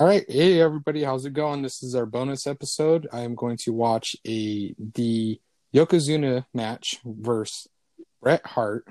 All 0.00 0.08
right, 0.08 0.24
hey 0.28 0.60
everybody, 0.60 1.04
how's 1.04 1.24
it 1.24 1.34
going? 1.34 1.62
This 1.62 1.80
is 1.84 1.94
our 1.94 2.04
bonus 2.04 2.48
episode. 2.48 3.06
I 3.12 3.20
am 3.20 3.36
going 3.36 3.56
to 3.58 3.70
watch 3.70 4.16
a 4.26 4.74
the 4.76 5.40
Yokozuna 5.72 6.46
match 6.52 6.98
versus 7.04 7.68
Bret 8.20 8.44
Hart 8.44 8.88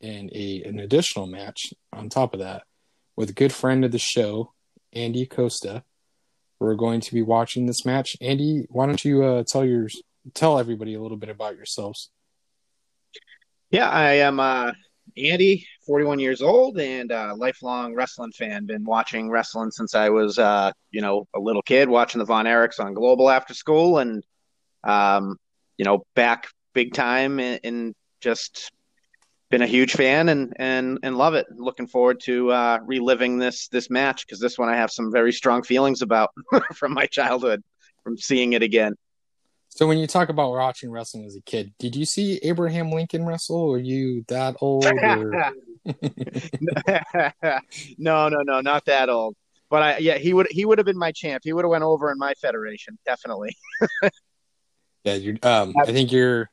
and 0.00 0.30
a 0.32 0.62
an 0.62 0.78
additional 0.78 1.26
match 1.26 1.74
on 1.92 2.08
top 2.08 2.34
of 2.34 2.38
that 2.38 2.62
with 3.16 3.30
a 3.30 3.32
good 3.32 3.52
friend 3.52 3.84
of 3.84 3.90
the 3.90 3.98
show, 3.98 4.52
Andy 4.92 5.26
Costa. 5.26 5.82
We're 6.60 6.76
going 6.76 7.00
to 7.00 7.12
be 7.12 7.22
watching 7.22 7.66
this 7.66 7.84
match. 7.84 8.16
Andy, 8.20 8.68
why 8.70 8.86
don't 8.86 9.04
you 9.04 9.24
uh, 9.24 9.42
tell 9.42 9.64
your 9.64 9.88
tell 10.34 10.60
everybody 10.60 10.94
a 10.94 11.02
little 11.02 11.16
bit 11.16 11.30
about 11.30 11.56
yourselves? 11.56 12.10
Yeah, 13.72 13.90
I 13.90 14.12
am 14.18 14.38
uh, 14.38 14.70
Andy, 15.16 15.66
41 15.86 16.18
years 16.18 16.42
old 16.42 16.78
and 16.78 17.10
a 17.10 17.34
lifelong 17.34 17.94
wrestling 17.94 18.32
fan. 18.32 18.66
Been 18.66 18.84
watching 18.84 19.30
wrestling 19.30 19.70
since 19.70 19.94
I 19.94 20.08
was, 20.08 20.38
uh, 20.38 20.72
you 20.90 21.00
know, 21.00 21.26
a 21.34 21.40
little 21.40 21.62
kid, 21.62 21.88
watching 21.88 22.18
the 22.18 22.24
Von 22.24 22.46
Erichs 22.46 22.80
on 22.80 22.94
Global 22.94 23.30
after 23.30 23.54
school, 23.54 23.98
and 23.98 24.24
um, 24.82 25.36
you 25.76 25.84
know, 25.84 26.04
back 26.14 26.48
big 26.72 26.94
time, 26.94 27.40
and, 27.40 27.94
just 28.20 28.70
been 29.50 29.60
a 29.60 29.66
huge 29.66 29.92
fan 29.92 30.30
and 30.30 30.54
and 30.56 30.98
and 31.02 31.18
love 31.18 31.34
it. 31.34 31.44
Looking 31.54 31.86
forward 31.86 32.20
to 32.20 32.50
uh, 32.50 32.78
reliving 32.86 33.38
this 33.38 33.68
this 33.68 33.90
match 33.90 34.26
because 34.26 34.40
this 34.40 34.58
one 34.58 34.70
I 34.70 34.76
have 34.76 34.90
some 34.90 35.12
very 35.12 35.30
strong 35.30 35.62
feelings 35.62 36.00
about 36.00 36.30
from 36.74 36.94
my 36.94 37.04
childhood, 37.04 37.62
from 38.02 38.16
seeing 38.16 38.54
it 38.54 38.62
again. 38.62 38.94
So 39.74 39.88
when 39.88 39.98
you 39.98 40.06
talk 40.06 40.28
about 40.28 40.52
watching 40.52 40.92
wrestling 40.92 41.24
as 41.24 41.34
a 41.34 41.40
kid, 41.40 41.74
did 41.80 41.96
you 41.96 42.04
see 42.04 42.38
Abraham 42.44 42.92
Lincoln 42.92 43.26
wrestle? 43.26 43.72
Are 43.72 43.78
you 43.78 44.24
that 44.28 44.54
old? 44.60 44.84
no, 47.98 48.28
no, 48.28 48.42
no, 48.42 48.60
not 48.60 48.84
that 48.84 49.08
old. 49.08 49.34
But 49.68 49.82
I, 49.82 49.98
yeah, 49.98 50.16
he 50.16 50.32
would 50.32 50.46
he 50.48 50.64
would 50.64 50.78
have 50.78 50.86
been 50.86 50.96
my 50.96 51.10
champ. 51.10 51.42
He 51.44 51.52
would 51.52 51.64
have 51.64 51.70
went 51.70 51.82
over 51.82 52.12
in 52.12 52.18
my 52.18 52.34
federation, 52.34 52.96
definitely. 53.04 53.56
yeah, 55.02 55.14
you're. 55.14 55.38
Um, 55.42 55.74
I 55.76 55.86
think 55.86 56.12
you're. 56.12 56.48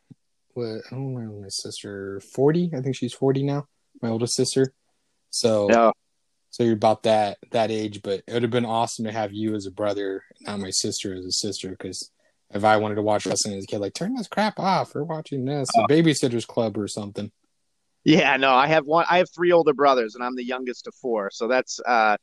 What? 0.56 0.82
I 0.92 0.96
don't 0.96 1.14
know 1.14 1.42
my 1.42 1.50
sister. 1.50 2.22
Forty. 2.34 2.72
I 2.76 2.82
think 2.82 2.96
she's 2.96 3.14
forty 3.14 3.44
now. 3.44 3.68
My 4.02 4.10
oldest 4.10 4.34
sister. 4.34 4.74
So. 5.30 5.70
Yeah. 5.70 5.92
So 6.50 6.64
you're 6.64 6.74
about 6.74 7.04
that 7.04 7.38
that 7.52 7.70
age, 7.70 8.02
but 8.02 8.24
it 8.28 8.34
would 8.34 8.42
have 8.42 8.52
been 8.52 8.66
awesome 8.66 9.06
to 9.06 9.12
have 9.12 9.32
you 9.32 9.54
as 9.56 9.68
a 9.68 9.72
brother, 9.72 10.24
not 10.42 10.60
my 10.60 10.72
sister 10.72 11.14
as 11.14 11.24
a 11.24 11.32
sister, 11.32 11.70
because 11.70 12.12
if 12.54 12.64
I 12.64 12.78
wanted 12.78 12.96
to 12.96 13.02
watch 13.02 13.26
wrestling 13.26 13.58
as 13.58 13.64
a 13.64 13.68
kid, 13.68 13.80
like 13.80 13.94
turn 13.94 14.16
this 14.16 14.28
crap 14.28 14.60
off. 14.60 14.94
We're 14.96 15.04
watching 15.04 15.46
this, 15.46 15.70
uh, 15.78 15.88
Babysitters 15.88 16.46
Club 16.46 16.78
or 16.78 16.88
something. 16.88 17.32
Yeah, 18.04 18.36
no, 18.38 18.54
I 18.54 18.68
have 18.68 18.86
one. 18.86 19.06
I 19.10 19.20
have 19.20 19.30
three 19.34 19.52
older 19.52 19.74
brothers, 19.74 20.16
and 20.16 20.24
I'm 20.24 20.36
the 20.36 20.44
youngest 20.44 20.88
of 20.88 20.96
four. 20.96 21.30
So 21.32 21.48
that's 21.48 21.80
uh, 21.86 22.18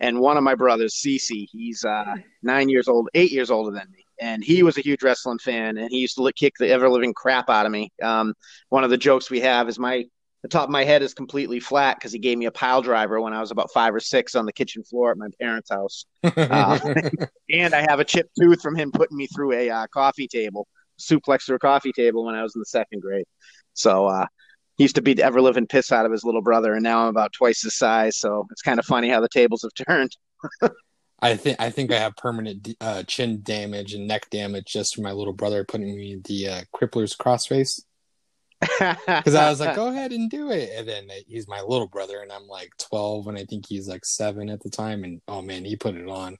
and 0.00 0.20
one 0.20 0.36
of 0.36 0.42
my 0.42 0.54
brothers, 0.54 0.94
Cece, 0.94 1.48
he's 1.50 1.84
uh 1.84 2.16
nine 2.42 2.68
years 2.68 2.88
old, 2.88 3.08
eight 3.14 3.32
years 3.32 3.50
older 3.50 3.70
than 3.70 3.90
me, 3.90 4.04
and 4.20 4.44
he 4.44 4.62
was 4.62 4.78
a 4.78 4.80
huge 4.80 5.02
wrestling 5.02 5.38
fan, 5.38 5.76
and 5.76 5.90
he 5.90 5.98
used 5.98 6.16
to 6.16 6.32
kick 6.32 6.54
the 6.58 6.68
ever 6.68 6.88
living 6.88 7.14
crap 7.14 7.50
out 7.50 7.66
of 7.66 7.72
me. 7.72 7.90
Um, 8.02 8.34
one 8.68 8.84
of 8.84 8.90
the 8.90 8.98
jokes 8.98 9.30
we 9.30 9.40
have 9.40 9.68
is 9.68 9.78
my 9.78 10.04
the 10.44 10.48
top 10.48 10.64
of 10.64 10.70
my 10.70 10.84
head 10.84 11.02
is 11.02 11.14
completely 11.14 11.58
flat 11.58 11.96
because 11.96 12.12
he 12.12 12.18
gave 12.18 12.36
me 12.36 12.44
a 12.44 12.50
pile 12.50 12.82
driver 12.82 13.18
when 13.18 13.32
I 13.32 13.40
was 13.40 13.50
about 13.50 13.72
five 13.72 13.94
or 13.94 14.00
six 14.00 14.34
on 14.34 14.44
the 14.44 14.52
kitchen 14.52 14.84
floor 14.84 15.10
at 15.10 15.16
my 15.16 15.28
parents' 15.40 15.70
house. 15.70 16.04
Uh, 16.22 16.78
and 17.50 17.74
I 17.74 17.80
have 17.88 17.98
a 17.98 18.04
chipped 18.04 18.36
tooth 18.38 18.60
from 18.60 18.76
him 18.76 18.92
putting 18.92 19.16
me 19.16 19.26
through 19.26 19.52
a 19.52 19.70
uh, 19.70 19.86
coffee 19.86 20.28
table, 20.28 20.68
suplex 21.00 21.46
through 21.46 21.56
a 21.56 21.60
coffee 21.60 21.92
table 21.92 22.26
when 22.26 22.34
I 22.34 22.42
was 22.42 22.54
in 22.54 22.58
the 22.58 22.66
second 22.66 23.00
grade. 23.00 23.24
So 23.72 24.04
uh, 24.04 24.26
he 24.76 24.84
used 24.84 24.96
to 24.96 25.00
beat 25.00 25.16
the 25.16 25.24
ever 25.24 25.40
living 25.40 25.66
piss 25.66 25.90
out 25.90 26.04
of 26.04 26.12
his 26.12 26.24
little 26.24 26.42
brother, 26.42 26.74
and 26.74 26.82
now 26.82 27.04
I'm 27.04 27.08
about 27.08 27.32
twice 27.32 27.62
his 27.62 27.78
size. 27.78 28.18
So 28.18 28.46
it's 28.50 28.60
kind 28.60 28.78
of 28.78 28.84
funny 28.84 29.08
how 29.08 29.22
the 29.22 29.30
tables 29.30 29.62
have 29.62 29.86
turned. 29.86 30.14
I 31.20 31.36
think 31.36 31.58
I 31.58 31.70
think 31.70 31.90
I 31.90 31.98
have 31.98 32.16
permanent 32.16 32.68
uh, 32.82 33.02
chin 33.04 33.40
damage 33.42 33.94
and 33.94 34.06
neck 34.06 34.28
damage 34.28 34.66
just 34.66 34.94
from 34.94 35.04
my 35.04 35.12
little 35.12 35.32
brother 35.32 35.64
putting 35.64 35.96
me 35.96 36.12
in 36.12 36.22
the 36.26 36.48
uh, 36.48 36.60
crippler's 36.76 37.16
crossface 37.16 37.80
because 39.06 39.34
I 39.34 39.48
was 39.50 39.60
like, 39.60 39.76
go 39.76 39.88
ahead 39.88 40.12
and 40.12 40.30
do 40.30 40.50
it. 40.50 40.70
And 40.76 40.88
then 40.88 41.08
he's 41.26 41.48
my 41.48 41.60
little 41.60 41.88
brother, 41.88 42.20
and 42.20 42.32
I'm 42.32 42.46
like 42.46 42.70
12, 42.78 43.28
and 43.28 43.38
I 43.38 43.44
think 43.44 43.66
he's 43.68 43.88
like 43.88 44.04
seven 44.04 44.48
at 44.48 44.62
the 44.62 44.70
time. 44.70 45.04
And 45.04 45.20
oh 45.28 45.42
man, 45.42 45.64
he 45.64 45.76
put 45.76 45.94
it 45.94 46.08
on. 46.08 46.36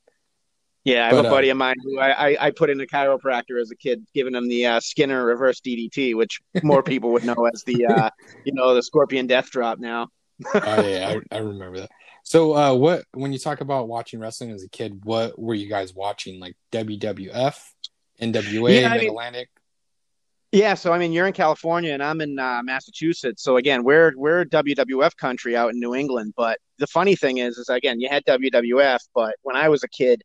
Yeah, 0.85 1.05
I 1.05 1.15
have 1.15 1.23
but, 1.23 1.27
a 1.27 1.31
buddy 1.31 1.49
uh, 1.49 1.53
of 1.53 1.59
mine 1.59 1.77
who 1.83 1.99
I, 1.99 2.11
I, 2.11 2.47
I, 2.47 2.51
put 2.51 2.69
in 2.69 2.79
a 2.79 2.85
chiropractor 2.85 3.59
as 3.59 3.71
a 3.71 3.77
kid, 3.77 4.07
giving 4.13 4.35
him 4.35 4.49
the 4.49 4.67
uh, 4.67 4.81
Skinner 4.81 5.25
reverse 5.25 5.61
DDT, 5.61 6.15
which 6.15 6.41
more 6.63 6.83
people 6.83 7.11
would 7.13 7.25
know 7.25 7.49
as 7.53 7.63
the 7.65 7.87
uh, 7.87 8.11
you 8.45 8.53
know 8.53 8.75
the 8.75 8.83
Scorpion 8.83 9.27
Death 9.27 9.51
Drop 9.51 9.79
now. 9.79 10.09
oh 10.55 10.87
yeah, 10.87 11.15
I, 11.33 11.37
I 11.37 11.39
remember 11.39 11.81
that. 11.81 11.91
So, 12.23 12.55
uh, 12.55 12.75
what 12.75 13.05
when 13.13 13.33
you 13.33 13.39
talk 13.39 13.63
about 13.63 13.89
watching 13.89 14.21
wrestling 14.21 14.51
as 14.51 14.63
a 14.63 14.69
kid, 14.69 15.05
what 15.05 15.39
were 15.39 15.55
you 15.55 15.69
guys 15.69 15.95
watching? 15.95 16.39
Like 16.39 16.55
WWF, 16.73 17.59
NWA, 18.21 18.81
yeah, 18.81 18.89
Mid 18.95 19.05
Atlantic? 19.05 19.49
Yeah, 20.55 20.75
so 20.75 20.93
I 20.93 20.99
mean, 20.99 21.11
you're 21.11 21.27
in 21.27 21.33
California 21.33 21.93
and 21.93 22.01
I'm 22.01 22.21
in 22.21 22.39
uh, 22.39 22.61
Massachusetts. 22.63 23.43
So 23.43 23.57
again, 23.57 23.83
we're 23.83 24.13
we're 24.17 24.45
WWF 24.45 25.17
country 25.17 25.57
out 25.57 25.73
in 25.73 25.81
New 25.81 25.97
England. 25.97 26.33
But 26.37 26.61
the 26.79 26.87
funny 26.87 27.17
thing 27.17 27.39
is, 27.39 27.59
is 27.59 27.69
again, 27.69 28.01
you 28.01 28.09
had 28.09 28.25
WWF, 28.25 29.01
but 29.17 29.35
when 29.43 29.57
I 29.57 29.69
was 29.69 29.83
a 29.83 29.89
kid, 29.89 30.23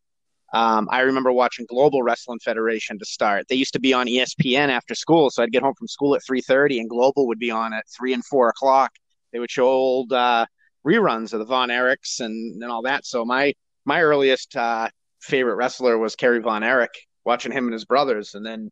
um, 0.54 0.88
I 0.92 1.00
remember 1.02 1.32
watching 1.32 1.66
Global 1.68 2.04
Wrestling 2.04 2.38
Federation 2.44 3.00
to 3.00 3.06
start. 3.06 3.48
They 3.50 3.56
used 3.56 3.74
to 3.74 3.80
be 3.80 3.92
on 3.92 4.06
ESPN 4.06 4.70
after 4.70 4.94
school, 4.94 5.32
so 5.32 5.42
I'd 5.42 5.52
get 5.52 5.64
home 5.64 5.74
from 5.76 5.88
school 5.88 6.14
at 6.14 6.24
three 6.24 6.42
thirty, 6.42 6.80
and 6.80 6.88
Global 6.88 7.26
would 7.26 7.40
be 7.40 7.50
on 7.50 7.74
at 7.74 7.86
three 7.98 8.14
and 8.14 8.24
four 8.24 8.50
o'clock. 8.50 8.92
They 9.34 9.40
would 9.40 9.50
show 9.50 9.66
old 9.66 10.14
uh, 10.14 10.46
reruns 10.86 11.34
of 11.34 11.40
the 11.40 11.46
Von 11.46 11.70
Erichs 11.70 12.20
and 12.20 12.62
and 12.62 12.72
all 12.72 12.84
that. 12.84 13.08
So 13.08 13.26
my 13.26 13.56
my 13.84 14.04
earliest 14.04 14.56
uh, 14.56 14.90
favorite 15.22 15.56
wrestler 15.56 15.98
was 15.98 16.16
Kerry 16.16 16.40
Von 16.40 16.62
Erich. 16.62 17.08
Watching 17.26 17.52
him 17.52 17.66
and 17.66 17.74
his 17.74 17.86
brothers, 17.86 18.36
and 18.36 18.46
then 18.46 18.70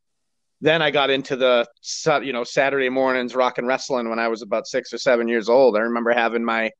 then 0.62 0.82
I 0.82 0.92
got 0.92 1.10
into 1.10 1.36
the 1.36 1.68
you 2.24 2.34
know 2.34 2.44
Saturday 2.44 2.90
mornings 2.90 3.36
rock 3.36 3.58
and 3.58 3.68
wrestling 3.68 4.10
when 4.10 4.20
I 4.20 4.28
was 4.28 4.42
about 4.42 4.68
six 4.68 4.92
or 4.94 4.98
seven 4.98 5.28
years 5.28 5.50
old. 5.50 5.78
I 5.78 5.82
remember 5.82 6.12
having 6.12 6.44
my 6.44 6.72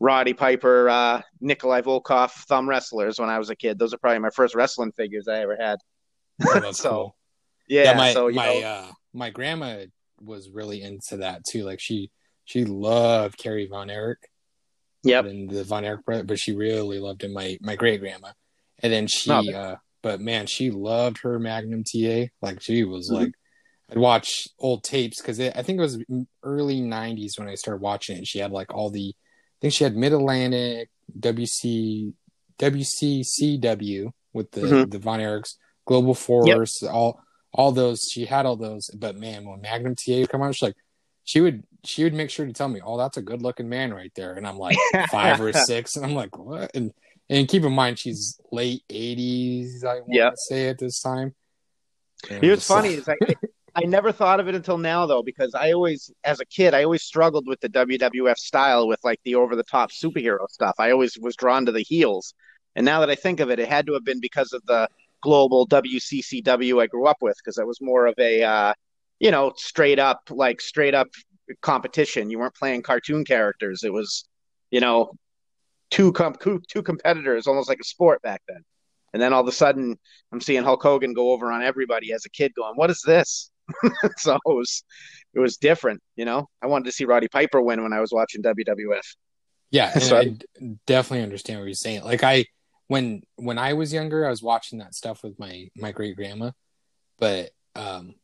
Roddy 0.00 0.34
Piper, 0.34 0.88
uh, 0.88 1.22
Nikolai 1.40 1.80
Volkov 1.80 2.30
thumb 2.30 2.68
wrestlers 2.68 3.18
when 3.18 3.30
I 3.30 3.38
was 3.38 3.50
a 3.50 3.56
kid. 3.56 3.78
Those 3.78 3.94
are 3.94 3.98
probably 3.98 4.18
my 4.18 4.30
first 4.30 4.54
wrestling 4.54 4.92
figures 4.92 5.28
I 5.28 5.40
ever 5.40 5.56
had. 5.58 5.78
Oh, 6.46 6.70
so, 6.72 6.90
cool. 6.90 7.16
yeah, 7.68 7.84
yeah, 7.84 7.96
my 7.96 8.12
so, 8.12 8.28
my 8.28 8.62
uh, 8.62 8.90
my 9.12 9.30
grandma 9.30 9.84
was 10.20 10.50
really 10.50 10.82
into 10.82 11.18
that 11.18 11.44
too. 11.48 11.64
Like 11.64 11.80
she 11.80 12.10
she 12.44 12.64
loved 12.64 13.38
Kerry 13.38 13.66
Von 13.66 13.90
Erich. 13.90 14.28
Yep. 15.04 15.26
And 15.26 15.50
the 15.50 15.64
Von 15.64 15.84
Erich 15.84 16.04
brother, 16.04 16.24
but 16.24 16.38
she 16.38 16.54
really 16.54 16.98
loved 16.98 17.22
him. 17.22 17.32
My 17.32 17.58
my 17.60 17.76
great 17.76 18.00
grandma, 18.00 18.32
and 18.82 18.92
then 18.92 19.06
she 19.06 19.30
oh, 19.30 19.50
uh, 19.52 19.76
but 20.04 20.20
man, 20.20 20.46
she 20.46 20.70
loved 20.70 21.22
her 21.22 21.38
Magnum 21.38 21.82
TA. 21.82 22.26
Like 22.42 22.60
she 22.60 22.84
was 22.84 23.10
mm-hmm. 23.10 23.24
like, 23.24 23.32
I'd 23.90 23.96
watch 23.96 24.46
old 24.58 24.84
tapes 24.84 25.20
because 25.20 25.40
I 25.40 25.62
think 25.62 25.78
it 25.78 25.82
was 25.82 25.98
early 26.42 26.82
'90s 26.82 27.38
when 27.38 27.48
I 27.48 27.54
started 27.54 27.80
watching 27.80 28.16
it. 28.16 28.18
And 28.18 28.28
she 28.28 28.38
had 28.38 28.52
like 28.52 28.72
all 28.72 28.90
the, 28.90 29.14
I 29.16 29.58
think 29.62 29.72
she 29.72 29.82
had 29.82 29.96
Mid 29.96 30.12
Atlantic, 30.12 30.90
WC, 31.18 32.12
WCCW 32.58 34.10
with 34.34 34.50
the 34.50 34.60
mm-hmm. 34.60 34.90
the 34.90 34.98
Von 34.98 35.20
Erichs, 35.20 35.54
Global 35.86 36.14
Force, 36.14 36.82
yep. 36.82 36.92
all 36.92 37.20
all 37.54 37.72
those. 37.72 38.06
She 38.12 38.26
had 38.26 38.44
all 38.44 38.56
those. 38.56 38.90
But 38.94 39.16
man, 39.16 39.48
when 39.48 39.62
Magnum 39.62 39.96
TA 39.96 40.18
would 40.20 40.28
come 40.28 40.42
out, 40.42 40.54
she's 40.54 40.62
like, 40.62 40.76
she 41.24 41.40
would 41.40 41.64
she 41.82 42.04
would 42.04 42.14
make 42.14 42.28
sure 42.28 42.44
to 42.44 42.52
tell 42.52 42.68
me, 42.68 42.82
"Oh, 42.84 42.98
that's 42.98 43.16
a 43.16 43.22
good 43.22 43.40
looking 43.40 43.70
man 43.70 43.94
right 43.94 44.12
there," 44.14 44.34
and 44.34 44.46
I'm 44.46 44.58
like 44.58 44.76
five 45.10 45.40
or 45.40 45.52
six, 45.54 45.96
and 45.96 46.04
I'm 46.04 46.14
like, 46.14 46.36
"What?" 46.36 46.70
And 46.74 46.92
and 47.30 47.48
keep 47.48 47.62
in 47.62 47.72
mind, 47.72 47.98
she's 47.98 48.38
late 48.52 48.82
80s, 48.90 49.84
I 49.84 50.00
want 50.00 50.06
yep. 50.08 50.32
to 50.32 50.36
say 50.36 50.68
at 50.68 50.78
this 50.78 51.00
time. 51.00 51.34
And 52.30 52.44
it's 52.44 52.66
funny 52.66 52.94
is 52.94 53.08
I, 53.08 53.16
I 53.74 53.82
never 53.82 54.12
thought 54.12 54.40
of 54.40 54.48
it 54.48 54.54
until 54.54 54.78
now, 54.78 55.06
though, 55.06 55.22
because 55.22 55.54
I 55.54 55.72
always, 55.72 56.12
as 56.22 56.40
a 56.40 56.44
kid, 56.44 56.74
I 56.74 56.84
always 56.84 57.02
struggled 57.02 57.46
with 57.46 57.60
the 57.60 57.68
WWF 57.68 58.36
style 58.36 58.86
with 58.86 59.00
like 59.02 59.20
the 59.24 59.34
over 59.34 59.56
the 59.56 59.64
top 59.64 59.90
superhero 59.90 60.48
stuff. 60.48 60.74
I 60.78 60.92
always 60.92 61.18
was 61.18 61.34
drawn 61.34 61.66
to 61.66 61.72
the 61.72 61.82
heels. 61.82 62.34
And 62.76 62.84
now 62.84 63.00
that 63.00 63.10
I 63.10 63.14
think 63.14 63.40
of 63.40 63.50
it, 63.50 63.58
it 63.58 63.68
had 63.68 63.86
to 63.86 63.94
have 63.94 64.04
been 64.04 64.20
because 64.20 64.52
of 64.52 64.62
the 64.66 64.88
global 65.22 65.66
WCCW 65.66 66.82
I 66.82 66.86
grew 66.86 67.06
up 67.06 67.18
with, 67.20 67.36
because 67.42 67.58
it 67.58 67.66
was 67.66 67.80
more 67.80 68.06
of 68.06 68.14
a, 68.18 68.42
uh, 68.42 68.74
you 69.18 69.30
know, 69.30 69.52
straight 69.56 69.98
up, 69.98 70.20
like 70.30 70.60
straight 70.60 70.94
up 70.94 71.08
competition. 71.60 72.30
You 72.30 72.38
weren't 72.38 72.54
playing 72.54 72.82
cartoon 72.82 73.24
characters. 73.24 73.82
It 73.82 73.92
was, 73.92 74.28
you 74.70 74.80
know, 74.80 75.12
two 75.94 76.12
com- 76.12 76.34
two 76.68 76.82
competitors, 76.82 77.46
almost 77.46 77.68
like 77.68 77.78
a 77.80 77.84
sport 77.84 78.20
back 78.22 78.42
then. 78.48 78.62
And 79.12 79.22
then 79.22 79.32
all 79.32 79.42
of 79.42 79.46
a 79.46 79.52
sudden, 79.52 79.96
I'm 80.32 80.40
seeing 80.40 80.64
Hulk 80.64 80.82
Hogan 80.82 81.14
go 81.14 81.30
over 81.30 81.52
on 81.52 81.62
everybody 81.62 82.12
as 82.12 82.24
a 82.24 82.30
kid, 82.30 82.52
going, 82.54 82.74
"What 82.74 82.90
is 82.90 83.00
this?" 83.06 83.52
so 84.16 84.34
it 84.34 84.40
was 84.44 84.82
it 85.34 85.38
was 85.38 85.56
different, 85.56 86.00
you 86.16 86.24
know. 86.24 86.48
I 86.60 86.66
wanted 86.66 86.86
to 86.86 86.92
see 86.92 87.04
Roddy 87.04 87.28
Piper 87.28 87.62
win 87.62 87.80
when 87.82 87.92
I 87.92 88.00
was 88.00 88.12
watching 88.12 88.42
WWF. 88.42 89.06
Yeah, 89.70 89.96
so, 89.98 90.18
I 90.18 90.36
definitely 90.86 91.22
understand 91.22 91.60
what 91.60 91.66
you're 91.66 91.74
saying. 91.74 92.02
Like 92.02 92.24
I 92.24 92.46
when 92.88 93.22
when 93.36 93.58
I 93.58 93.74
was 93.74 93.92
younger, 93.92 94.26
I 94.26 94.30
was 94.30 94.42
watching 94.42 94.80
that 94.80 94.94
stuff 94.94 95.22
with 95.22 95.38
my 95.38 95.68
my 95.76 95.92
great 95.92 96.16
grandma, 96.16 96.50
but 97.20 97.50
um, 97.76 98.16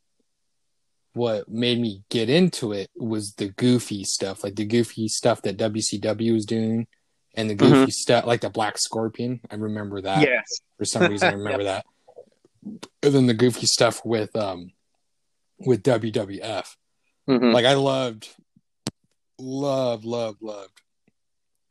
what 1.12 1.48
made 1.48 1.80
me 1.80 2.02
get 2.10 2.28
into 2.28 2.72
it 2.72 2.90
was 2.96 3.34
the 3.34 3.48
goofy 3.50 4.02
stuff, 4.02 4.42
like 4.42 4.56
the 4.56 4.64
goofy 4.64 5.06
stuff 5.06 5.42
that 5.42 5.56
WCW 5.56 6.32
was 6.32 6.46
doing 6.46 6.88
and 7.34 7.48
the 7.48 7.54
goofy 7.54 7.74
mm-hmm. 7.74 7.90
stuff, 7.90 8.26
like 8.26 8.40
the 8.40 8.50
Black 8.50 8.78
Scorpion. 8.78 9.40
I 9.50 9.54
remember 9.54 10.00
that. 10.00 10.22
Yes. 10.22 10.60
For 10.78 10.84
some 10.84 11.10
reason, 11.10 11.28
I 11.28 11.32
remember 11.36 11.62
yep. 11.62 11.84
that. 12.62 12.82
And 13.02 13.14
then 13.14 13.26
the 13.26 13.34
goofy 13.34 13.66
stuff 13.66 14.04
with 14.04 14.34
um 14.36 14.72
with 15.58 15.82
WWF. 15.82 16.66
Mm-hmm. 17.28 17.52
Like 17.52 17.64
I 17.64 17.74
loved, 17.74 18.28
loved, 19.38 20.04
loved, 20.04 20.42
loved 20.42 20.80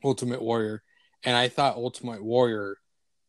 Ultimate 0.04 0.42
Warrior, 0.42 0.84
and 1.24 1.36
I 1.36 1.50
thought 1.50 1.76
Ultimate 1.76 2.24
Warrior 2.24 2.78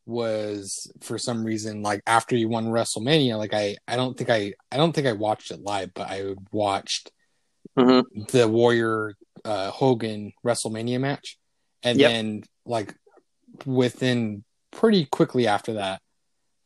was 0.07 0.91
for 1.01 1.19
some 1.19 1.45
reason 1.45 1.83
like 1.83 2.03
after 2.07 2.37
you 2.37 2.49
won 2.49 2.67
WrestleMania. 2.67 3.37
Like 3.37 3.55
I, 3.55 3.77
I 3.87 3.97
don't 3.97 4.17
think 4.17 4.31
I, 4.31 4.55
I 4.71 4.77
don't 4.77 4.93
think 4.93 5.07
I 5.07 5.13
watched 5.13 5.51
it 5.51 5.61
live, 5.61 5.93
but 5.95 6.09
I 6.09 6.35
watched 6.53 7.11
mm-hmm. 7.79 8.23
the 8.31 8.49
Warrior 8.49 9.15
uh, 9.45 9.71
Hogan 9.71 10.33
WrestleMania 10.45 11.01
match, 11.01 11.39
and 11.83 11.99
yep. 11.99 12.11
then 12.11 12.43
like 12.65 12.95
within 13.67 14.45
pretty 14.71 15.07
quickly 15.07 15.47
after 15.47 15.75
that, 15.75 16.01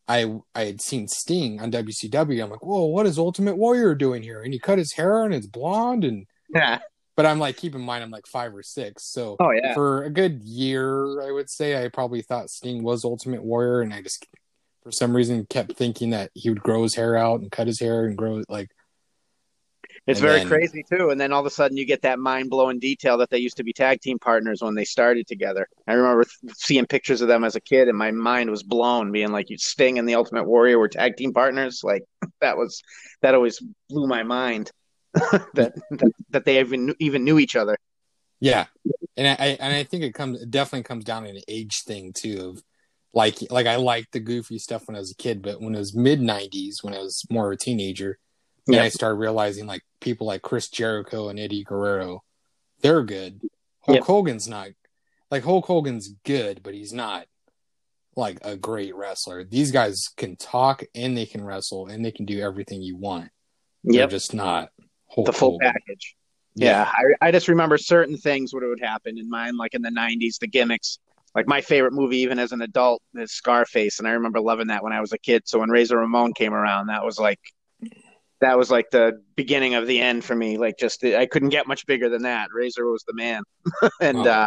I 0.09 0.35
I 0.55 0.65
had 0.65 0.81
seen 0.81 1.09
Sting 1.09 1.61
on 1.61 1.71
WCW. 1.71 2.43
I'm 2.43 2.51
like, 2.51 2.65
whoa, 2.65 2.85
what 2.85 3.07
is 3.07 3.19
Ultimate 3.19 3.57
Warrior 3.57 3.95
doing 3.95 4.23
here? 4.23 4.43
And 4.43 4.53
he 4.53 4.59
cut 4.59 4.79
his 4.79 4.93
hair 4.93 5.25
and 5.25 5.35
it's 5.35 5.47
blonde 5.47 6.05
and 6.05 6.27
yeah. 6.55 6.79
But 7.17 7.27
I'm 7.27 7.39
like, 7.39 7.57
keep 7.57 7.77
in 7.77 7.81
mind, 7.81 8.03
I'm 8.03 8.11
like 8.11 8.27
five 8.27 8.55
or 8.55 8.63
six. 8.63 9.13
So 9.13 9.37
oh, 9.39 9.51
yeah. 9.51 9.73
for 9.73 10.03
a 10.03 10.11
good 10.11 10.43
year, 10.43 11.23
I 11.23 11.31
would 11.31 11.49
say 11.49 11.83
I 11.83 11.89
probably 11.89 12.23
thought 12.23 12.51
Sting 12.51 12.83
was 12.83 13.05
Ultimate 13.05 13.45
Warrior, 13.45 13.83
and 13.83 13.95
I 13.95 14.03
just 14.03 14.27
for 14.83 14.91
some 14.91 15.15
reason 15.15 15.47
kept 15.47 15.77
thinking 15.77 16.11
that 16.11 16.31
he 16.35 16.49
would 16.49 16.63
grow 16.63 16.83
his 16.83 16.97
hair 16.97 17.17
out 17.17 17.41
and 17.41 17.53
cut 17.53 17.69
his 17.69 17.79
hair 17.79 18.05
and 18.05 18.19
grow 18.19 18.43
like 18.49 18.71
it's 20.07 20.21
very 20.21 20.41
then, 20.41 20.49
crazy 20.49 20.85
too. 20.89 21.11
And 21.11 21.21
then 21.21 21.33
all 21.33 21.41
of 21.41 21.47
a 21.47 21.51
sudden 21.51 21.77
you 21.77 21.87
get 21.87 22.03
that 22.03 22.19
mind 22.19 22.51
blowing 22.51 22.79
detail 22.79 23.19
that 23.19 23.31
they 23.31 23.39
used 23.39 23.57
to 23.57 23.65
be 23.65 23.73
tag 23.73 24.01
team 24.01 24.19
partners 24.19 24.61
when 24.63 24.75
they 24.75 24.85
started 24.85 25.27
together. 25.27 25.67
I 25.87 25.95
remember 25.95 26.27
seeing 26.55 26.87
pictures 26.87 27.23
of 27.23 27.29
them 27.29 27.43
as 27.43 27.57
a 27.57 27.61
kid 27.61 27.89
and 27.89 27.97
my 27.97 28.11
mind 28.11 28.51
was 28.51 28.63
blown 28.63 29.13
being 29.13 29.33
like 29.33 29.49
you 29.49 29.57
Sting 29.57 29.99
and 29.99 30.07
the 30.07 30.17
Ultimate 30.17 30.45
Warrior 30.45 30.79
were 30.79 30.89
tag 30.89 31.17
team 31.17 31.33
partners. 31.33 31.81
Like 31.83 32.05
that 32.41 32.59
was 32.59 32.83
that 33.23 33.35
always 33.35 33.63
blew 33.89 34.07
my 34.07 34.23
mind 34.23 34.71
that, 35.15 35.75
that, 35.91 36.13
that 36.31 36.45
they 36.45 36.61
even 36.61 36.95
even 36.99 37.25
knew 37.25 37.39
each 37.39 37.57
other. 37.57 37.79
Yeah. 38.41 38.67
And 39.17 39.27
I 39.27 39.57
and 39.59 39.73
I 39.73 39.85
think 39.85 40.03
it 40.03 40.13
comes 40.13 40.43
it 40.43 40.51
definitely 40.51 40.83
comes 40.83 41.05
down 41.05 41.23
to 41.23 41.31
an 41.31 41.41
age 41.49 41.83
thing 41.87 42.13
too 42.13 42.51
of 42.51 42.63
like 43.15 43.39
like 43.49 43.67
I 43.67 43.77
liked 43.77 44.13
the 44.13 44.21
goofy 44.21 44.59
stuff 44.59 44.87
when 44.87 44.97
I 44.97 44.99
was 44.99 45.13
a 45.13 45.17
kid, 45.17 45.41
but 45.41 45.63
when 45.63 45.75
it 45.75 45.79
was 45.79 45.97
mid 45.97 46.21
nineties, 46.21 46.81
when 46.83 46.93
I 46.93 46.99
was 46.99 47.25
more 47.31 47.51
of 47.51 47.55
a 47.55 47.57
teenager, 47.57 48.19
and 48.67 48.77
I 48.77 48.89
started 48.89 49.17
realizing 49.17 49.67
like 49.67 49.83
people 50.01 50.27
like 50.27 50.43
Chris 50.43 50.69
Jericho 50.69 51.29
and 51.29 51.39
Eddie 51.39 51.65
Guerrero, 51.65 52.23
they're 52.81 53.03
good. 53.03 53.41
Hulk 53.83 53.97
yep. 53.97 54.05
Hogan's 54.05 54.49
not 54.49 54.69
like 55.31 55.45
Hulk 55.45 55.67
Hogan's 55.67 56.15
good, 56.25 56.63
but 56.63 56.75
he's 56.75 56.93
not 56.93 57.27
like 58.17 58.39
a 58.43 58.57
great 58.57 58.95
wrestler. 58.95 59.45
These 59.45 59.73
guys 59.73 60.09
can 60.17 60.37
talk 60.37 60.85
and 60.95 61.17
they 61.17 61.27
can 61.27 61.45
wrestle 61.45 61.89
and 61.89 62.05
they 62.05 62.13
can 62.13 62.25
do 62.25 62.41
everything 62.41 62.83
you 62.83 62.97
want. 62.97 63.31
They're 63.83 64.03
yep. 64.03 64.11
just 64.11 64.33
not 64.33 64.71
Hulk 65.11 65.27
the 65.27 65.33
full 65.33 65.53
Hogan. 65.53 65.73
package. 65.73 66.17
Yeah, 66.55 66.89
yeah 66.89 67.17
I, 67.21 67.29
I, 67.29 67.31
just 67.33 67.49
remember 67.49 67.77
certain 67.77 68.17
things 68.17 68.55
what 68.55 68.63
would 68.63 68.81
happen 68.81 69.19
in 69.19 69.29
mine, 69.29 69.57
like 69.57 69.75
in 69.75 69.83
the 69.83 69.91
'90s, 69.91 70.39
the 70.39 70.47
gimmicks. 70.47 70.99
Like 71.35 71.49
my 71.49 71.61
favorite 71.61 71.93
movie, 71.93 72.19
even 72.19 72.39
as 72.39 72.53
an 72.53 72.63
adult, 72.63 73.03
is 73.17 73.33
Scarface, 73.33 73.99
and 73.99 74.07
I 74.07 74.13
remember 74.13 74.41
loving 74.41 74.69
that 74.69 74.85
when 74.85 74.93
I 74.93 75.01
was 75.01 75.13
a 75.13 75.19
kid. 75.19 75.43
So 75.47 75.59
when 75.59 75.69
Razor 75.69 75.97
Ramon 75.99 76.33
came 76.33 76.55
around, 76.55 76.87
that 76.87 77.05
was 77.05 77.19
like 77.19 77.41
that 78.45 78.59
was 78.59 78.71
like 78.71 78.91
the 78.91 79.23
beginning 79.37 79.75
of 79.75 79.87
the 79.87 80.01
end 80.01 80.23
for 80.23 80.37
me. 80.37 80.59
Like 80.59 80.79
just 80.79 81.03
I 81.03 81.25
couldn't 81.27 81.49
get 81.49 81.67
much 81.67 81.87
bigger 81.87 82.11
than 82.11 82.23
that. 82.23 82.51
Razor 82.53 82.85
was 82.85 83.03
the 83.07 83.15
man, 83.15 83.43
and 84.01 84.19
wow. 84.19 84.43
uh, 84.43 84.47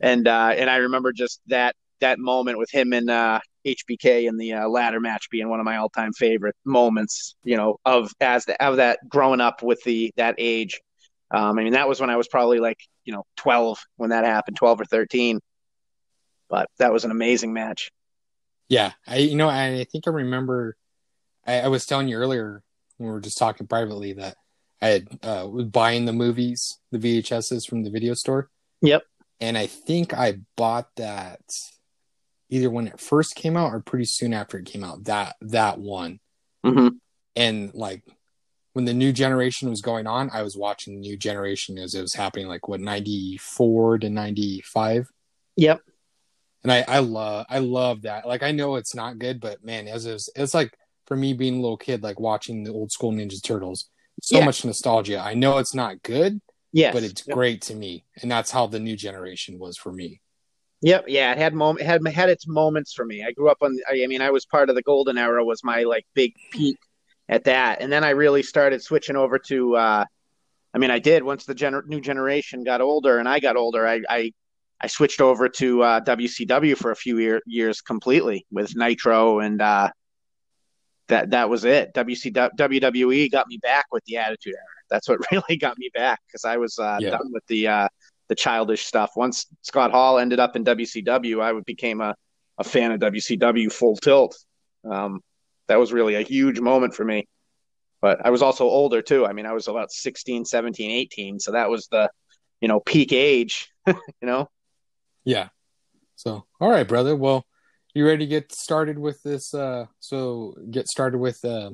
and 0.00 0.26
uh, 0.26 0.54
and 0.56 0.68
I 0.68 0.76
remember 0.76 1.12
just 1.12 1.40
that 1.46 1.76
that 2.00 2.18
moment 2.18 2.58
with 2.58 2.68
him 2.70 2.92
and 2.92 3.08
uh, 3.08 3.38
HBK 3.64 4.28
in 4.28 4.36
the 4.36 4.54
uh, 4.54 4.68
ladder 4.68 4.98
match 4.98 5.30
being 5.30 5.48
one 5.48 5.60
of 5.60 5.64
my 5.64 5.76
all 5.76 5.88
time 5.88 6.12
favorite 6.12 6.56
moments. 6.64 7.36
You 7.44 7.56
know, 7.56 7.76
of 7.84 8.12
as 8.20 8.44
the, 8.44 8.60
of 8.62 8.76
that 8.76 8.98
growing 9.08 9.40
up 9.40 9.62
with 9.62 9.82
the 9.84 10.12
that 10.16 10.34
age. 10.38 10.80
Um, 11.30 11.58
I 11.58 11.62
mean, 11.62 11.72
that 11.72 11.88
was 11.88 11.98
when 12.00 12.10
I 12.10 12.16
was 12.16 12.28
probably 12.28 12.58
like 12.58 12.78
you 13.04 13.12
know 13.12 13.22
twelve 13.36 13.78
when 13.96 14.10
that 14.10 14.24
happened, 14.24 14.56
twelve 14.56 14.80
or 14.80 14.84
thirteen. 14.84 15.38
But 16.50 16.68
that 16.78 16.92
was 16.92 17.04
an 17.04 17.12
amazing 17.12 17.52
match. 17.52 17.90
Yeah, 18.68 18.92
I 19.06 19.18
you 19.18 19.36
know 19.36 19.48
I, 19.48 19.78
I 19.78 19.84
think 19.84 20.08
I 20.08 20.10
remember. 20.10 20.76
I, 21.46 21.60
I 21.60 21.68
was 21.68 21.86
telling 21.86 22.08
you 22.08 22.16
earlier 22.16 22.62
we 23.02 23.10
were 23.10 23.20
just 23.20 23.38
talking 23.38 23.66
privately 23.66 24.14
that 24.14 24.36
I 24.80 24.88
had 24.88 25.08
uh, 25.22 25.48
was 25.50 25.66
buying 25.66 26.04
the 26.04 26.12
movies, 26.12 26.78
the 26.90 26.98
VHSs 26.98 27.68
from 27.68 27.84
the 27.84 27.90
video 27.90 28.14
store. 28.14 28.50
Yep. 28.80 29.02
And 29.40 29.56
I 29.56 29.66
think 29.66 30.12
I 30.12 30.38
bought 30.56 30.88
that 30.96 31.40
either 32.48 32.68
when 32.68 32.88
it 32.88 33.00
first 33.00 33.34
came 33.34 33.56
out 33.56 33.72
or 33.72 33.80
pretty 33.80 34.04
soon 34.04 34.34
after 34.34 34.58
it 34.58 34.66
came 34.66 34.84
out. 34.84 35.04
That 35.04 35.36
that 35.40 35.78
one. 35.78 36.20
Mm-hmm. 36.66 36.88
And 37.34 37.72
like 37.74 38.02
when 38.74 38.84
the 38.84 38.92
new 38.92 39.12
generation 39.12 39.70
was 39.70 39.80
going 39.80 40.06
on, 40.06 40.30
I 40.32 40.42
was 40.42 40.56
watching 40.56 40.94
the 40.94 41.00
new 41.00 41.16
generation 41.16 41.78
as 41.78 41.94
it 41.94 42.02
was 42.02 42.14
happening. 42.14 42.48
Like 42.48 42.68
what 42.68 42.80
ninety 42.80 43.38
four 43.38 43.98
to 43.98 44.10
ninety 44.10 44.62
five. 44.62 45.08
Yep. 45.56 45.80
And 46.62 46.72
I 46.72 46.84
I 46.86 46.98
love 46.98 47.46
I 47.48 47.58
love 47.58 48.02
that. 48.02 48.26
Like 48.26 48.42
I 48.42 48.50
know 48.50 48.76
it's 48.76 48.94
not 48.94 49.18
good, 49.18 49.40
but 49.40 49.64
man, 49.64 49.88
as 49.88 50.06
it's 50.06 50.28
it's 50.36 50.54
like 50.54 50.76
for 51.06 51.16
me 51.16 51.32
being 51.32 51.58
a 51.58 51.60
little 51.60 51.76
kid, 51.76 52.02
like 52.02 52.20
watching 52.20 52.64
the 52.64 52.72
old 52.72 52.92
school 52.92 53.12
Ninja 53.12 53.42
Turtles. 53.42 53.88
So 54.22 54.38
yeah. 54.38 54.44
much 54.44 54.64
nostalgia. 54.64 55.18
I 55.18 55.34
know 55.34 55.58
it's 55.58 55.74
not 55.74 56.02
good, 56.02 56.40
yes. 56.72 56.94
but 56.94 57.02
it's 57.02 57.26
yep. 57.26 57.34
great 57.34 57.62
to 57.62 57.74
me, 57.74 58.04
and 58.20 58.30
that's 58.30 58.50
how 58.50 58.66
the 58.66 58.78
new 58.78 58.96
generation 58.96 59.58
was 59.58 59.76
for 59.76 59.92
me. 59.92 60.20
Yep, 60.82 61.04
yeah, 61.08 61.32
it 61.32 61.38
had 61.38 61.54
moment 61.54 61.86
had 61.86 62.06
had 62.08 62.28
its 62.28 62.46
moments 62.46 62.92
for 62.92 63.04
me. 63.04 63.24
I 63.24 63.32
grew 63.32 63.48
up 63.48 63.58
on. 63.62 63.76
I 63.88 64.06
mean, 64.06 64.20
I 64.20 64.30
was 64.30 64.44
part 64.44 64.68
of 64.68 64.74
the 64.74 64.82
golden 64.82 65.16
era. 65.16 65.44
Was 65.44 65.64
my 65.64 65.84
like 65.84 66.04
big 66.14 66.34
peak 66.50 66.76
at 67.28 67.44
that, 67.44 67.80
and 67.80 67.90
then 67.90 68.04
I 68.04 68.10
really 68.10 68.42
started 68.42 68.82
switching 68.82 69.16
over 69.16 69.38
to. 69.38 69.76
uh 69.76 70.04
I 70.74 70.78
mean, 70.78 70.90
I 70.90 70.98
did 70.98 71.22
once 71.22 71.44
the 71.44 71.54
gener- 71.54 71.86
new 71.86 72.00
generation 72.00 72.64
got 72.64 72.80
older 72.80 73.18
and 73.18 73.28
I 73.28 73.40
got 73.40 73.56
older. 73.56 73.86
I 73.86 74.00
I, 74.08 74.32
I 74.80 74.86
switched 74.86 75.20
over 75.20 75.48
to 75.48 75.82
uh, 75.82 76.00
WCW 76.00 76.76
for 76.76 76.90
a 76.90 76.96
few 76.96 77.18
year, 77.18 77.40
years 77.46 77.80
completely 77.80 78.46
with 78.50 78.74
Nitro 78.74 79.40
and 79.40 79.60
uh, 79.60 79.90
that 81.08 81.30
that 81.30 81.48
was 81.48 81.64
it. 81.64 81.92
WC, 81.94 82.32
WWE 82.32 83.30
got 83.30 83.46
me 83.48 83.58
back 83.58 83.86
with 83.90 84.04
the 84.04 84.16
Attitude 84.16 84.54
Era. 84.54 84.64
That's 84.90 85.08
what 85.08 85.20
really 85.32 85.56
got 85.56 85.78
me 85.78 85.90
back 85.92 86.20
because 86.26 86.44
I 86.44 86.56
was 86.56 86.78
uh, 86.78 86.98
yeah. 87.00 87.10
done 87.10 87.32
with 87.32 87.46
the 87.46 87.68
uh, 87.68 87.88
the 88.28 88.34
childish 88.34 88.84
stuff. 88.84 89.12
Once 89.16 89.46
Scott 89.62 89.90
Hall 89.90 90.18
ended 90.18 90.40
up 90.40 90.56
in 90.56 90.64
WCW, 90.64 91.40
I 91.42 91.60
became 91.66 92.00
a, 92.00 92.14
a 92.58 92.64
fan 92.64 92.92
of 92.92 93.00
WCW 93.00 93.72
full 93.72 93.96
tilt. 93.96 94.36
Um, 94.88 95.20
that 95.68 95.78
was 95.78 95.92
really 95.92 96.14
a 96.14 96.22
huge 96.22 96.60
moment 96.60 96.94
for 96.94 97.04
me. 97.04 97.26
But 98.00 98.24
I 98.26 98.30
was 98.30 98.42
also 98.42 98.64
older 98.64 99.00
too. 99.00 99.24
I 99.24 99.32
mean, 99.32 99.46
I 99.46 99.52
was 99.52 99.68
about 99.68 99.92
16, 99.92 100.44
17, 100.44 100.90
18. 100.90 101.38
So 101.38 101.52
that 101.52 101.70
was 101.70 101.86
the, 101.86 102.10
you 102.60 102.68
know, 102.68 102.80
peak 102.80 103.12
age, 103.12 103.70
you 103.86 103.94
know? 104.22 104.48
Yeah. 105.24 105.48
So, 106.16 106.44
all 106.60 106.70
right, 106.70 106.86
brother. 106.86 107.14
Well, 107.14 107.46
you 107.94 108.06
ready 108.06 108.24
to 108.24 108.30
get 108.30 108.52
started 108.52 108.98
with 108.98 109.22
this? 109.22 109.52
Uh, 109.54 109.86
so 110.00 110.54
get 110.70 110.88
started 110.88 111.18
with 111.18 111.44
uh, 111.44 111.70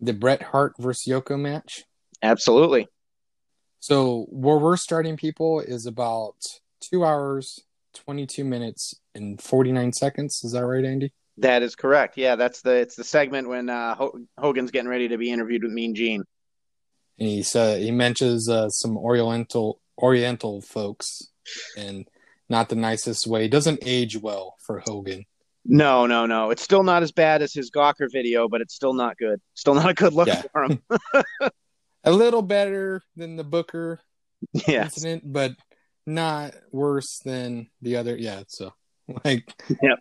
the 0.00 0.12
Bret 0.12 0.42
Hart 0.42 0.74
versus 0.78 1.12
Yoko 1.12 1.38
match. 1.38 1.84
Absolutely. 2.22 2.88
So 3.80 4.26
where 4.28 4.58
we're 4.58 4.76
starting, 4.76 5.16
people, 5.16 5.60
is 5.60 5.86
about 5.86 6.36
two 6.80 7.04
hours, 7.04 7.60
twenty-two 7.94 8.44
minutes, 8.44 8.94
and 9.14 9.40
forty-nine 9.40 9.92
seconds. 9.92 10.40
Is 10.44 10.52
that 10.52 10.66
right, 10.66 10.84
Andy? 10.84 11.12
That 11.38 11.62
is 11.62 11.74
correct. 11.76 12.18
Yeah, 12.18 12.36
that's 12.36 12.60
the 12.60 12.72
it's 12.72 12.96
the 12.96 13.04
segment 13.04 13.48
when 13.48 13.70
uh, 13.70 13.96
Hogan's 14.36 14.70
getting 14.70 14.90
ready 14.90 15.08
to 15.08 15.16
be 15.16 15.30
interviewed 15.30 15.62
with 15.62 15.72
Mean 15.72 15.94
Gene. 15.94 16.24
And 17.18 17.28
he 17.28 17.42
said 17.42 17.80
he 17.80 17.90
mentions 17.90 18.48
uh, 18.48 18.68
some 18.68 18.98
Oriental 18.98 19.80
Oriental 19.96 20.60
folks, 20.60 21.28
and 21.76 22.06
not 22.50 22.68
the 22.68 22.76
nicest 22.76 23.26
way. 23.26 23.46
It 23.46 23.50
doesn't 23.50 23.80
age 23.82 24.16
well 24.16 24.56
for 24.66 24.80
Hogan. 24.80 25.24
No, 25.64 26.06
no, 26.06 26.26
no. 26.26 26.50
It's 26.50 26.62
still 26.62 26.82
not 26.82 27.02
as 27.02 27.12
bad 27.12 27.42
as 27.42 27.52
his 27.52 27.70
Gawker 27.70 28.10
video, 28.10 28.48
but 28.48 28.60
it's 28.60 28.74
still 28.74 28.94
not 28.94 29.16
good. 29.16 29.40
Still 29.54 29.74
not 29.74 29.90
a 29.90 29.94
good 29.94 30.12
look 30.12 30.28
yeah. 30.28 30.42
for 30.52 30.64
him. 30.64 30.82
a 32.04 32.10
little 32.10 32.42
better 32.42 33.02
than 33.16 33.36
the 33.36 33.44
Booker 33.44 34.00
incident, 34.66 35.22
but 35.24 35.54
not 36.06 36.54
worse 36.72 37.20
than 37.24 37.68
the 37.82 37.96
other. 37.96 38.16
Yeah, 38.16 38.42
so 38.48 38.72
like, 39.24 39.52
yep. 39.82 39.98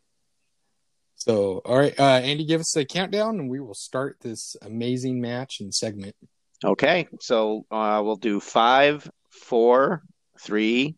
So, 1.16 1.62
all 1.66 1.78
right, 1.78 2.00
uh, 2.00 2.22
Andy, 2.24 2.46
give 2.46 2.62
us 2.62 2.76
a 2.78 2.86
countdown, 2.86 3.40
and 3.40 3.50
we 3.50 3.60
will 3.60 3.74
start 3.74 4.18
this 4.22 4.56
amazing 4.62 5.20
match 5.20 5.60
and 5.60 5.76
segment. 5.76 6.16
Okay, 6.64 7.08
so 7.20 7.66
uh, 7.70 8.02
we'll 8.04 8.16
do 8.16 8.40
five, 8.40 9.10
four, 9.30 10.02
three, 10.40 10.96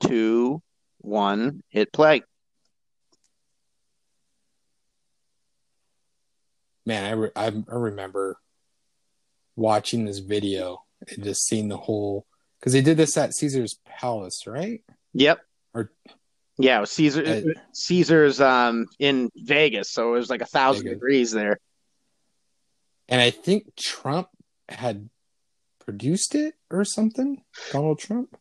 two, 0.00 0.62
one, 1.04 1.62
hit 1.68 1.92
play. 1.92 2.22
Man, 6.86 7.04
I, 7.04 7.10
re- 7.12 7.30
I, 7.36 7.52
remember 7.68 8.36
watching 9.56 10.04
this 10.04 10.18
video 10.18 10.84
and 11.08 11.24
just 11.24 11.46
seeing 11.46 11.68
the 11.68 11.76
whole 11.78 12.26
because 12.60 12.72
they 12.72 12.82
did 12.82 12.96
this 12.96 13.16
at 13.16 13.34
Caesar's 13.34 13.78
Palace, 13.86 14.42
right? 14.46 14.82
Yep. 15.14 15.40
Or 15.72 15.90
Yeah, 16.58 16.84
Caesar 16.84 17.24
Uh, 17.26 17.60
Caesar's 17.72 18.40
um 18.40 18.86
in 18.98 19.30
Vegas, 19.34 19.90
so 19.92 20.14
it 20.14 20.18
was 20.18 20.30
like 20.30 20.42
a 20.42 20.46
thousand 20.46 20.84
Vegas. 20.84 20.96
degrees 20.96 21.30
there. 21.32 21.58
and 23.08 23.20
I 23.20 23.30
think 23.30 23.74
Trump 23.76 24.28
had 24.68 25.08
produced 25.84 26.34
it 26.34 26.54
or 26.70 26.84
something. 26.84 27.42
Donald 27.72 27.98
Trump. 27.98 28.36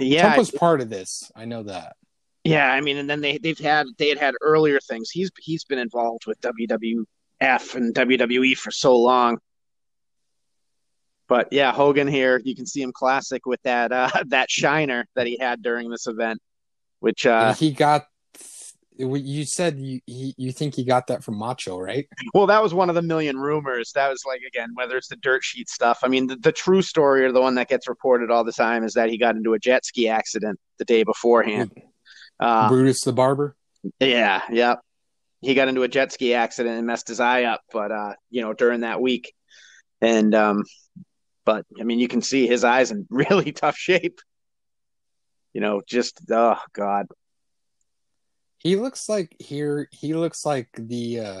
Yeah, 0.00 0.22
Trump 0.22 0.38
was 0.38 0.50
part 0.50 0.80
of 0.80 0.88
this. 0.90 1.30
I 1.34 1.44
know 1.44 1.62
that. 1.64 1.96
yeah. 2.44 2.70
I 2.72 2.80
mean, 2.80 2.96
and 2.96 3.08
then 3.08 3.20
they 3.20 3.38
they've 3.38 3.58
had 3.58 3.86
they 3.98 4.08
had 4.08 4.18
had 4.18 4.34
earlier 4.40 4.78
things. 4.80 5.10
He's 5.10 5.30
he's 5.38 5.64
been 5.64 5.78
involved 5.78 6.26
with 6.26 6.40
WWF 6.40 7.74
and 7.74 7.94
WWE 7.94 8.56
for 8.56 8.70
so 8.70 8.96
long. 8.96 9.38
But 11.28 11.52
yeah, 11.52 11.72
Hogan 11.72 12.08
here, 12.08 12.40
you 12.44 12.56
can 12.56 12.66
see 12.66 12.82
him 12.82 12.92
classic 12.92 13.46
with 13.46 13.62
that 13.62 13.92
uh 13.92 14.10
that 14.26 14.50
shiner 14.50 15.06
that 15.14 15.26
he 15.26 15.38
had 15.38 15.62
during 15.62 15.90
this 15.90 16.06
event, 16.06 16.40
which 17.00 17.26
uh 17.26 17.54
he 17.54 17.72
got. 17.72 18.06
You 19.00 19.44
said 19.44 19.78
you 19.78 20.00
he, 20.06 20.34
you 20.36 20.52
think 20.52 20.74
he 20.74 20.84
got 20.84 21.06
that 21.08 21.24
from 21.24 21.36
Macho, 21.36 21.78
right? 21.78 22.06
Well, 22.34 22.46
that 22.46 22.62
was 22.62 22.74
one 22.74 22.88
of 22.88 22.94
the 22.94 23.02
million 23.02 23.38
rumors. 23.38 23.92
That 23.94 24.08
was 24.08 24.22
like 24.26 24.40
again, 24.46 24.70
whether 24.74 24.96
it's 24.96 25.08
the 25.08 25.16
dirt 25.16 25.42
sheet 25.44 25.68
stuff. 25.68 26.00
I 26.02 26.08
mean, 26.08 26.26
the, 26.26 26.36
the 26.36 26.52
true 26.52 26.82
story 26.82 27.24
or 27.24 27.32
the 27.32 27.40
one 27.40 27.54
that 27.56 27.68
gets 27.68 27.88
reported 27.88 28.30
all 28.30 28.44
the 28.44 28.52
time 28.52 28.84
is 28.84 28.94
that 28.94 29.08
he 29.08 29.18
got 29.18 29.36
into 29.36 29.54
a 29.54 29.58
jet 29.58 29.84
ski 29.84 30.08
accident 30.08 30.58
the 30.78 30.84
day 30.84 31.02
beforehand. 31.02 31.72
Uh, 32.38 32.68
Brutus 32.68 33.02
the 33.02 33.12
Barber. 33.12 33.54
yeah, 34.00 34.42
yeah. 34.50 34.76
He 35.42 35.54
got 35.54 35.68
into 35.68 35.82
a 35.82 35.88
jet 35.88 36.12
ski 36.12 36.34
accident 36.34 36.78
and 36.78 36.86
messed 36.86 37.08
his 37.08 37.20
eye 37.20 37.44
up, 37.44 37.60
but 37.72 37.92
uh, 37.92 38.14
you 38.30 38.42
know, 38.42 38.52
during 38.54 38.80
that 38.80 39.00
week. 39.00 39.32
And 40.00 40.34
um 40.34 40.64
but 41.44 41.66
I 41.80 41.84
mean, 41.84 41.98
you 41.98 42.08
can 42.08 42.22
see 42.22 42.46
his 42.46 42.64
eyes 42.64 42.90
in 42.90 43.06
really 43.10 43.52
tough 43.52 43.76
shape. 43.76 44.20
You 45.52 45.60
know, 45.60 45.82
just 45.86 46.20
oh 46.30 46.58
god. 46.72 47.06
He 48.60 48.76
looks 48.76 49.08
like 49.08 49.34
here. 49.38 49.88
He 49.90 50.14
looks 50.14 50.44
like 50.46 50.68
the. 50.76 51.20
uh 51.20 51.40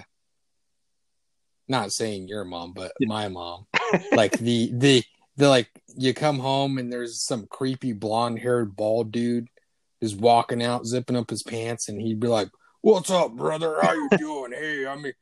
Not 1.68 1.92
saying 1.92 2.28
your 2.28 2.44
mom, 2.44 2.72
but 2.72 2.92
my 3.00 3.28
mom. 3.28 3.66
like 4.12 4.38
the 4.38 4.70
the 4.72 5.04
the 5.36 5.48
like 5.48 5.68
you 5.96 6.12
come 6.14 6.38
home 6.38 6.78
and 6.78 6.92
there's 6.92 7.22
some 7.22 7.46
creepy 7.46 7.92
blonde 7.92 8.38
haired 8.38 8.74
bald 8.74 9.12
dude 9.12 9.48
is 10.00 10.14
walking 10.16 10.62
out 10.62 10.86
zipping 10.86 11.16
up 11.16 11.28
his 11.30 11.42
pants 11.42 11.88
and 11.88 12.00
he'd 12.00 12.20
be 12.20 12.26
like, 12.28 12.48
"What's 12.80 13.10
up, 13.10 13.36
brother? 13.36 13.76
How 13.82 13.92
you 13.92 14.08
doing? 14.18 14.52
Hey, 14.52 14.86
I'm 14.86 15.04
your, 15.04 15.14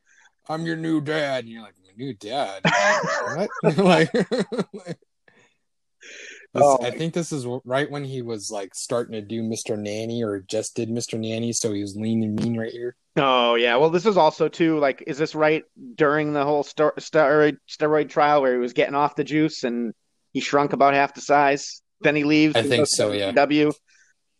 I'm 0.47 0.65
your 0.65 0.77
new 0.77 1.01
dad." 1.01 1.43
And 1.43 1.53
you're 1.53 1.61
like, 1.63 1.75
"My 1.83 1.91
new 1.97 2.13
dad? 2.13 2.61
what?" 3.75 4.07
like- 4.73 4.97
This- 6.53 6.63
Oh, 6.65 6.79
I 6.81 6.89
think 6.91 7.13
this 7.13 7.31
is 7.31 7.45
right 7.63 7.89
when 7.89 8.03
he 8.03 8.21
was 8.23 8.49
like 8.49 8.73
starting 8.73 9.13
to 9.13 9.21
do 9.21 9.43
Mr. 9.43 9.77
Nanny 9.77 10.23
or 10.23 10.39
just 10.39 10.75
did 10.75 10.89
Mr. 10.89 11.19
Nanny, 11.19 11.53
so 11.53 11.71
he 11.73 11.81
was 11.81 11.95
lean 11.95 12.23
and 12.23 12.35
mean 12.35 12.57
right 12.57 12.71
here. 12.71 12.95
Oh 13.17 13.55
yeah, 13.55 13.75
well 13.75 13.89
this 13.91 14.05
is 14.05 14.17
also 14.17 14.47
too 14.47 14.79
like 14.79 15.03
is 15.05 15.17
this 15.17 15.35
right 15.35 15.63
during 15.95 16.33
the 16.33 16.43
whole 16.43 16.63
ster- 16.63 16.93
steroid 16.99 17.57
steroid 17.69 18.09
trial 18.09 18.41
where 18.41 18.53
he 18.53 18.59
was 18.59 18.73
getting 18.73 18.95
off 18.95 19.15
the 19.15 19.23
juice 19.23 19.63
and 19.63 19.93
he 20.33 20.39
shrunk 20.39 20.73
about 20.73 20.93
half 20.93 21.13
the 21.13 21.21
size. 21.21 21.81
Then 22.01 22.15
he 22.15 22.23
leaves. 22.23 22.55
I 22.55 22.63
think 22.63 22.87
so, 22.87 23.11
yeah. 23.11 23.31
W 23.31 23.71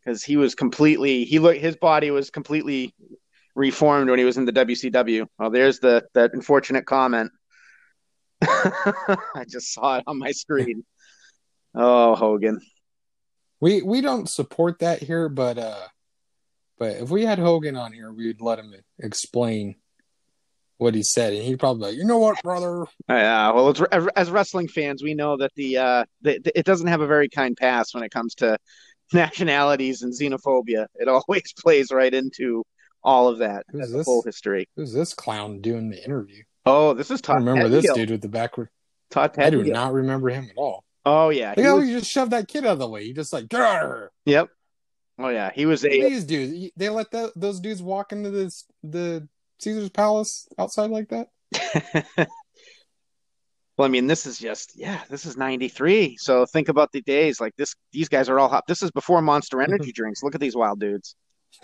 because 0.04 0.24
he 0.24 0.38
was 0.38 0.56
completely 0.56 1.26
he 1.26 1.38
looked 1.40 1.60
his 1.60 1.76
body 1.76 2.10
was 2.10 2.30
completely 2.32 2.96
reformed 3.56 4.10
when 4.10 4.18
he 4.18 4.26
was 4.26 4.38
in 4.38 4.46
the 4.46 4.54
WCW. 4.54 5.28
Oh, 5.40 5.50
there's 5.50 5.80
the 5.80 6.06
that 6.14 6.34
unfortunate 6.34 6.86
comment. 6.86 7.32
I 8.42 9.46
just 9.48 9.74
saw 9.74 9.98
it 9.98 10.04
on 10.08 10.18
my 10.18 10.32
screen. 10.32 10.86
Oh, 11.76 12.16
Hogan. 12.16 12.60
We 13.62 13.82
we 13.82 14.02
don't 14.02 14.30
support 14.30 14.80
that 14.80 15.02
here, 15.04 15.28
but 15.30 15.58
uh, 15.58 15.88
but 16.78 16.96
if 16.98 17.10
we 17.10 17.26
had 17.26 17.40
Hogan 17.40 17.76
on 17.76 17.92
here, 17.92 18.12
we'd 18.12 18.42
let 18.42 18.60
him 18.60 18.74
explain 19.00 19.76
what 20.78 20.96
he 20.96 21.04
said, 21.04 21.34
and 21.34 21.44
he'd 21.44 21.60
probably 21.60 21.82
be 21.82 21.86
like, 21.88 21.98
"You 21.98 22.06
know 22.06 22.20
what, 22.20 22.42
brother? 22.42 22.86
Yeah, 23.10 23.52
well, 23.52 23.70
it's, 23.70 23.82
as 24.16 24.32
wrestling 24.32 24.70
fans, 24.70 25.04
we 25.04 25.14
know 25.14 25.36
that 25.38 25.52
the, 25.56 25.78
uh, 25.78 26.06
the, 26.22 26.40
the 26.40 26.58
it 26.58 26.66
doesn't 26.66 26.88
have 26.88 27.02
a 27.02 27.08
very 27.08 27.28
kind 27.28 27.56
pass 27.58 27.94
when 27.94 28.04
it 28.04 28.12
comes 28.12 28.36
to 28.36 28.58
nationalities 29.14 30.02
and 30.04 30.14
xenophobia. 30.14 30.88
It 30.96 31.10
always 31.10 31.54
plays 31.60 31.92
right 31.92 32.14
into 32.14 32.64
all 33.04 33.28
of 33.28 33.40
that 33.40 33.66
Who's 33.72 33.92
this? 33.92 34.06
full 34.06 34.24
history. 34.24 34.68
Who's 34.78 34.94
this 34.94 35.14
clown 35.14 35.60
doing 35.60 35.90
the 35.90 36.02
interview?" 36.04 36.44
Oh, 36.66 36.94
this 36.94 37.12
is 37.12 37.20
I 37.24 37.28
Todd. 37.28 37.36
remember 37.46 37.68
this 37.68 37.92
dude 37.94 38.12
with 38.12 38.22
the 38.22 38.30
backward. 38.30 38.70
Todd 39.10 39.38
I 39.38 39.50
do 39.50 39.64
not 39.64 39.92
remember 39.92 40.30
him 40.30 40.46
at 40.50 40.58
all. 40.58 40.86
Oh 41.06 41.30
yeah, 41.30 41.50
Look 41.50 41.58
he 41.58 41.64
how 41.64 41.78
was- 41.78 41.88
he 41.88 41.94
just 41.94 42.12
shoved 42.12 42.32
that 42.32 42.48
kid 42.48 42.66
out 42.66 42.74
of 42.74 42.80
the 42.80 42.90
way. 42.90 43.06
He 43.06 43.14
just 43.14 43.34
like 43.34 43.48
get 43.50 43.62
out 43.62 43.84
of 43.84 43.90
here. 43.90 44.12
yep. 44.26 44.50
Oh 45.18 45.30
yeah, 45.30 45.52
he 45.54 45.66
was 45.66 45.84
a 45.86 45.90
These 45.90 46.24
dudes, 46.26 46.72
they 46.78 46.90
let 46.90 47.12
the, 47.12 47.32
those 47.36 47.60
dudes 47.60 47.82
walk 47.82 48.12
into 48.14 48.30
this 48.32 48.66
the 48.84 49.28
Caesar's 49.60 49.90
Palace 49.90 50.48
outside 50.58 50.90
like 50.92 51.10
that. 51.10 51.28
well, 53.78 53.86
I 53.86 53.88
mean, 53.90 54.08
this 54.08 54.26
is 54.26 54.38
just 54.40 54.74
yeah, 54.78 55.02
this 55.10 55.26
is 55.26 55.36
'93. 55.38 56.18
So 56.18 56.46
think 56.46 56.70
about 56.70 56.92
the 56.92 57.02
days 57.02 57.40
like 57.42 57.56
this. 57.58 57.76
These 57.92 58.08
guys 58.10 58.30
are 58.30 58.40
all 58.40 58.50
hot. 58.50 58.66
This 58.68 58.82
is 58.82 58.92
before 58.92 59.22
Monster 59.22 59.62
Energy 59.62 59.92
drinks. 59.96 60.24
Look 60.24 60.36
at 60.36 60.42
these 60.42 60.56
wild 60.56 60.80
dudes. 60.80 61.16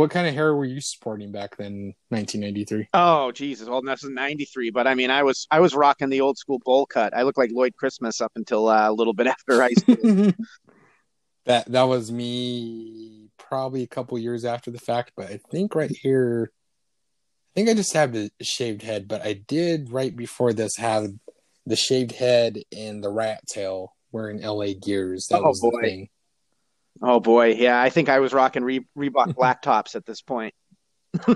What 0.00 0.10
kind 0.10 0.26
of 0.26 0.32
hair 0.32 0.54
were 0.54 0.64
you 0.64 0.80
sporting 0.80 1.30
back 1.30 1.58
then, 1.58 1.92
1993? 2.08 2.88
Oh 2.94 3.32
Jesus! 3.32 3.68
Well, 3.68 3.82
this 3.82 4.02
is 4.02 4.08
'93, 4.08 4.70
but 4.70 4.86
I 4.86 4.94
mean, 4.94 5.10
I 5.10 5.22
was 5.24 5.46
I 5.50 5.60
was 5.60 5.74
rocking 5.74 6.08
the 6.08 6.22
old 6.22 6.38
school 6.38 6.58
bowl 6.64 6.86
cut. 6.86 7.14
I 7.14 7.20
looked 7.20 7.36
like 7.36 7.50
Lloyd 7.52 7.76
Christmas 7.76 8.22
up 8.22 8.32
until 8.34 8.68
uh, 8.68 8.88
a 8.88 8.92
little 8.94 9.12
bit 9.12 9.26
after 9.26 9.60
high 9.60 9.74
school. 9.74 9.96
that 11.44 11.70
that 11.70 11.82
was 11.82 12.10
me 12.10 13.28
probably 13.36 13.82
a 13.82 13.86
couple 13.86 14.18
years 14.18 14.46
after 14.46 14.70
the 14.70 14.78
fact, 14.78 15.12
but 15.18 15.26
I 15.26 15.38
think 15.50 15.74
right 15.74 15.94
here, 15.94 16.50
I 16.50 17.60
think 17.60 17.68
I 17.68 17.74
just 17.74 17.92
have 17.92 18.14
the 18.14 18.30
shaved 18.40 18.80
head, 18.80 19.06
but 19.06 19.20
I 19.20 19.34
did 19.34 19.92
right 19.92 20.16
before 20.16 20.54
this 20.54 20.76
have 20.76 21.08
the 21.66 21.76
shaved 21.76 22.12
head 22.12 22.62
and 22.74 23.04
the 23.04 23.10
rat 23.10 23.46
tail 23.46 23.94
wearing 24.12 24.40
LA 24.40 24.68
gears. 24.82 25.26
That 25.26 25.40
Oh, 25.40 25.48
was 25.48 25.60
the 25.60 25.78
thing. 25.82 26.08
Oh 27.02 27.20
boy, 27.20 27.54
yeah, 27.54 27.80
I 27.80 27.90
think 27.90 28.08
I 28.08 28.18
was 28.20 28.32
rocking 28.32 28.64
Re- 28.64 28.86
Reebok 28.96 29.34
black 29.36 29.62
tops 29.62 29.94
at 29.94 30.04
this 30.06 30.22
point. 30.22 30.54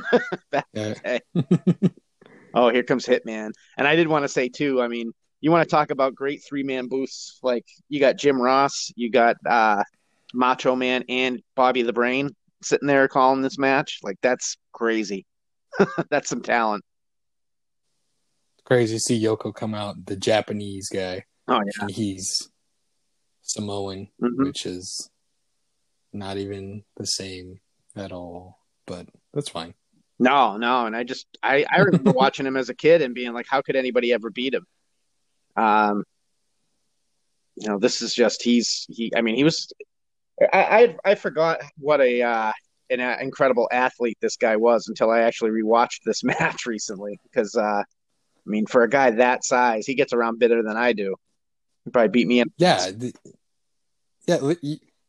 Oh, 2.57 2.71
here 2.71 2.85
comes 2.85 3.05
Hitman. 3.05 3.51
And 3.77 3.89
I 3.89 3.97
did 3.97 4.07
want 4.07 4.23
to 4.23 4.29
say 4.29 4.49
too, 4.49 4.81
I 4.81 4.87
mean, 4.87 5.11
you 5.41 5.51
want 5.51 5.69
to 5.69 5.71
talk 5.75 5.91
about 5.91 6.15
great 6.15 6.41
three 6.49 6.63
man 6.63 6.87
booths, 6.87 7.41
like 7.43 7.65
you 7.89 7.99
got 7.99 8.17
Jim 8.17 8.41
Ross, 8.41 8.93
you 8.95 9.11
got 9.11 9.35
uh 9.45 9.83
Macho 10.33 10.77
Man 10.77 11.03
and 11.09 11.43
Bobby 11.57 11.83
the 11.83 11.93
Brain 11.93 12.31
sitting 12.63 12.87
there 12.87 13.09
calling 13.09 13.43
this 13.43 13.59
match. 13.59 13.99
Like 14.05 14.19
that's 14.23 14.57
crazy. 14.73 15.27
that's 16.11 16.29
some 16.29 16.43
talent. 16.43 16.85
Crazy 18.65 18.97
to 18.97 19.01
see 19.01 19.21
Yoko 19.23 19.53
come 19.53 19.75
out, 19.75 20.07
the 20.07 20.17
Japanese 20.17 20.89
guy, 20.89 21.25
Oh 21.49 21.55
yeah. 21.57 21.83
and 21.83 21.91
he's 21.91 22.49
Samoan, 23.43 24.09
Mhm. 24.23 24.45
which 24.47 24.65
is 24.65 25.11
not 26.15 26.37
even 26.37 26.85
the 26.97 27.07
same 27.07 27.61
at 27.97 28.13
all. 28.13 28.59
But 28.87 29.07
that's 29.33 29.49
fine. 29.49 29.75
No, 30.19 30.57
no, 30.57 30.87
and 30.87 30.95
I 30.95 31.05
just 31.05 31.27
I 31.43 31.65
I 31.71 31.81
remember 31.81 32.13
watching 32.15 32.47
him 32.47 32.57
as 32.57 32.69
a 32.69 32.75
kid 32.75 33.03
and 33.03 33.15
being 33.15 33.33
like, 33.33 33.47
how 33.49 33.63
could 33.63 33.77
anybody 33.77 34.13
ever 34.13 34.31
beat 34.31 34.55
him? 34.55 34.67
Um, 35.57 36.05
you 37.57 37.69
know, 37.69 37.79
this 37.79 38.03
is 38.03 38.15
just 38.15 38.43
he's 38.43 38.87
he. 38.89 39.13
I 39.15 39.23
mean, 39.23 39.35
he 39.35 39.45
was. 39.45 39.73
I 40.53 40.97
I, 41.05 41.13
I 41.13 41.15
forgot 41.15 41.61
what 41.79 42.01
a 42.01 42.23
uh, 42.23 42.53
an 42.91 43.01
uh, 43.01 43.17
incredible 43.21 43.69
athlete 43.73 44.19
this 44.21 44.37
guy 44.37 44.57
was 44.57 44.89
until 44.89 45.11
I 45.11 45.21
actually 45.21 45.51
rewatched 45.51 46.03
this 46.05 46.23
match 46.25 46.67
recently 46.67 47.19
because 47.25 47.55
uh, 47.57 47.83
I 47.83 48.51
mean, 48.51 48.67
for 48.67 48.83
a 48.83 48.89
guy 48.89 49.11
that 49.13 49.45
size, 49.45 49.87
he 49.87 49.95
gets 49.95 50.13
around 50.13 50.39
better 50.39 50.63
than 50.63 50.77
I 50.77 50.93
do. 50.93 51.17
He 51.85 51.91
probably 51.91 52.09
beat 52.09 52.29
me 52.29 52.41
in. 52.41 52.53
Yeah, 52.57 52.91
the, 52.91 53.15
yeah. 54.27 54.53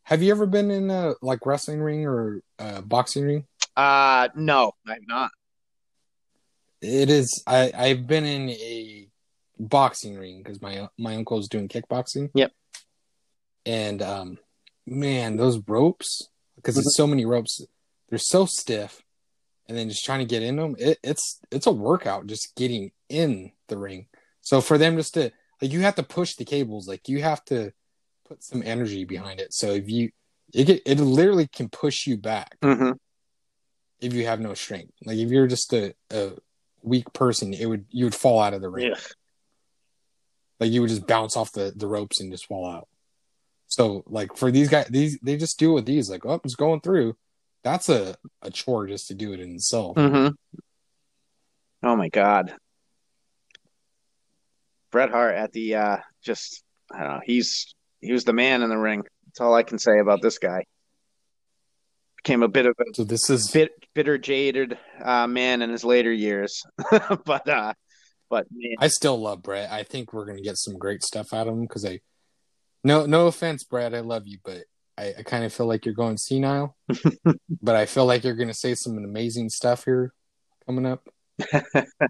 Have 0.05 0.21
you 0.21 0.31
ever 0.31 0.45
been 0.45 0.71
in 0.71 0.89
a 0.89 1.15
like 1.21 1.45
wrestling 1.45 1.81
ring 1.81 2.05
or 2.05 2.41
uh, 2.59 2.81
boxing 2.81 3.25
ring? 3.25 3.45
Uh, 3.75 4.29
no, 4.35 4.73
I've 4.87 5.07
not. 5.07 5.31
It 6.81 7.09
is. 7.09 7.43
I 7.47 7.71
I've 7.75 8.07
been 8.07 8.25
in 8.25 8.49
a 8.51 9.07
boxing 9.59 10.15
ring 10.15 10.43
because 10.43 10.61
my 10.61 10.87
my 10.97 11.15
uncle's 11.15 11.47
doing 11.47 11.67
kickboxing. 11.67 12.29
Yep. 12.35 12.51
And 13.65 14.01
um, 14.03 14.37
man, 14.85 15.37
those 15.37 15.59
ropes 15.67 16.29
because 16.55 16.77
it's 16.77 16.95
so 16.95 17.07
many 17.07 17.25
ropes, 17.25 17.65
they're 18.09 18.19
so 18.19 18.45
stiff, 18.45 19.01
and 19.67 19.77
then 19.77 19.89
just 19.89 20.05
trying 20.05 20.19
to 20.19 20.25
get 20.25 20.43
in 20.43 20.55
them, 20.55 20.75
it, 20.77 20.99
it's 21.03 21.39
it's 21.51 21.67
a 21.67 21.71
workout 21.71 22.27
just 22.27 22.55
getting 22.55 22.91
in 23.09 23.51
the 23.67 23.77
ring. 23.77 24.07
So 24.41 24.61
for 24.61 24.77
them 24.77 24.97
just 24.97 25.15
to 25.15 25.31
like, 25.61 25.71
you 25.71 25.81
have 25.81 25.95
to 25.95 26.03
push 26.03 26.35
the 26.35 26.45
cables, 26.45 26.87
like 26.87 27.09
you 27.09 27.21
have 27.21 27.43
to 27.45 27.73
put 28.25 28.43
some 28.43 28.63
energy 28.65 29.05
behind 29.05 29.39
it. 29.39 29.53
So 29.53 29.71
if 29.71 29.89
you 29.89 30.11
it 30.53 30.81
it 30.85 30.99
literally 30.99 31.47
can 31.47 31.69
push 31.69 32.07
you 32.07 32.17
back 32.17 32.57
hmm 32.61 32.91
if 33.99 34.13
you 34.13 34.25
have 34.25 34.39
no 34.39 34.53
strength. 34.53 34.91
Like 35.05 35.17
if 35.17 35.29
you're 35.29 35.47
just 35.47 35.73
a, 35.73 35.93
a 36.11 36.31
weak 36.81 37.11
person, 37.13 37.53
it 37.53 37.65
would 37.65 37.85
you 37.89 38.05
would 38.05 38.15
fall 38.15 38.39
out 38.39 38.53
of 38.53 38.61
the 38.61 38.69
ring. 38.69 38.91
Yeah. 38.91 38.99
Like 40.59 40.71
you 40.71 40.81
would 40.81 40.89
just 40.89 41.07
bounce 41.07 41.35
off 41.35 41.51
the, 41.51 41.73
the 41.75 41.87
ropes 41.87 42.19
and 42.19 42.31
just 42.31 42.45
fall 42.45 42.69
out. 42.69 42.87
So 43.67 44.03
like 44.07 44.37
for 44.37 44.51
these 44.51 44.69
guys, 44.69 44.87
these 44.89 45.17
they 45.21 45.37
just 45.37 45.59
do 45.59 45.71
it 45.71 45.75
with 45.75 45.85
these. 45.85 46.09
Like, 46.09 46.25
oh, 46.25 46.39
it's 46.43 46.55
going 46.55 46.81
through. 46.81 47.15
That's 47.63 47.89
a 47.89 48.15
a 48.41 48.51
chore 48.51 48.87
just 48.87 49.07
to 49.07 49.15
do 49.15 49.33
it 49.33 49.39
in 49.39 49.55
itself. 49.55 49.97
Mm-hmm. 49.97 50.33
Oh 51.83 51.95
my 51.95 52.09
God. 52.09 52.53
Bret 54.91 55.09
Hart 55.09 55.35
at 55.35 55.51
the 55.51 55.75
uh 55.75 55.97
just 56.23 56.63
I 56.93 56.99
don't 56.99 57.13
know, 57.15 57.21
he's 57.23 57.73
he 58.05 58.13
was 58.13 58.23
the 58.23 58.33
man 58.33 58.61
in 58.61 58.69
the 58.69 58.77
ring. 58.77 59.03
That's 59.25 59.41
all 59.41 59.53
I 59.53 59.63
can 59.63 59.79
say 59.79 59.99
about 59.99 60.21
this 60.21 60.37
guy. 60.37 60.65
Became 62.17 62.43
a 62.43 62.47
bit 62.47 62.65
of 62.65 62.75
a 62.79 62.83
So 62.93 63.03
this 63.03 63.29
is 63.29 63.49
bit 63.51 63.71
bitter 63.93 64.17
jaded 64.17 64.77
uh 65.03 65.27
man 65.27 65.61
in 65.61 65.69
his 65.69 65.83
later 65.83 66.11
years. 66.11 66.63
but 67.25 67.47
uh 67.47 67.73
but 68.29 68.47
man, 68.51 68.75
I 68.79 68.87
still 68.87 69.19
love 69.19 69.41
Bret. 69.43 69.71
I 69.71 69.83
think 69.83 70.13
we're 70.13 70.25
gonna 70.25 70.41
get 70.41 70.57
some 70.57 70.77
great 70.77 71.03
stuff 71.03 71.33
out 71.33 71.47
of 71.47 71.53
him 71.53 71.61
because 71.61 71.85
I 71.85 71.99
no 72.83 73.05
no 73.05 73.27
offense, 73.27 73.63
Brad, 73.63 73.93
I 73.93 74.01
love 74.01 74.23
you, 74.25 74.37
but 74.43 74.63
I, 74.97 75.13
I 75.19 75.23
kind 75.23 75.43
of 75.43 75.53
feel 75.53 75.65
like 75.65 75.85
you're 75.85 75.95
going 75.95 76.17
senile. 76.17 76.75
but 77.61 77.75
I 77.75 77.85
feel 77.85 78.05
like 78.05 78.23
you're 78.23 78.35
gonna 78.35 78.53
say 78.53 78.75
some 78.75 78.97
amazing 78.97 79.49
stuff 79.49 79.85
here 79.85 80.13
coming 80.65 80.85
up 80.85 81.07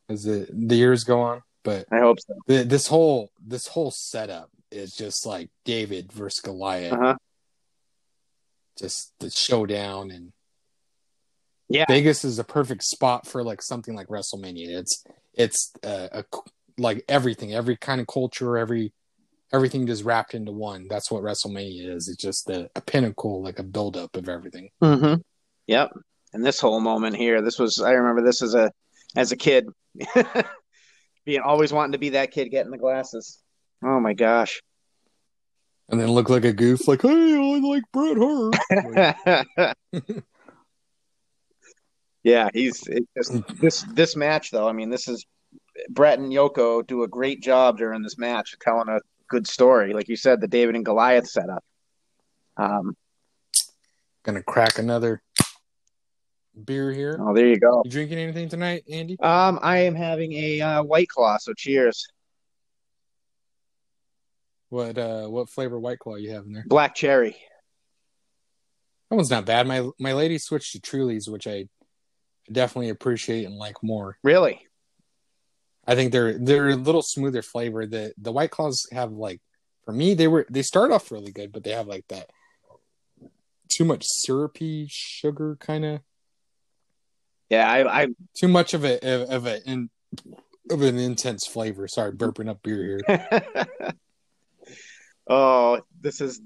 as 0.09 0.23
the, 0.23 0.47
the 0.51 0.75
years 0.75 1.03
go 1.03 1.21
on. 1.21 1.41
But 1.63 1.87
I 1.91 1.99
hope 1.99 2.19
so. 2.19 2.35
the, 2.47 2.63
this 2.63 2.87
whole 2.87 3.31
this 3.43 3.67
whole 3.67 3.91
setup 3.91 4.49
is 4.75 4.91
just 4.93 5.25
like 5.25 5.49
David 5.63 6.11
versus 6.11 6.39
Goliath, 6.41 6.93
Uh-huh. 6.93 7.15
just 8.77 9.13
the 9.19 9.29
showdown 9.29 10.11
and 10.11 10.31
Yeah. 11.69 11.85
Vegas 11.87 12.23
is 12.23 12.37
a 12.39 12.43
perfect 12.43 12.83
spot 12.83 13.25
for 13.27 13.43
like 13.43 13.61
something 13.61 13.95
like 13.95 14.07
WrestleMania. 14.07 14.69
It's 14.77 15.03
it's 15.33 15.73
uh, 15.83 16.07
a 16.11 16.23
like 16.77 17.03
everything, 17.09 17.53
every 17.53 17.77
kind 17.77 17.99
of 18.01 18.07
culture, 18.07 18.57
every 18.57 18.93
everything 19.53 19.87
just 19.87 20.03
wrapped 20.03 20.33
into 20.33 20.51
one. 20.51 20.87
That's 20.89 21.09
what 21.09 21.23
WrestleMania 21.23 21.95
is. 21.95 22.07
It's 22.09 22.21
just 22.21 22.49
a, 22.49 22.69
a 22.75 22.81
pinnacle, 22.81 23.41
like 23.41 23.59
a 23.59 23.63
buildup 23.63 24.15
of 24.17 24.27
everything. 24.29 24.69
Mm-hmm. 24.83 25.21
Yep. 25.67 25.91
And 26.33 26.45
this 26.45 26.59
whole 26.59 26.81
moment 26.81 27.15
here, 27.15 27.41
this 27.41 27.57
was 27.57 27.79
I 27.81 27.91
remember 27.91 28.21
this 28.23 28.41
as 28.41 28.53
a 28.55 28.71
as 29.15 29.31
a 29.31 29.37
kid. 29.37 29.67
Being 31.25 31.41
always 31.41 31.73
wanting 31.73 31.93
to 31.93 31.97
be 31.97 32.09
that 32.09 32.31
kid 32.31 32.49
getting 32.51 32.71
the 32.71 32.77
glasses. 32.77 33.39
Oh 33.83 33.99
my 33.99 34.13
gosh. 34.13 34.61
And 35.89 35.99
then 35.99 36.11
look 36.11 36.29
like 36.29 36.45
a 36.45 36.53
goof, 36.53 36.87
like, 36.87 37.03
hey, 37.03 37.09
I 37.09 37.59
like 37.59 37.83
Bret 37.91 38.17
Hart. 38.17 39.75
Like, 39.93 40.13
yeah, 42.23 42.49
he's 42.53 42.87
it 42.87 43.07
just 43.15 43.47
this 43.61 43.83
this 43.93 44.15
match 44.15 44.49
though. 44.49 44.67
I 44.67 44.71
mean, 44.71 44.89
this 44.89 45.07
is 45.07 45.25
Bret 45.89 46.17
and 46.17 46.31
Yoko 46.31 46.85
do 46.85 47.03
a 47.03 47.07
great 47.07 47.41
job 47.41 47.77
during 47.77 48.01
this 48.01 48.17
match, 48.17 48.55
telling 48.59 48.89
a 48.89 48.99
good 49.27 49.47
story. 49.47 49.93
Like 49.93 50.09
you 50.09 50.15
said, 50.15 50.41
the 50.41 50.47
David 50.47 50.75
and 50.75 50.83
Goliath 50.83 51.27
setup. 51.27 51.63
Um, 52.57 52.97
gonna 54.23 54.41
crack 54.41 54.79
another 54.79 55.21
beer 56.63 56.91
here. 56.91 57.17
oh, 57.19 57.33
there 57.33 57.47
you 57.47 57.59
go. 57.59 57.81
You 57.85 57.91
drinking 57.91 58.17
anything 58.17 58.49
tonight, 58.49 58.85
Andy? 58.89 59.19
Um, 59.19 59.59
I 59.61 59.79
am 59.79 59.93
having 59.93 60.33
a 60.33 60.61
uh, 60.61 60.83
white 60.83 61.09
claw, 61.09 61.37
so 61.37 61.53
cheers. 61.53 62.07
What 64.69 64.97
uh 64.97 65.27
what 65.27 65.49
flavor 65.49 65.79
white 65.79 65.99
claw 65.99 66.15
you 66.15 66.31
have 66.31 66.45
in 66.45 66.53
there? 66.53 66.65
Black 66.67 66.95
cherry. 66.95 67.37
That 69.09 69.15
one's 69.15 69.29
not 69.29 69.45
bad. 69.45 69.67
My 69.67 69.87
my 69.99 70.13
lady 70.13 70.37
switched 70.37 70.73
to 70.73 70.79
Trulies, 70.79 71.29
which 71.29 71.47
I 71.47 71.67
definitely 72.51 72.89
appreciate 72.89 73.45
and 73.45 73.55
like 73.55 73.81
more. 73.83 74.17
Really? 74.23 74.67
I 75.87 75.95
think 75.95 76.11
they're 76.11 76.37
they're 76.37 76.69
a 76.69 76.75
little 76.75 77.03
smoother 77.03 77.41
flavor. 77.41 77.85
The 77.85 78.13
the 78.17 78.31
white 78.31 78.51
claws 78.51 78.87
have 78.91 79.11
like 79.11 79.41
for 79.85 79.91
me 79.91 80.15
they 80.15 80.27
were 80.27 80.45
they 80.49 80.63
start 80.63 80.91
off 80.91 81.11
really 81.11 81.31
good, 81.31 81.51
but 81.51 81.63
they 81.63 81.71
have 81.71 81.87
like 81.87 82.05
that 82.09 82.29
too 83.69 83.85
much 83.85 84.03
syrupy 84.05 84.87
sugar 84.89 85.57
kind 85.59 85.85
of 85.85 85.99
Yeah, 87.49 87.69
I, 87.69 88.03
I 88.03 88.07
too 88.35 88.47
much 88.47 88.73
of 88.73 88.83
a 88.83 88.99
of, 88.99 89.45
a 89.45 89.61
in, 89.69 89.89
of 90.71 90.81
an 90.81 90.97
intense 90.97 91.45
flavor. 91.45 91.87
Sorry, 91.87 92.11
burping 92.11 92.49
up 92.49 92.63
beer 92.63 93.01
here. 93.07 93.45
oh, 95.27 95.81
this 96.01 96.21
is 96.21 96.41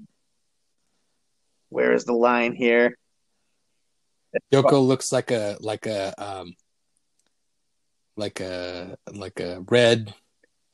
where 1.68 1.92
is 1.92 2.04
the 2.04 2.12
line 2.12 2.54
here? 2.54 2.96
Yoko 4.52 4.84
looks 4.86 5.12
like 5.12 5.30
a 5.30 5.56
like 5.60 5.86
a 5.86 6.12
um 6.22 6.54
like 8.16 8.40
a 8.40 8.96
like 9.12 9.40
a 9.40 9.60
red 9.68 10.14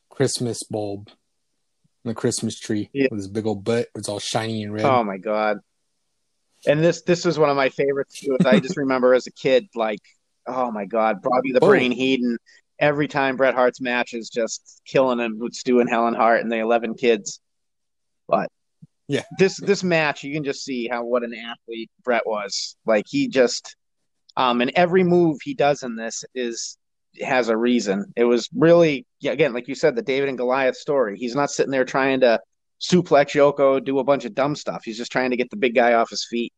Christmas 0.09 0.63
bulb 0.63 1.09
on 1.09 2.09
the 2.09 2.13
Christmas 2.13 2.59
tree 2.59 2.89
Yeah. 2.93 3.07
with 3.11 3.19
his 3.19 3.27
big 3.27 3.45
old 3.47 3.63
butt. 3.63 3.87
It's 3.95 4.09
all 4.09 4.19
shiny 4.19 4.63
and 4.63 4.73
red. 4.73 4.85
Oh 4.85 5.03
my 5.03 5.17
god! 5.17 5.57
And 6.67 6.83
this 6.83 7.01
this 7.03 7.25
was 7.25 7.39
one 7.39 7.49
of 7.49 7.55
my 7.55 7.69
favorites 7.69 8.19
too. 8.19 8.37
I 8.45 8.59
just 8.59 8.77
remember 8.77 9.13
as 9.13 9.27
a 9.27 9.31
kid, 9.31 9.67
like, 9.75 10.01
oh 10.47 10.71
my 10.71 10.85
god, 10.85 11.21
Bobby 11.21 11.51
the 11.51 11.59
Oh. 11.63 11.67
Brain 11.67 11.91
Heenan. 11.91 12.37
Every 12.79 13.07
time 13.07 13.37
Bret 13.37 13.55
Hart's 13.55 13.81
match 13.81 14.13
is 14.13 14.29
just 14.29 14.81
killing 14.85 15.17
him 15.19 15.39
with 15.39 15.55
Stu 15.55 15.79
and 15.79 15.89
Helen 15.89 16.13
Hart 16.13 16.41
and 16.41 16.51
the 16.51 16.57
Eleven 16.59 16.93
Kids. 16.93 17.39
But 18.27 18.49
Yeah. 19.07 19.23
this 19.37 19.57
this 19.59 19.83
match, 19.83 20.23
you 20.23 20.33
can 20.33 20.43
just 20.43 20.63
see 20.63 20.87
how 20.87 21.03
what 21.05 21.23
an 21.23 21.33
athlete 21.33 21.89
Bret 22.03 22.25
was. 22.27 22.75
Like 22.85 23.05
he 23.07 23.27
just, 23.27 23.75
um, 24.35 24.61
and 24.61 24.71
every 24.75 25.03
move 25.03 25.37
he 25.43 25.53
does 25.53 25.83
in 25.83 25.95
this 25.95 26.23
is 26.35 26.77
has 27.21 27.49
a 27.49 27.57
reason. 27.57 28.13
It 28.15 28.25
was 28.25 28.47
really, 28.53 29.05
yeah, 29.19 29.31
again, 29.31 29.53
like 29.53 29.67
you 29.67 29.75
said, 29.75 29.95
the 29.95 30.01
David 30.03 30.29
and 30.29 30.37
Goliath 30.37 30.75
story. 30.75 31.17
He's 31.17 31.35
not 31.35 31.49
sitting 31.49 31.71
there 31.71 31.85
trying 31.85 32.19
to 32.19 32.39
suplex 32.79 33.31
Yoko, 33.33 33.83
do 33.83 33.97
a 33.99 34.03
bunch 34.03 34.25
of 34.25 34.35
dumb 34.35 34.55
stuff. 34.55 34.83
He's 34.83 34.97
just 34.97 35.11
trying 35.11 35.31
to 35.31 35.37
get 35.37 35.49
the 35.49 35.57
big 35.57 35.73
guy 35.73 35.93
off 35.93 36.11
his 36.11 36.27
feet. 36.29 36.53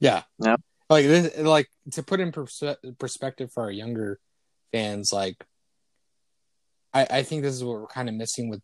Yeah. 0.00 0.22
Yeah. 0.38 0.56
Like 0.88 1.04
this, 1.04 1.36
like 1.38 1.66
to 1.92 2.02
put 2.02 2.20
in 2.20 2.32
pers- 2.32 2.62
perspective 2.98 3.52
for 3.52 3.64
our 3.64 3.70
younger 3.70 4.18
fans, 4.72 5.12
like 5.12 5.36
I, 6.94 7.06
I 7.10 7.22
think 7.24 7.42
this 7.42 7.52
is 7.54 7.62
what 7.62 7.80
we're 7.80 7.86
kind 7.88 8.08
of 8.08 8.14
missing 8.14 8.48
with 8.48 8.62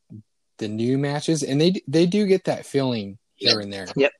the 0.58 0.68
new 0.68 0.98
matches, 0.98 1.42
and 1.42 1.60
they 1.60 1.82
they 1.88 2.06
do 2.06 2.26
get 2.26 2.44
that 2.44 2.66
feeling 2.66 3.18
here 3.34 3.60
and 3.60 3.72
there. 3.72 3.86
Yep. 3.96 4.12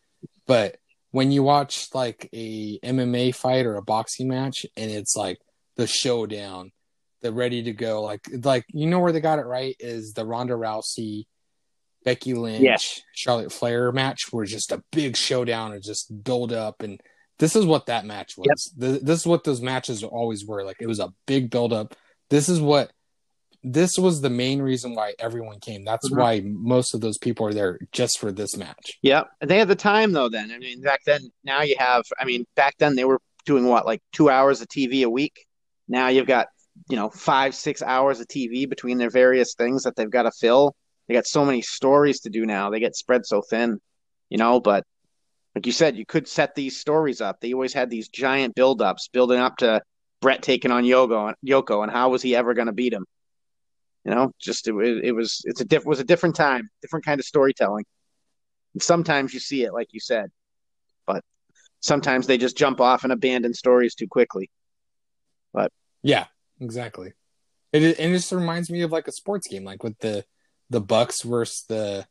But 0.47 0.77
when 1.11 1.31
you 1.33 1.43
watch 1.43 1.89
like 1.95 2.29
a 2.33 2.79
MMA 2.81 3.35
fight 3.35 3.67
or 3.67 3.77
a 3.77 3.83
boxing 3.83 4.29
match, 4.29 4.67
and 4.77 4.91
it's 4.91 5.17
like 5.17 5.39
the 5.77 5.87
showdown, 5.87 6.73
the 7.23 7.33
ready 7.33 7.63
to 7.65 7.73
go, 7.73 8.03
like 8.03 8.21
like 8.43 8.65
you 8.69 8.87
know 8.87 8.99
where 9.01 9.13
they 9.13 9.21
got 9.21 9.39
it 9.39 9.47
right 9.47 9.77
is 9.79 10.13
the 10.13 10.25
Ronda 10.27 10.55
Rousey. 10.55 11.25
Becky 12.05 12.35
Lynch, 12.35 12.61
Yes. 12.63 13.01
Charlotte 13.15 13.51
Flair 13.51 13.91
match 13.91 14.31
were 14.31 14.45
just 14.45 14.73
a 14.73 14.83
big 14.93 15.17
showdown 15.17 15.73
and 15.73 15.83
just 15.83 16.23
build 16.23 16.53
up 16.53 16.83
and 16.83 17.01
this 17.39 17.57
is 17.57 17.65
what 17.65 17.87
that 17.87 18.05
match 18.05 18.37
was. 18.37 18.71
Th- 18.79 19.01
This 19.01 19.21
is 19.21 19.27
what 19.27 19.43
those 19.43 19.63
matches 19.63 20.05
always 20.05 20.45
were. 20.45 20.65
Like 20.65 20.77
it 20.81 20.87
was 20.87 21.01
a 21.01 21.15
big 21.27 21.51
build 21.51 21.73
up. 21.73 21.97
This 22.29 22.51
is 22.51 22.61
what 22.61 22.93
this 23.65 23.97
was 23.99 24.21
the 24.21 24.31
main 24.31 24.61
reason 24.61 24.95
why 24.95 25.15
everyone 25.19 25.59
came. 25.59 25.85
That's 25.85 26.09
Mhm. 26.11 26.17
why 26.19 26.41
most 26.45 26.95
of 26.95 27.01
those 27.01 27.17
people 27.19 27.47
are 27.47 27.55
there 27.55 27.79
just 27.93 28.19
for 28.19 28.31
this 28.31 28.57
match. 28.57 28.93
Yep. 29.03 29.29
They 29.41 29.59
had 29.59 29.69
the 29.69 29.75
time 29.75 30.13
though 30.13 30.29
then. 30.29 30.53
I 30.53 30.59
mean, 30.59 30.83
back 30.83 31.01
then 31.07 31.21
now 31.45 31.63
you 31.63 31.75
have 31.79 32.05
I 32.21 32.25
mean, 32.27 32.45
back 32.55 32.75
then 32.79 32.95
they 32.95 33.05
were 33.05 33.21
doing 33.47 33.67
what, 33.67 33.87
like 33.87 34.01
two 34.13 34.29
hours 34.31 34.61
of 34.61 34.69
TV 34.69 35.03
a 35.03 35.11
week? 35.11 35.47
Now 35.89 36.09
you've 36.09 36.27
got, 36.27 36.49
you 36.89 36.97
know, 36.97 37.09
five, 37.11 37.55
six 37.55 37.83
hours 37.83 38.21
of 38.21 38.29
TV 38.29 38.69
between 38.69 38.99
their 38.99 39.11
various 39.11 39.55
things 39.55 39.83
that 39.85 39.97
they've 39.97 40.11
got 40.11 40.25
to 40.25 40.31
fill. 40.31 40.75
They 41.09 41.15
got 41.15 41.27
so 41.27 41.45
many 41.45 41.63
stories 41.63 42.21
to 42.21 42.31
do 42.31 42.47
now. 42.47 42.71
They 42.71 42.81
get 42.81 42.97
spread 42.97 43.27
so 43.27 43.43
thin, 43.49 43.79
you 44.31 44.39
know, 44.39 44.61
but 44.61 44.85
like 45.55 45.67
you 45.67 45.73
said, 45.73 45.97
you 45.97 46.05
could 46.05 46.27
set 46.27 46.55
these 46.55 46.79
stories 46.81 47.21
up. 47.21 47.41
They 47.41 47.53
always 47.53 47.73
had 47.73 47.89
these 47.91 48.09
giant 48.09 48.55
build-ups, 48.55 49.09
building 49.13 49.39
up 49.39 49.57
to 49.59 49.81
Bret 50.21 50.43
taking 50.43 50.71
on 50.71 50.85
Yoko, 50.85 51.33
Yoko, 51.47 51.83
and 51.83 51.93
how 51.93 52.09
was 52.09 52.23
he 52.23 52.35
ever 52.35 52.55
going 52.55 52.67
to 52.67 52.73
beat 52.73 52.93
him? 52.93 53.05
You 54.05 54.15
know, 54.15 54.33
just 54.39 54.69
it, 54.69 54.75
it 54.75 55.13
was 55.13 55.43
it's 55.45 55.61
a 55.61 55.65
diff, 55.65 55.85
was 55.85 56.01
a 56.01 56.05
different 56.05 56.37
time, 56.37 56.69
different 56.83 57.05
kind 57.05 57.19
of 57.19 57.25
storytelling. 57.25 57.85
And 58.75 58.83
sometimes 58.83 59.33
you 59.33 59.41
see 59.41 59.65
it, 59.65 59.73
like 59.73 59.89
you 59.93 60.01
said, 60.01 60.31
but 61.07 61.25
sometimes 61.81 62.27
they 62.27 62.37
just 62.37 62.57
jump 62.57 62.81
off 62.81 63.05
and 63.05 63.13
abandon 63.13 63.55
stories 63.55 63.95
too 63.95 64.09
quickly. 64.09 64.51
But 65.53 65.73
yeah, 66.03 66.27
exactly. 66.61 67.13
It 67.73 67.83
it, 67.83 67.99
and 67.99 68.13
it 68.13 68.17
just 68.17 68.33
reminds 68.33 68.71
me 68.71 68.83
of 68.83 68.93
like 68.93 69.09
a 69.09 69.13
sports 69.13 69.49
game, 69.49 69.65
like 69.65 69.83
with 69.83 69.99
the 70.01 70.25
the 70.69 70.83
Bucs 70.83 71.25
versus 71.25 71.65
the 71.69 72.07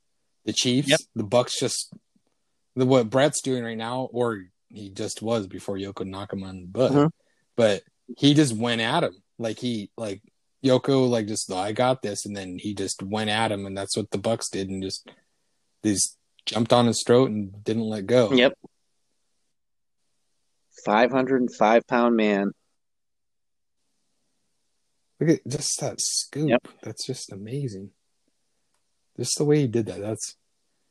the 0.46 0.54
Chiefs. 0.54 0.90
Yep. 0.90 1.00
The 1.16 1.24
Bucs 1.24 1.60
just 1.60 1.94
the 2.76 2.86
what 2.86 3.10
Bret's 3.10 3.42
doing 3.42 3.64
right 3.64 3.78
now, 3.78 4.10
or 4.12 4.46
he 4.70 4.90
just 4.90 5.22
was 5.22 5.46
before 5.46 5.78
Yoko 5.78 6.06
knock 6.06 6.34
him 6.34 6.44
on 6.44 6.62
the 6.62 6.68
butt. 6.68 6.92
Mhm. 6.92 7.12
But 7.56 7.84
he 8.18 8.34
just 8.34 8.56
went 8.56 8.82
at 8.82 9.04
him 9.04 9.16
like 9.38 9.60
he 9.60 9.92
like 9.96 10.22
Yoko 10.64 11.10
like 11.10 11.28
just 11.28 11.52
I 11.52 11.72
got 11.72 12.02
this, 12.02 12.26
and 12.26 12.36
then 12.36 12.58
he 12.58 12.74
just 12.74 13.04
went 13.04 13.30
at 13.30 13.52
him, 13.52 13.66
and 13.66 13.78
that's 13.78 13.98
what 13.98 14.12
the 14.12 14.18
Bucs 14.18 14.50
did, 14.52 14.70
and 14.70 14.82
just 14.82 15.10
they 15.82 15.94
just 15.94 16.18
jumped 16.46 16.74
on 16.74 16.88
his 16.88 17.04
throat 17.06 17.30
and 17.30 17.64
didn't 17.64 17.84
let 17.84 18.06
go. 18.06 18.32
Yep. 18.32 18.54
505 20.86 21.88
pound 21.88 22.16
man. 22.16 22.52
Look 25.20 25.30
at 25.30 25.48
just 25.48 25.80
that 25.80 26.02
scoop. 26.02 26.50
Yep. 26.50 26.68
That's 26.82 27.06
just 27.06 27.32
amazing. 27.32 27.92
Just 29.18 29.38
the 29.38 29.46
way 29.46 29.62
he 29.62 29.68
did 29.68 29.86
that. 29.86 30.02
That's 30.02 30.36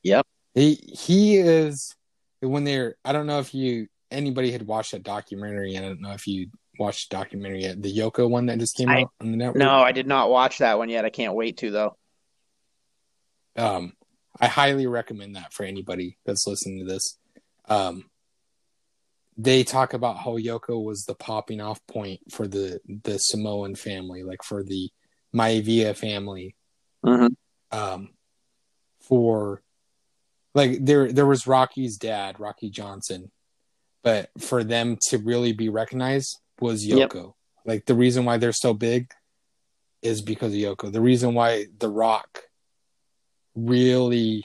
Yep. 0.02 0.26
He 0.54 0.74
he 0.74 1.36
is 1.36 1.94
when 2.40 2.64
they're. 2.64 2.96
I 3.04 3.12
don't 3.12 3.26
know 3.26 3.40
if 3.40 3.54
you 3.54 3.88
anybody 4.10 4.52
had 4.52 4.66
watched 4.66 4.92
that 4.92 5.02
documentary. 5.02 5.74
And 5.74 5.84
I 5.84 5.88
don't 5.88 6.00
know 6.00 6.12
if 6.12 6.26
you 6.26 6.48
watched 6.82 7.10
the 7.10 7.16
documentary 7.16 7.62
yet. 7.62 7.80
The 7.80 7.96
Yoko 7.96 8.28
one 8.28 8.46
that 8.46 8.58
just 8.58 8.76
came 8.76 8.88
I- 8.88 9.02
out 9.02 9.10
on 9.20 9.30
the 9.30 9.36
network. 9.36 9.56
No, 9.56 9.70
I 9.70 9.92
did 9.92 10.06
not 10.06 10.30
watch 10.30 10.58
that 10.58 10.78
one 10.78 10.88
yet. 10.90 11.04
I 11.04 11.10
can't 11.10 11.34
wait 11.34 11.58
to 11.58 11.70
though. 11.70 11.96
Um, 13.56 13.92
I 14.40 14.46
highly 14.46 14.86
recommend 14.86 15.36
that 15.36 15.52
for 15.52 15.64
anybody 15.64 16.18
that's 16.24 16.46
listening 16.46 16.80
to 16.80 16.84
this. 16.92 17.18
Um, 17.68 18.10
they 19.36 19.62
talk 19.64 19.94
about 19.94 20.18
how 20.18 20.36
Yoko 20.36 20.82
was 20.82 21.04
the 21.04 21.14
popping 21.14 21.60
off 21.60 21.80
point 21.86 22.20
for 22.30 22.46
the 22.46 22.80
the 23.04 23.18
Samoan 23.18 23.74
family, 23.74 24.22
like 24.22 24.42
for 24.42 24.62
the 24.62 24.90
Maivia 25.34 25.96
family. 25.96 26.54
Mhm. 27.04 27.34
Um, 27.70 28.10
for 29.00 29.62
like 30.54 30.84
there 30.84 31.12
there 31.12 31.26
was 31.26 31.46
Rocky's 31.46 31.96
dad, 31.96 32.40
Rocky 32.40 32.70
Johnson, 32.70 33.30
but 34.02 34.30
for 34.38 34.64
them 34.64 34.96
to 35.08 35.18
really 35.18 35.52
be 35.52 35.68
recognized 35.68 36.38
was 36.62 36.86
Yep. 36.86 37.10
Yoko. 37.10 37.34
Like 37.66 37.84
the 37.86 37.94
reason 37.94 38.24
why 38.24 38.38
they're 38.38 38.52
so 38.52 38.72
big 38.74 39.10
is 40.00 40.22
because 40.22 40.52
of 40.52 40.58
Yoko. 40.58 40.90
The 40.92 41.00
reason 41.00 41.34
why 41.34 41.66
The 41.78 41.88
Rock 41.90 42.42
really 43.54 44.44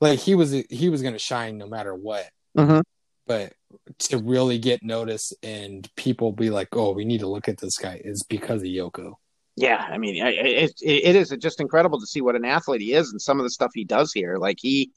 like 0.00 0.18
he 0.18 0.34
was 0.34 0.50
he 0.52 0.88
was 0.88 1.02
going 1.02 1.12
to 1.14 1.18
shine 1.18 1.58
no 1.58 1.66
matter 1.66 1.94
what 1.94 2.26
Mhm. 2.56 2.82
but 3.26 3.52
to 3.98 4.16
really 4.18 4.58
get 4.58 4.82
notice 4.82 5.34
and 5.42 5.86
people 5.96 6.32
be 6.32 6.48
like 6.48 6.68
oh 6.72 6.92
we 6.92 7.04
need 7.04 7.20
to 7.20 7.28
look 7.28 7.48
at 7.48 7.58
this 7.58 7.76
guy 7.76 8.00
is 8.02 8.22
because 8.22 8.62
of 8.62 8.68
yoko 8.68 9.16
Yeah, 9.56 9.76
I 9.76 9.98
mean, 9.98 10.22
I- 10.22 10.28
I- 10.28 10.64
it, 10.64 10.72
it 10.82 11.16
is 11.16 11.30
just 11.38 11.60
incredible 11.60 11.98
to 12.00 12.06
see 12.06 12.20
what 12.22 12.36
an 12.36 12.44
athlete 12.46 12.80
he 12.82 12.92
is 12.94 13.10
and 13.10 13.20
some 13.20 13.38
of 13.40 13.44
the 13.44 13.50
stuff 13.50 13.72
he 13.74 13.84
does 13.84 14.12
here. 14.12 14.36
Like 14.36 14.58
he, 14.60 14.90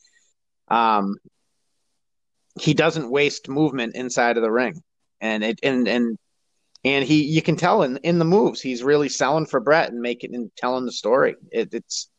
um, 0.69 1.15
he 2.59 2.73
doesn't 2.73 3.09
waste 3.09 3.47
movement 3.47 3.95
inside 3.95 4.35
of 4.37 4.43
the 4.43 4.51
ring, 4.51 4.81
and 5.21 5.43
it 5.43 5.59
and 5.63 5.87
and 5.87 6.17
and 6.83 7.05
he 7.05 7.23
you 7.23 7.41
can 7.41 7.55
tell 7.55 7.83
in 7.83 7.97
in 7.97 8.19
the 8.19 8.25
moves 8.25 8.61
he's 8.61 8.83
really 8.83 9.09
selling 9.09 9.45
for 9.45 9.59
Bret 9.59 9.91
and 9.91 10.01
making 10.01 10.35
and 10.35 10.51
telling 10.55 10.85
the 10.85 10.91
story. 10.91 11.35
It, 11.51 11.73
it's 11.73 12.09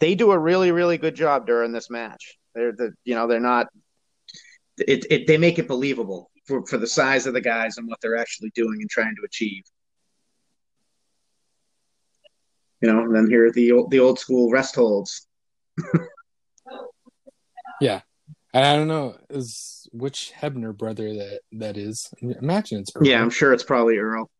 they 0.00 0.14
do 0.14 0.32
a 0.32 0.38
really 0.38 0.70
really 0.72 0.98
good 0.98 1.14
job 1.14 1.46
during 1.46 1.72
this 1.72 1.90
match. 1.90 2.38
They're 2.54 2.72
the 2.72 2.92
you 3.04 3.14
know 3.14 3.26
they're 3.26 3.40
not 3.40 3.68
it, 4.78 5.06
it 5.10 5.26
they 5.26 5.38
make 5.38 5.58
it 5.58 5.68
believable 5.68 6.30
for 6.46 6.64
for 6.66 6.78
the 6.78 6.86
size 6.86 7.26
of 7.26 7.34
the 7.34 7.40
guys 7.40 7.78
and 7.78 7.88
what 7.88 8.00
they're 8.00 8.16
actually 8.16 8.50
doing 8.54 8.78
and 8.80 8.90
trying 8.90 9.14
to 9.16 9.22
achieve. 9.24 9.62
You 12.80 12.92
know, 12.92 13.00
and 13.02 13.14
then 13.14 13.28
here 13.28 13.46
are 13.46 13.52
the 13.52 13.72
old 13.72 13.90
the 13.90 14.00
old 14.00 14.18
school 14.18 14.50
rest 14.50 14.74
holds. 14.74 15.26
and 18.54 18.64
i 18.64 18.74
don't 18.74 18.88
know 18.88 19.14
is 19.28 19.86
which 19.92 20.32
hebner 20.40 20.74
brother 20.76 21.12
that 21.12 21.40
that 21.52 21.76
is 21.76 22.08
imagine 22.22 22.80
it's 22.80 22.92
Earl. 22.94 23.06
Yeah, 23.06 23.20
I'm 23.20 23.28
sure 23.30 23.52
it's 23.52 23.62
probably 23.64 23.98
Earl. 23.98 24.30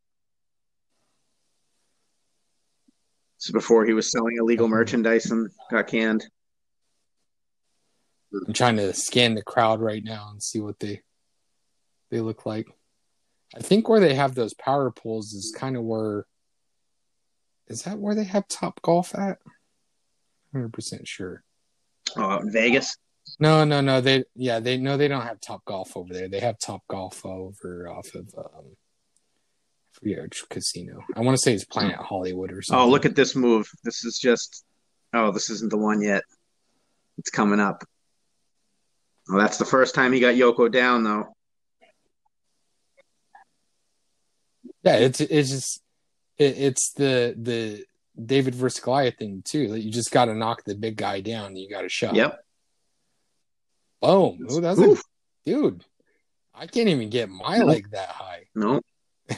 This 3.39 3.49
is 3.49 3.53
before 3.53 3.85
he 3.85 3.93
was 3.93 4.11
selling 4.11 4.37
illegal 4.39 4.69
merchandise 4.69 5.31
and 5.31 5.51
got 5.71 5.87
canned. 5.89 6.25
i'm 8.47 8.55
trying 8.55 8.77
to 8.77 8.95
scan 8.95 9.35
the 9.35 9.43
crowd 9.43 9.81
right 9.81 10.03
now 10.03 10.29
and 10.31 10.43
see 10.43 10.61
what 10.61 10.79
they 10.81 11.03
they 12.11 12.21
look 12.21 12.47
like 12.47 12.67
i 13.57 13.61
think 13.61 13.89
where 13.89 14.01
they 14.01 14.15
have 14.15 14.35
those 14.35 14.55
power 14.55 14.91
poles 14.91 15.33
is 15.35 15.55
kind 15.57 15.77
of 15.77 15.83
where 15.83 16.27
is 17.69 17.83
that 17.83 17.99
where 17.99 18.15
they 18.15 18.25
have 18.25 18.47
top 18.49 18.81
golf 18.83 19.15
at 19.15 19.39
100% 20.55 21.07
sure 21.07 21.43
Oh, 22.17 22.23
out 22.23 22.43
in 22.43 22.53
Vegas. 22.53 22.97
No, 23.41 23.65
no, 23.65 23.81
no. 23.81 24.01
They 24.01 24.25
yeah, 24.37 24.61
they 24.61 24.77
no, 24.77 24.97
they 24.97 25.09
don't 25.09 25.23
have 25.23 25.41
Top 25.41 25.65
Golf 25.65 25.97
over 25.97 26.13
there. 26.15 26.29
They 26.29 26.41
have 26.41 26.59
Top 26.59 26.83
Golf 26.89 27.25
over 27.27 27.89
off 27.89 28.15
of 28.15 28.29
um, 28.39 28.45
I 28.75 29.99
forget 29.99 30.23
which 30.23 30.45
casino. 30.49 31.01
I 31.17 31.21
want 31.21 31.37
to 31.37 31.43
say 31.43 31.53
it's 31.55 31.65
Planet 31.65 31.97
Hollywood 31.97 32.53
or 32.53 32.63
something. 32.63 32.83
Oh, 32.85 32.89
look 32.89 33.05
at 33.07 33.17
this 33.17 33.35
move. 33.35 33.69
This 33.83 34.05
is 34.05 34.19
just. 34.19 34.65
Oh, 35.13 35.31
this 35.31 35.49
isn't 35.51 35.71
the 35.71 35.79
one 35.79 36.03
yet. 36.03 36.23
It's 37.19 37.31
coming 37.31 37.61
up. 37.61 37.85
Well, 39.29 39.39
that's 39.39 39.59
the 39.59 39.65
first 39.65 39.95
time 39.95 40.13
he 40.13 40.21
got 40.21 40.35
Yoko 40.35 40.71
down, 40.71 41.05
though. 41.05 41.35
yeah. 44.83 44.97
It's 44.97 45.21
it's 45.21 45.51
just 45.51 45.83
it, 46.39 46.59
it's 46.59 46.93
the 46.93 47.35
the 47.37 47.85
David 48.23 48.55
versus 48.55 48.81
Goliath 48.81 49.17
thing 49.19 49.43
too. 49.45 49.69
That 49.69 49.81
you 49.81 49.91
just 49.91 50.11
got 50.13 50.27
to 50.27 50.35
knock 50.35 50.65
the 50.65 50.75
big 50.75 50.97
guy 50.97 51.21
down. 51.21 51.47
and 51.47 51.59
You 51.59 51.71
got 51.71 51.83
to 51.83 51.89
shove. 51.89 52.15
Yep. 52.15 52.44
Boom. 54.05 54.47
A, 54.65 54.97
dude. 55.45 55.85
I 56.55 56.67
can't 56.67 56.89
even 56.89 57.11
get 57.11 57.29
my 57.29 57.59
No. 57.59 57.65
leg 57.67 57.91
that 57.93 58.09
high, 58.11 58.45
No, 58.55 58.81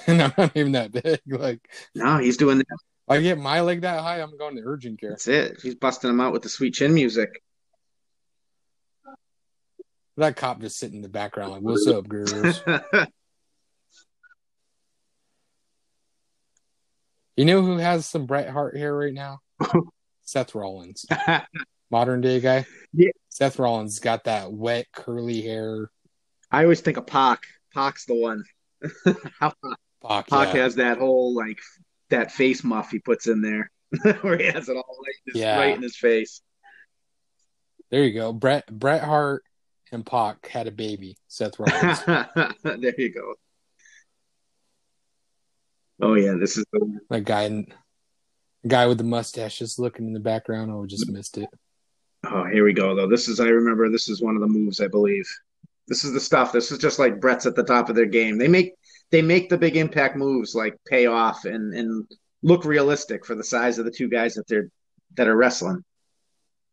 and 0.06 0.22
I'm 0.22 0.32
not 0.36 0.56
even 0.56 0.72
that 0.72 0.92
big. 0.92 1.20
Like 1.26 1.68
no, 1.94 2.18
he's 2.18 2.36
doing 2.36 2.58
that. 2.58 2.66
if 2.70 2.78
I 3.08 3.20
get 3.22 3.38
my 3.38 3.60
leg 3.60 3.82
that 3.82 4.00
high, 4.00 4.20
I'm 4.20 4.36
going 4.36 4.56
to 4.56 4.62
urgent 4.64 5.00
care. 5.00 5.10
That's 5.10 5.28
it. 5.28 5.60
He's 5.62 5.74
busting 5.74 6.10
him 6.10 6.20
out 6.20 6.32
with 6.32 6.42
the 6.42 6.48
sweet 6.48 6.74
chin 6.74 6.92
music. 6.92 7.42
That 10.18 10.36
cop 10.36 10.60
just 10.60 10.78
sitting 10.78 10.96
in 10.96 11.02
the 11.02 11.08
background 11.08 11.52
like, 11.52 11.62
"What's 11.62 11.86
up, 11.86 12.08
girls?" 12.08 12.62
You 17.36 17.44
know 17.44 17.60
who 17.60 17.76
has 17.76 18.06
some 18.06 18.24
Bret 18.24 18.48
Hart 18.48 18.78
hair 18.78 18.96
right 18.96 19.12
now? 19.12 19.40
Seth 20.22 20.54
Rollins, 20.54 21.04
modern 21.90 22.22
day 22.22 22.40
guy. 22.40 22.64
Yeah. 22.94 23.10
Seth 23.36 23.58
Rollins 23.58 23.98
got 23.98 24.24
that 24.24 24.50
wet 24.50 24.86
curly 24.94 25.42
hair. 25.42 25.90
I 26.50 26.62
always 26.62 26.80
think 26.80 26.96
of 26.96 27.06
Pac. 27.06 27.42
Pac's 27.74 28.06
the 28.06 28.14
one. 28.14 28.44
How 29.38 29.52
Fuck 30.00 30.28
Pac 30.28 30.54
yeah. 30.54 30.62
has 30.62 30.76
that 30.76 30.96
whole 30.96 31.34
like 31.34 31.58
that 32.08 32.32
face 32.32 32.64
muff 32.64 32.90
he 32.90 32.98
puts 32.98 33.26
in 33.26 33.42
there, 33.42 33.70
where 34.22 34.38
he 34.38 34.46
has 34.46 34.70
it 34.70 34.76
all 34.78 34.96
right 35.04 35.14
in 35.26 35.34
his, 35.34 35.42
Yeah. 35.42 35.58
right 35.58 35.76
in 35.76 35.82
his 35.82 35.98
face. 35.98 36.40
There 37.90 38.04
you 38.04 38.14
go. 38.14 38.32
Bret 38.32 38.66
Bret 38.72 39.04
Hart 39.04 39.42
and 39.92 40.06
Pac 40.06 40.48
had 40.48 40.66
a 40.66 40.70
baby. 40.72 41.18
Seth 41.28 41.58
Rollins. 41.58 42.04
there 42.62 42.94
you 42.98 43.12
go. 43.12 43.34
Oh 46.00 46.14
yeah, 46.14 46.36
this 46.40 46.56
is 46.56 46.64
the 46.72 47.00
that 47.10 47.24
guy, 47.26 47.66
guy 48.66 48.86
with 48.86 48.96
the 48.96 49.04
mustache, 49.04 49.58
just 49.58 49.78
looking 49.78 50.06
in 50.06 50.14
the 50.14 50.20
background. 50.20 50.70
Oh, 50.70 50.86
just 50.86 51.10
missed 51.10 51.36
it. 51.36 51.50
Oh, 52.30 52.44
here 52.44 52.64
we 52.64 52.72
go 52.72 52.94
though. 52.94 53.08
This 53.08 53.28
is 53.28 53.40
I 53.40 53.48
remember 53.48 53.88
this 53.90 54.08
is 54.08 54.20
one 54.22 54.34
of 54.34 54.40
the 54.40 54.48
moves 54.48 54.80
I 54.80 54.88
believe. 54.88 55.28
This 55.88 56.04
is 56.04 56.12
the 56.12 56.20
stuff. 56.20 56.52
This 56.52 56.72
is 56.72 56.78
just 56.78 56.98
like 56.98 57.20
Bret's 57.20 57.46
at 57.46 57.54
the 57.54 57.62
top 57.62 57.88
of 57.88 57.94
their 57.96 58.06
game. 58.06 58.38
They 58.38 58.48
make 58.48 58.72
they 59.10 59.22
make 59.22 59.48
the 59.48 59.58
big 59.58 59.76
impact 59.76 60.16
moves 60.16 60.54
like 60.54 60.76
pay 60.86 61.06
off 61.06 61.44
and 61.44 61.72
and 61.74 62.06
look 62.42 62.64
realistic 62.64 63.24
for 63.24 63.34
the 63.34 63.44
size 63.44 63.78
of 63.78 63.84
the 63.84 63.90
two 63.90 64.08
guys 64.08 64.34
that 64.34 64.46
they're 64.48 64.68
that 65.16 65.28
are 65.28 65.36
wrestling. 65.36 65.84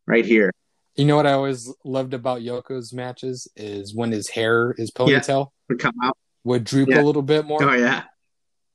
Right 0.08 0.26
here. 0.26 0.52
You 0.96 1.06
know 1.06 1.16
what 1.16 1.26
I 1.28 1.32
always 1.34 1.74
loved 1.86 2.14
about 2.14 2.42
Yoko's 2.42 2.94
matches 2.94 3.48
is 3.56 3.96
when 3.96 4.12
his 4.12 4.30
hair, 4.30 4.76
his 4.78 4.92
ponytail, 4.92 5.48
Would 5.70 5.80
come 5.80 5.96
out. 6.04 6.16
would 6.44 6.64
droop 6.66 6.90
Yeah. 6.90 7.02
a 7.02 7.04
little 7.04 7.22
bit 7.24 7.46
more. 7.46 7.64
Oh 7.64 7.74
yeah. 7.74 8.04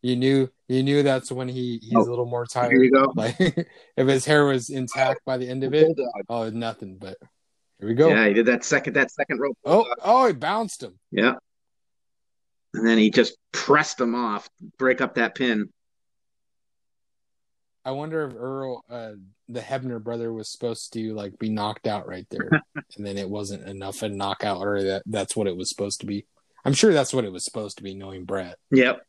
You 0.02 0.16
knew 0.16 0.48
you 0.68 0.82
knew 0.82 1.02
that's 1.02 1.32
when 1.32 1.48
he 1.48 1.78
he's 1.82 1.94
Oh, 1.96 2.02
a 2.02 2.08
little 2.10 2.26
more 2.26 2.46
Here 2.52 2.62
tired. 2.62 2.82
you 2.82 2.90
go. 2.90 3.12
Like 3.16 3.36
if 3.38 4.06
his 4.06 4.24
hair 4.24 4.44
was 4.44 4.70
intact 4.70 5.24
by 5.24 5.36
the 5.38 5.48
end 5.48 5.64
of 5.64 5.74
it, 5.74 5.88
oh 6.28 6.50
nothing. 6.50 6.98
But 6.98 7.16
here 7.80 7.88
we 7.88 7.94
go. 7.94 8.08
Yeah, 8.08 8.28
he 8.28 8.34
did 8.34 8.46
that 8.46 8.64
second 8.64 8.92
that 8.94 9.10
second 9.10 9.40
rope. 9.40 9.58
Oh 9.64 9.86
oh, 10.04 10.26
he 10.26 10.32
bounced 10.34 10.82
him. 10.82 10.98
Yeah. 11.10 11.34
And 12.74 12.86
then 12.86 12.98
he 12.98 13.10
just 13.10 13.36
pressed 13.52 14.00
him 14.00 14.14
off, 14.14 14.48
break 14.78 15.00
up 15.00 15.14
that 15.16 15.34
pin. 15.34 15.70
I 17.84 17.92
wonder 17.92 18.26
if 18.28 18.34
Earl, 18.36 18.84
uh, 18.90 19.12
the 19.48 19.60
Hebner 19.60 20.02
brother, 20.02 20.30
was 20.32 20.50
supposed 20.50 20.92
to 20.92 21.14
like 21.14 21.38
be 21.38 21.48
knocked 21.48 21.86
out 21.86 22.06
right 22.06 22.26
there, 22.30 22.50
and 22.96 23.06
then 23.06 23.16
it 23.16 23.28
wasn't 23.28 23.66
enough 23.66 24.02
a 24.02 24.08
knockout, 24.10 24.58
or 24.60 24.82
that 24.82 25.02
that's 25.06 25.34
what 25.34 25.46
it 25.46 25.56
was 25.56 25.70
supposed 25.70 26.00
to 26.00 26.06
be. 26.06 26.26
I'm 26.64 26.74
sure 26.74 26.92
that's 26.92 27.14
what 27.14 27.24
it 27.24 27.32
was 27.32 27.44
supposed 27.44 27.78
to 27.78 27.82
be, 27.82 27.94
knowing 27.94 28.24
Bret. 28.26 28.56
Yep. 28.70 29.00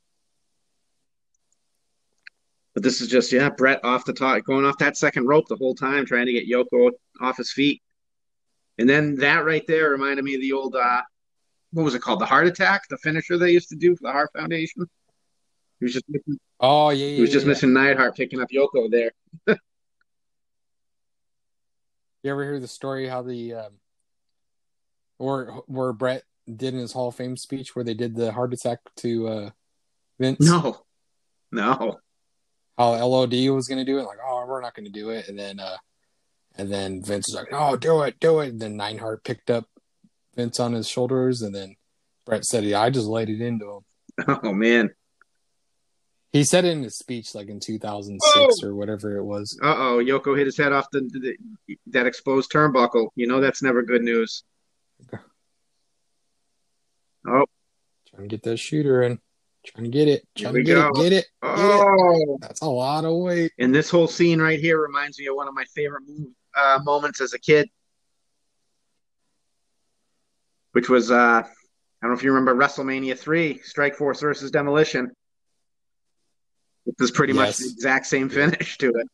But 2.79 2.85
this 2.85 3.01
is 3.01 3.09
just 3.09 3.33
yeah, 3.33 3.49
Bret 3.49 3.83
off 3.83 4.05
the 4.05 4.13
top, 4.13 4.41
going 4.45 4.63
off 4.63 4.77
that 4.77 4.95
second 4.95 5.27
rope 5.27 5.49
the 5.49 5.57
whole 5.57 5.75
time, 5.75 6.05
trying 6.05 6.27
to 6.27 6.31
get 6.31 6.47
Yoko 6.47 6.91
off 7.19 7.35
his 7.35 7.51
feet. 7.51 7.81
And 8.77 8.89
then 8.89 9.17
that 9.17 9.43
right 9.43 9.67
there 9.67 9.89
reminded 9.89 10.23
me 10.23 10.35
of 10.35 10.39
the 10.39 10.53
old 10.53 10.77
uh 10.77 11.01
what 11.73 11.83
was 11.83 11.93
it 11.93 12.01
called? 12.01 12.21
The 12.21 12.25
heart 12.25 12.47
attack, 12.47 12.83
the 12.89 12.97
finisher 12.99 13.37
they 13.37 13.51
used 13.51 13.67
to 13.67 13.75
do 13.75 13.97
for 13.97 14.03
the 14.03 14.13
Heart 14.13 14.29
Foundation. 14.33 14.89
He 15.81 15.85
was 15.87 15.91
just 15.91 16.05
missing, 16.07 16.39
Oh 16.61 16.91
yeah, 16.91 17.05
yeah 17.05 17.15
he 17.15 17.21
was 17.21 17.33
just 17.33 17.45
yeah. 17.45 17.49
missing 17.49 17.73
Neidhart 17.73 18.15
picking 18.15 18.39
up 18.39 18.47
Yoko 18.49 18.89
there. 18.89 19.11
You 22.23 22.31
ever 22.31 22.45
hear 22.45 22.61
the 22.61 22.67
story 22.67 23.07
how 23.07 23.23
the 23.23 23.55
um, 23.55 23.71
or 25.17 25.63
where 25.67 25.91
Bret 25.91 26.23
did 26.47 26.73
in 26.73 26.79
his 26.79 26.93
Hall 26.93 27.09
of 27.09 27.15
Fame 27.15 27.35
speech 27.35 27.75
where 27.75 27.83
they 27.83 27.93
did 27.93 28.15
the 28.15 28.31
heart 28.31 28.53
attack 28.53 28.79
to 28.97 29.27
uh, 29.27 29.49
Vince? 30.17 30.39
No, 30.39 30.85
no. 31.51 31.99
How 32.79 32.93
LOD 32.93 33.33
was 33.49 33.67
going 33.67 33.77
to 33.77 33.83
do 33.83 33.99
it? 33.99 34.03
Like, 34.03 34.19
oh, 34.25 34.45
we're 34.47 34.61
not 34.61 34.73
going 34.73 34.85
to 34.85 34.91
do 34.91 35.09
it. 35.09 35.27
And 35.27 35.37
then 35.37 35.59
uh, 35.59 35.75
And 36.55 36.71
then 36.71 37.03
Vince 37.03 37.27
is 37.29 37.35
like, 37.35 37.51
"No, 37.51 37.75
do 37.75 38.01
it, 38.03 38.19
do 38.19 38.39
it." 38.39 38.49
And 38.49 38.59
then 38.59 38.77
Neidhart 38.77 39.23
picked 39.23 39.49
up 39.49 39.65
Vince 40.35 40.59
on 40.59 40.73
his 40.73 40.87
shoulders, 40.87 41.41
and 41.41 41.53
then 41.53 41.75
Bret 42.25 42.45
said, 42.45 42.63
"Yeah, 42.63 42.81
I 42.81 42.89
just 42.89 43.07
laid 43.07 43.29
it 43.29 43.41
into 43.41 43.65
him." 43.69 43.85
Oh 44.43 44.53
man. 44.53 44.91
He 46.31 46.43
said 46.43 46.63
it 46.63 46.69
in 46.69 46.83
his 46.83 46.97
speech, 46.97 47.33
like 47.33 47.49
in 47.49 47.59
2006 47.59 48.19
oh! 48.35 48.67
or 48.67 48.75
whatever 48.75 49.17
it 49.17 49.23
was. 49.23 49.57
Uh 49.63 49.75
oh, 49.77 50.03
Yoko 50.03 50.37
hit 50.37 50.45
his 50.45 50.57
head 50.57 50.71
off 50.71 50.85
the, 50.91 51.01
the, 51.01 51.77
that 51.87 52.05
exposed 52.05 52.51
turnbuckle. 52.51 53.09
You 53.15 53.27
know 53.27 53.41
that's 53.41 53.61
never 53.61 53.83
good 53.83 54.03
news. 54.03 54.43
Oh, 57.27 57.45
trying 58.09 58.29
to 58.29 58.29
get 58.29 58.43
that 58.43 58.57
shooter 58.57 59.03
in. 59.03 59.19
Trying 59.65 59.83
to 59.83 59.89
get 59.89 60.07
it. 60.07 60.27
Trying 60.37 60.53
to 60.53 60.63
get 60.63 60.75
go. 60.75 60.87
it. 60.87 60.95
Get 60.95 61.13
it. 61.13 61.25
Get 61.43 61.49
oh. 61.59 62.35
It. 62.35 62.41
That's 62.41 62.61
a 62.61 62.65
lot 62.65 63.05
of 63.05 63.17
weight. 63.17 63.51
And 63.59 63.75
this 63.75 63.89
whole 63.89 64.07
scene 64.07 64.41
right 64.41 64.59
here 64.59 64.81
reminds 64.81 65.19
me 65.19 65.27
of 65.27 65.35
one 65.35 65.47
of 65.47 65.53
my 65.53 65.65
favorite 65.75 66.03
uh, 66.55 66.79
moments 66.83 67.21
as 67.21 67.33
a 67.33 67.39
kid, 67.39 67.69
which 70.71 70.89
was 70.89 71.11
uh, 71.11 71.43
I 71.43 71.43
don't 72.01 72.11
know 72.11 72.17
if 72.17 72.23
you 72.23 72.31
remember 72.31 72.55
WrestleMania 72.55 73.17
three, 73.17 73.59
Strikeforce 73.59 74.21
versus 74.21 74.49
Demolition. 74.49 75.11
It 76.85 76.95
was 76.97 77.11
pretty 77.11 77.33
yes. 77.33 77.45
much 77.45 77.57
the 77.57 77.73
exact 77.73 78.05
same 78.07 78.29
finish 78.29 78.77
to 78.77 78.89
it. 78.89 79.07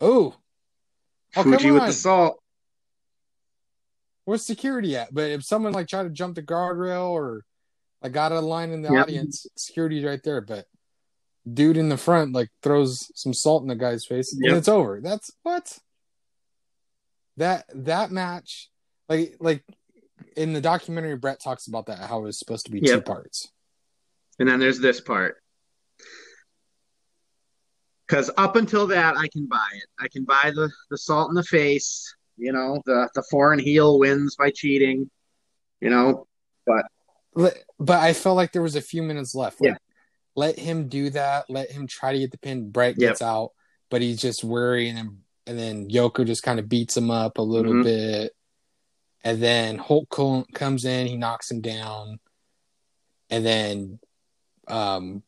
Oh, 0.00 0.34
Fuji 1.32 1.70
with 1.70 1.86
the 1.86 1.92
salt. 1.92 2.42
Where's 4.24 4.44
security 4.44 4.96
at? 4.96 5.12
But 5.12 5.30
if 5.30 5.44
someone 5.44 5.72
like 5.72 5.88
tried 5.88 6.04
to 6.04 6.10
jump 6.10 6.34
the 6.34 6.42
guardrail 6.42 7.10
or 7.10 7.44
I 8.02 8.08
got 8.08 8.32
a 8.32 8.40
line 8.40 8.70
in 8.70 8.82
the 8.82 8.92
yep. 8.92 9.02
audience, 9.02 9.46
security's 9.56 10.04
right 10.04 10.22
there, 10.22 10.40
but 10.40 10.66
dude 11.50 11.76
in 11.76 11.88
the 11.88 11.96
front 11.96 12.32
like 12.32 12.50
throws 12.62 13.10
some 13.14 13.32
salt 13.32 13.62
in 13.62 13.68
the 13.68 13.74
guy's 13.74 14.04
face 14.04 14.36
yep. 14.38 14.50
and 14.50 14.58
it's 14.58 14.68
over. 14.68 15.00
That's 15.00 15.30
what 15.42 15.78
that 17.36 17.64
that 17.74 18.10
match 18.10 18.68
like 19.08 19.36
like 19.40 19.64
in 20.36 20.52
the 20.52 20.60
documentary 20.60 21.16
Bret 21.16 21.40
talks 21.42 21.66
about 21.66 21.86
that 21.86 21.98
how 21.98 22.20
it 22.20 22.24
was 22.24 22.38
supposed 22.38 22.66
to 22.66 22.72
be 22.72 22.80
yep. 22.80 22.96
two 22.96 23.02
parts. 23.02 23.50
And 24.38 24.48
then 24.48 24.60
there's 24.60 24.80
this 24.80 25.00
part. 25.00 25.36
Cause 28.08 28.30
up 28.36 28.56
until 28.56 28.88
that 28.88 29.16
I 29.16 29.28
can 29.28 29.46
buy 29.46 29.68
it. 29.74 29.84
I 29.98 30.08
can 30.08 30.24
buy 30.24 30.52
the 30.54 30.70
the 30.90 30.98
salt 30.98 31.30
in 31.30 31.34
the 31.34 31.44
face, 31.44 32.14
you 32.36 32.52
know, 32.52 32.80
the 32.86 33.08
the 33.14 33.22
foreign 33.30 33.58
heel 33.58 33.98
wins 33.98 34.36
by 34.36 34.50
cheating, 34.50 35.10
you 35.80 35.90
know, 35.90 36.26
but 36.66 36.86
but 37.34 37.98
I 37.98 38.12
felt 38.12 38.36
like 38.36 38.52
there 38.52 38.62
was 38.62 38.76
a 38.76 38.80
few 38.80 39.02
minutes 39.02 39.34
left. 39.34 39.60
Like, 39.60 39.70
yeah. 39.70 39.76
Let 40.36 40.58
him 40.58 40.88
do 40.88 41.10
that. 41.10 41.46
Let 41.48 41.70
him 41.70 41.86
try 41.86 42.12
to 42.12 42.18
get 42.18 42.30
the 42.30 42.38
pin. 42.38 42.70
Bret 42.70 42.96
gets 42.96 43.20
yep. 43.20 43.28
out, 43.28 43.50
but 43.90 44.00
he's 44.00 44.20
just 44.20 44.44
worrying, 44.44 44.96
and 44.96 45.18
and 45.46 45.58
then 45.58 45.88
Yoko 45.88 46.24
just 46.24 46.42
kind 46.42 46.60
of 46.60 46.68
beats 46.68 46.96
him 46.96 47.10
up 47.10 47.38
a 47.38 47.42
little 47.42 47.72
mm-hmm. 47.72 47.82
bit, 47.82 48.32
and 49.24 49.42
then 49.42 49.78
Hulk 49.78 50.08
comes 50.54 50.84
in, 50.84 51.06
he 51.06 51.16
knocks 51.16 51.50
him 51.50 51.60
down, 51.60 52.20
and 53.28 53.44
then 53.44 53.98
um, 54.68 55.22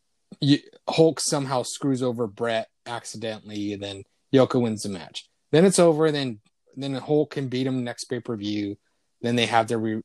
Hulk 0.88 1.20
somehow 1.20 1.62
screws 1.62 2.02
over 2.02 2.26
Bret 2.26 2.68
accidentally, 2.86 3.72
and 3.72 3.82
then 3.82 4.04
Yoko 4.32 4.60
wins 4.62 4.82
the 4.82 4.88
match. 4.88 5.28
Then 5.50 5.64
it's 5.64 5.78
over. 5.78 6.10
Then 6.10 6.40
then 6.76 6.94
Hulk 6.94 7.32
can 7.32 7.48
beat 7.48 7.66
him 7.66 7.84
next 7.84 8.04
pay 8.04 8.20
per 8.20 8.36
view. 8.36 8.78
Then 9.20 9.36
they 9.36 9.46
have 9.46 9.68
their 9.68 9.78
re, 9.78 10.02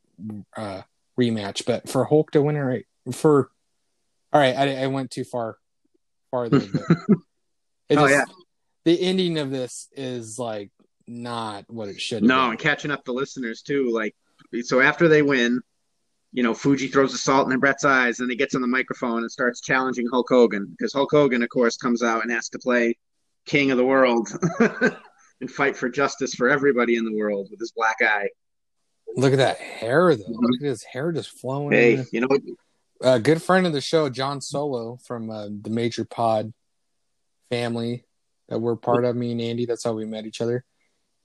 uh, 0.56 0.82
rematch. 1.20 1.66
But 1.66 1.90
for 1.90 2.06
Hulk 2.06 2.32
to 2.32 2.42
win 2.42 2.58
right? 2.58 2.86
For 3.12 3.50
all 4.34 4.42
right, 4.42 4.56
I, 4.56 4.84
I 4.84 4.88
went 4.88 5.12
too 5.12 5.24
far, 5.24 5.58
farther. 6.32 6.62
Oh 7.90 7.96
just, 7.96 8.12
yeah, 8.12 8.26
the 8.84 9.02
ending 9.02 9.38
of 9.38 9.50
this 9.50 9.88
is 9.96 10.38
like 10.38 10.72
not 11.08 11.64
what 11.68 11.88
it 11.88 12.02
should. 12.02 12.24
No, 12.24 12.44
been. 12.44 12.50
and 12.52 12.60
catching 12.60 12.92
up 12.92 13.06
the 13.06 13.14
listeners 13.14 13.62
too. 13.62 13.90
Like, 13.94 14.14
so 14.64 14.82
after 14.82 15.08
they 15.08 15.22
win, 15.22 15.62
you 16.34 16.44
know, 16.44 16.54
Fuji 16.54 16.88
throws 16.88 17.14
the 17.14 17.18
salt 17.18 17.52
in 17.52 17.60
Bret's 17.60 17.86
eyes, 17.86 18.20
and 18.20 18.30
he 18.30 18.36
gets 18.36 18.56
on 18.56 18.62
the 18.62 18.68
microphone 18.68 19.20
and 19.20 19.32
starts 19.32 19.62
challenging 19.62 20.06
Hulk 20.12 20.28
Hogan 20.30 20.68
because 20.70 20.94
Hulk 20.94 21.10
Hogan, 21.12 21.44
of 21.44 21.50
course, 21.50 21.78
comes 21.78 22.04
out 22.04 22.24
and 22.24 22.32
has 22.32 22.50
to 22.50 22.60
play 22.60 22.98
King 23.46 23.72
of 23.72 23.78
the 23.78 23.86
World 23.86 24.28
and 25.42 25.50
fight 25.50 25.78
for 25.78 25.90
justice 25.90 26.36
for 26.36 26.50
everybody 26.50 26.98
in 26.98 27.06
the 27.06 27.16
world 27.16 27.48
with 27.50 27.60
his 27.60 27.72
black 27.72 27.98
eye. 28.02 28.28
Look 29.18 29.34
at 29.34 29.40
that 29.40 29.58
hair, 29.58 30.16
though. 30.16 30.24
Mm-hmm. 30.24 30.46
Look 30.46 30.62
at 30.62 30.68
his 30.68 30.84
hair 30.84 31.12
just 31.12 31.32
flowing. 31.32 31.72
Hey, 31.72 32.06
you 32.12 32.22
know, 32.22 32.30
a 33.02 33.20
good 33.20 33.42
friend 33.42 33.66
of 33.66 33.74
the 33.74 33.82
show, 33.82 34.10
John 34.10 34.42
Solo 34.42 35.00
from 35.06 35.32
uh, 35.32 35.48
the 35.50 35.72
Major 35.72 36.06
Pod 36.06 36.54
family 37.50 38.06
that 38.48 38.60
we're 38.60 38.76
part 38.76 39.06
of. 39.06 39.16
Me 39.16 39.32
and 39.32 39.42
Andy, 39.42 39.66
that's 39.66 39.84
how 39.84 39.94
we 39.94 40.06
met 40.06 40.28
each 40.28 40.40
other. 40.40 40.64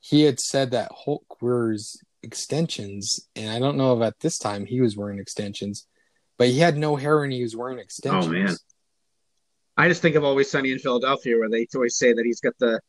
He 0.01 0.23
had 0.23 0.41
said 0.41 0.71
that 0.71 0.91
Hulk 1.05 1.43
wears 1.43 1.99
extensions, 2.23 3.29
and 3.37 3.51
I 3.51 3.59
don't 3.59 3.77
know 3.77 3.95
if 4.01 4.03
at 4.03 4.19
this 4.21 4.39
time 4.39 4.65
he 4.65 4.81
was 4.81 4.97
wearing 4.97 5.19
extensions, 5.19 5.87
but 6.39 6.49
he 6.49 6.61
had 6.61 6.79
no 6.79 6.97
hair 6.97 7.23
and 7.23 7.33
he 7.33 7.43
was 7.43 7.55
wearing 7.55 7.79
extensions. 7.79 8.27
Oh 8.27 8.31
man, 8.31 8.57
I 9.77 9.89
just 9.89 10.01
think 10.01 10.17
of 10.17 10.25
Always 10.25 10.51
Sunny 10.51 10.73
in 10.73 10.79
Philadelphia, 10.79 11.39
where 11.39 11.51
they 11.51 11.67
always 11.75 11.99
say 11.99 12.15
that 12.15 12.25
he's 12.25 12.41
got 12.41 12.55
the 12.59 12.81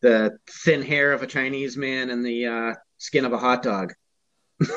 the 0.00 0.38
thin 0.64 0.82
hair 0.82 1.12
of 1.12 1.24
a 1.24 1.26
Chinese 1.26 1.76
man 1.76 2.10
and 2.10 2.24
the 2.24 2.46
uh, 2.46 2.74
skin 2.98 3.24
of 3.24 3.32
a 3.32 3.38
hot 3.38 3.64
dog. 3.64 3.94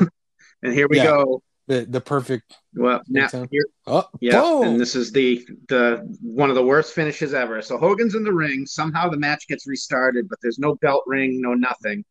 and 0.64 0.74
here 0.74 0.88
we 0.88 0.98
yeah, 0.98 1.06
go. 1.06 1.44
The 1.68 1.86
the 1.86 2.00
perfect. 2.00 2.56
Well, 2.74 3.02
now 3.10 3.28
here, 3.52 3.66
oh, 3.88 4.06
yeah, 4.22 4.40
boom. 4.40 4.64
and 4.64 4.80
this 4.80 4.96
is 4.96 5.12
the 5.12 5.46
the 5.68 6.18
one 6.22 6.50
of 6.50 6.56
the 6.56 6.64
worst 6.64 6.94
finishes 6.94 7.34
ever. 7.34 7.62
So 7.62 7.78
Hogan's 7.78 8.16
in 8.16 8.24
the 8.24 8.34
ring. 8.34 8.66
Somehow 8.66 9.10
the 9.10 9.18
match 9.18 9.48
gets 9.48 9.68
restarted, 9.68 10.30
but 10.30 10.40
there's 10.42 10.60
no 10.60 10.76
belt 10.76 11.04
ring, 11.08 11.42
no 11.42 11.54
nothing. 11.54 12.06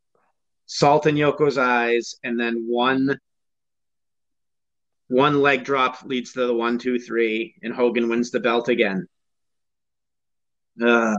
Salt 0.67 1.07
in 1.07 1.15
Yoko's 1.15 1.57
eyes, 1.59 2.17
and 2.23 2.39
then 2.39 2.67
one 2.69 3.19
one 5.09 5.41
leg 5.41 5.65
drop 5.65 6.03
leads 6.03 6.33
to 6.33 6.47
the 6.47 6.55
one, 6.55 6.79
two, 6.79 6.99
three, 6.99 7.55
and 7.63 7.73
Hogan 7.73 8.09
wins 8.09 8.31
the 8.31 8.41
belt 8.41 8.69
again. 8.69 9.07
Uh. 10.85 11.17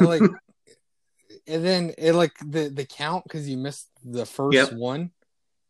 like, 0.00 0.22
and 1.46 1.64
then 1.64 1.94
it 1.98 2.14
like 2.14 2.32
the 2.44 2.68
the 2.68 2.84
count 2.84 3.24
because 3.24 3.48
you 3.48 3.56
missed 3.56 3.88
the 4.04 4.26
first 4.26 4.54
yep. 4.54 4.72
one. 4.72 5.10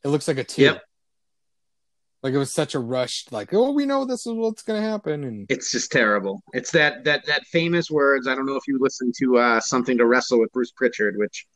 It 0.04 0.08
looks 0.08 0.28
like 0.28 0.38
a 0.38 0.44
two. 0.44 0.62
Yep. 0.62 0.82
Like 2.22 2.34
it 2.34 2.38
was 2.38 2.52
such 2.52 2.74
a 2.74 2.80
rush, 2.80 3.26
like, 3.30 3.54
oh, 3.54 3.70
we 3.70 3.86
know 3.86 4.04
this 4.04 4.26
is 4.26 4.32
what's 4.32 4.62
gonna 4.62 4.82
happen, 4.82 5.22
and 5.22 5.46
it's 5.48 5.70
just 5.70 5.92
terrible. 5.92 6.42
It's 6.52 6.72
that 6.72 7.04
that 7.04 7.24
that 7.26 7.46
famous 7.46 7.90
words. 7.90 8.26
I 8.26 8.34
don't 8.34 8.46
know 8.46 8.56
if 8.56 8.66
you 8.66 8.78
listen 8.80 9.12
to 9.20 9.38
uh, 9.38 9.60
something 9.60 9.96
to 9.98 10.06
wrestle 10.06 10.40
with 10.40 10.52
Bruce 10.52 10.72
Pritchard, 10.72 11.14
which 11.16 11.46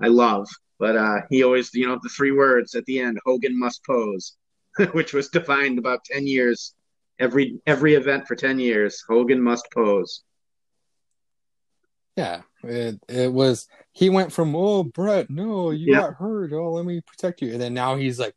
I 0.00 0.08
love, 0.08 0.48
but 0.80 0.96
uh, 0.96 1.20
he 1.30 1.44
always, 1.44 1.72
you 1.74 1.86
know, 1.86 1.98
the 2.02 2.08
three 2.08 2.32
words 2.32 2.74
at 2.74 2.84
the 2.86 2.98
end: 2.98 3.18
Hogan 3.24 3.56
must 3.56 3.84
pose, 3.84 4.36
which 4.92 5.12
was 5.12 5.28
defined 5.28 5.78
about 5.78 6.04
ten 6.04 6.26
years. 6.26 6.74
Every 7.20 7.60
every 7.66 7.94
event 7.94 8.26
for 8.26 8.34
ten 8.34 8.58
years, 8.58 9.04
Hogan 9.08 9.40
must 9.40 9.68
pose. 9.72 10.24
Yeah, 12.16 12.42
it 12.64 12.98
it 13.08 13.32
was. 13.32 13.68
He 14.00 14.08
went 14.08 14.32
from 14.32 14.56
oh 14.56 14.82
Bret, 14.82 15.28
no, 15.28 15.68
you 15.72 15.94
got 15.94 16.14
hurt. 16.14 16.54
Oh, 16.54 16.72
let 16.72 16.86
me 16.86 17.02
protect 17.02 17.42
you, 17.42 17.52
and 17.52 17.60
then 17.60 17.74
now 17.74 17.96
he's 17.96 18.18
like, 18.18 18.34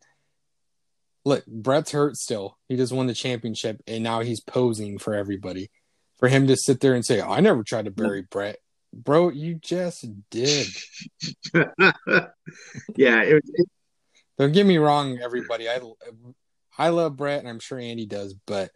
look, 1.24 1.46
Bret's 1.48 1.94
hurt 1.94 2.18
still. 2.18 2.58
He 2.68 2.76
just 2.76 2.92
won 2.92 3.08
the 3.08 3.14
championship, 3.14 3.82
and 3.88 4.04
now 4.04 4.20
he's 4.20 4.42
posing 4.42 4.98
for 4.98 5.16
everybody. 5.16 5.72
For 6.18 6.28
him 6.28 6.48
to 6.48 6.58
sit 6.58 6.82
there 6.82 6.96
and 6.96 7.06
say, 7.06 7.22
"I 7.22 7.40
never 7.40 7.64
tried 7.64 7.86
to 7.86 7.92
bury 7.92 8.24
Bret, 8.30 8.58
bro, 8.92 9.30
you 9.30 9.56
just 9.56 10.06
did. 10.30 10.68
yeah, 11.54 13.22
it, 13.22 13.42
it, 13.46 13.70
don't 14.38 14.52
get 14.52 14.66
me 14.66 14.80
wrong, 14.80 15.20
everybody. 15.20 15.70
I 15.70 15.80
I 16.78 16.90
love 16.90 17.16
Bret, 17.16 17.40
and 17.40 17.48
I'm 17.48 17.62
sure 17.62 17.80
Andy 17.80 18.06
does, 18.06 18.34
but 18.46 18.72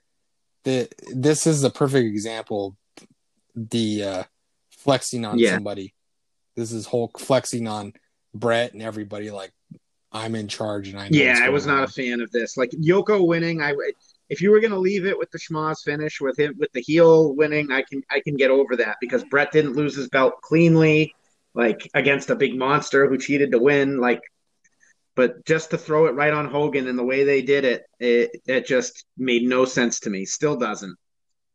the 0.64 0.88
this 1.14 1.46
is 1.46 1.62
the 1.62 1.70
perfect 1.70 2.06
example. 2.06 2.78
The 3.58 4.04
uh, 4.06 4.24
flexing 4.72 5.26
on 5.26 5.38
yeah. 5.38 5.56
somebody. 5.56 5.94
This 6.58 6.72
is 6.74 6.88
Hulk 6.88 7.20
flexing 7.20 7.68
on 7.68 7.94
Bret 8.34 8.74
and 8.74 8.82
everybody. 8.82 9.30
Like 9.30 9.54
I'm 10.12 10.36
in 10.36 10.48
charge, 10.48 10.90
and 10.90 11.00
I. 11.00 11.08
yeah, 11.12 11.40
I 11.44 11.50
was 11.50 11.68
on. 11.68 11.76
not 11.76 11.90
a 11.90 11.92
fan 11.92 12.20
of 12.20 12.32
this. 12.32 12.58
Like 12.58 12.72
Yoko 12.72 13.26
winning, 13.26 13.62
I 13.62 13.76
if 14.30 14.42
you 14.42 14.52
were 14.52 14.60
going 14.60 14.72
to 14.72 14.80
leave 14.80 15.06
it 15.06 15.18
with 15.18 15.32
the 15.32 15.38
schmoz 15.38 15.84
finish 15.84 16.20
with 16.20 16.38
him 16.38 16.56
with 16.58 16.72
the 16.74 16.82
heel 16.82 17.34
winning, 17.36 17.72
I 17.72 17.84
can 17.84 18.02
I 18.10 18.20
can 18.22 18.36
get 18.36 18.52
over 18.52 18.76
that 18.78 18.98
because 19.00 19.24
Bret 19.26 19.52
didn't 19.52 19.76
lose 19.76 19.96
his 19.96 20.10
belt 20.10 20.42
cleanly, 20.42 21.14
like 21.54 21.90
against 21.94 22.32
a 22.32 22.36
big 22.36 22.58
monster 22.58 23.08
who 23.08 23.20
cheated 23.20 23.52
to 23.52 23.60
win. 23.60 24.00
Like, 24.00 24.22
but 25.16 25.46
just 25.46 25.70
to 25.72 25.78
throw 25.78 26.08
it 26.08 26.16
right 26.16 26.34
on 26.34 26.50
Hogan 26.50 26.88
and 26.88 26.98
the 26.98 27.06
way 27.06 27.24
they 27.24 27.44
did 27.44 27.66
it, 27.66 27.86
it 28.00 28.32
it 28.48 28.66
just 28.66 29.06
made 29.16 29.44
no 29.44 29.66
sense 29.66 30.00
to 30.02 30.10
me. 30.10 30.26
Still 30.26 30.56
doesn't. 30.56 30.98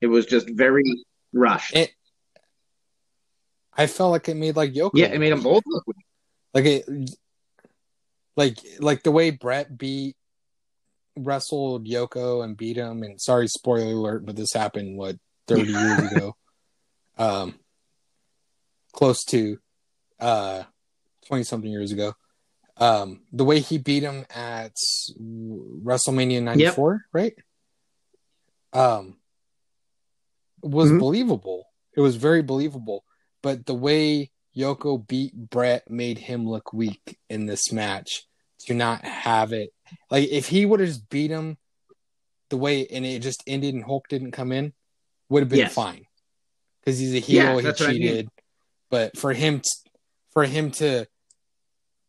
It 0.00 0.06
was 0.06 0.26
just 0.26 0.48
very 0.48 0.84
rushed. 1.32 1.76
It, 1.76 1.92
I 3.76 3.86
felt 3.86 4.12
like 4.12 4.28
it 4.28 4.36
made 4.36 4.56
like 4.56 4.72
Yoko. 4.72 4.92
Yeah, 4.94 5.06
it 5.06 5.18
made 5.18 5.32
them 5.32 5.42
both 5.42 5.62
look 5.66 5.84
like 6.52 6.64
it, 6.64 6.84
like 8.36 8.58
like 8.78 9.02
the 9.02 9.10
way 9.10 9.30
Bret 9.30 9.76
beat 9.76 10.16
wrestled 11.16 11.86
Yoko 11.86 12.44
and 12.44 12.56
beat 12.56 12.76
him. 12.76 13.02
And 13.02 13.20
sorry, 13.20 13.48
spoiler 13.48 13.92
alert, 13.92 14.26
but 14.26 14.36
this 14.36 14.52
happened 14.52 14.98
what 14.98 15.16
thirty 15.46 15.72
years 15.72 16.12
ago, 16.12 16.36
um, 17.18 17.54
close 18.92 19.24
to, 19.26 19.58
uh, 20.20 20.64
twenty 21.26 21.44
something 21.44 21.70
years 21.70 21.92
ago. 21.92 22.14
Um, 22.76 23.20
the 23.32 23.44
way 23.44 23.60
he 23.60 23.78
beat 23.78 24.02
him 24.02 24.24
at 24.34 24.74
WrestleMania 25.18 26.42
'94, 26.42 26.92
yep. 26.92 27.00
right? 27.12 27.34
Um, 28.72 29.16
was 30.62 30.88
mm-hmm. 30.88 30.98
believable. 30.98 31.66
It 31.94 32.00
was 32.00 32.16
very 32.16 32.42
believable. 32.42 33.04
But 33.42 33.66
the 33.66 33.74
way 33.74 34.30
Yoko 34.56 35.06
beat 35.06 35.34
Bret 35.34 35.90
made 35.90 36.18
him 36.18 36.48
look 36.48 36.72
weak 36.72 37.18
in 37.28 37.46
this 37.46 37.72
match 37.72 38.24
to 38.66 38.74
not 38.74 39.04
have 39.04 39.52
it. 39.52 39.72
Like 40.10 40.28
if 40.30 40.48
he 40.48 40.64
would 40.66 40.80
have 40.80 40.88
just 40.88 41.08
beat 41.08 41.30
him 41.30 41.58
the 42.50 42.56
way 42.56 42.86
and 42.86 43.04
it 43.04 43.20
just 43.20 43.42
ended 43.46 43.74
and 43.74 43.84
Hulk 43.84 44.08
didn't 44.08 44.32
come 44.32 44.52
in, 44.52 44.72
would 45.28 45.42
have 45.42 45.48
been 45.48 45.60
yes. 45.60 45.74
fine. 45.74 46.06
Because 46.80 46.98
he's 46.98 47.14
a 47.14 47.18
heel, 47.18 47.60
yeah, 47.60 47.70
he 47.70 47.72
cheated. 47.72 48.10
I 48.10 48.16
mean. 48.16 48.30
But 48.90 49.16
for 49.16 49.32
him 49.32 49.60
to, 49.60 49.70
for 50.32 50.44
him 50.44 50.70
to 50.72 51.06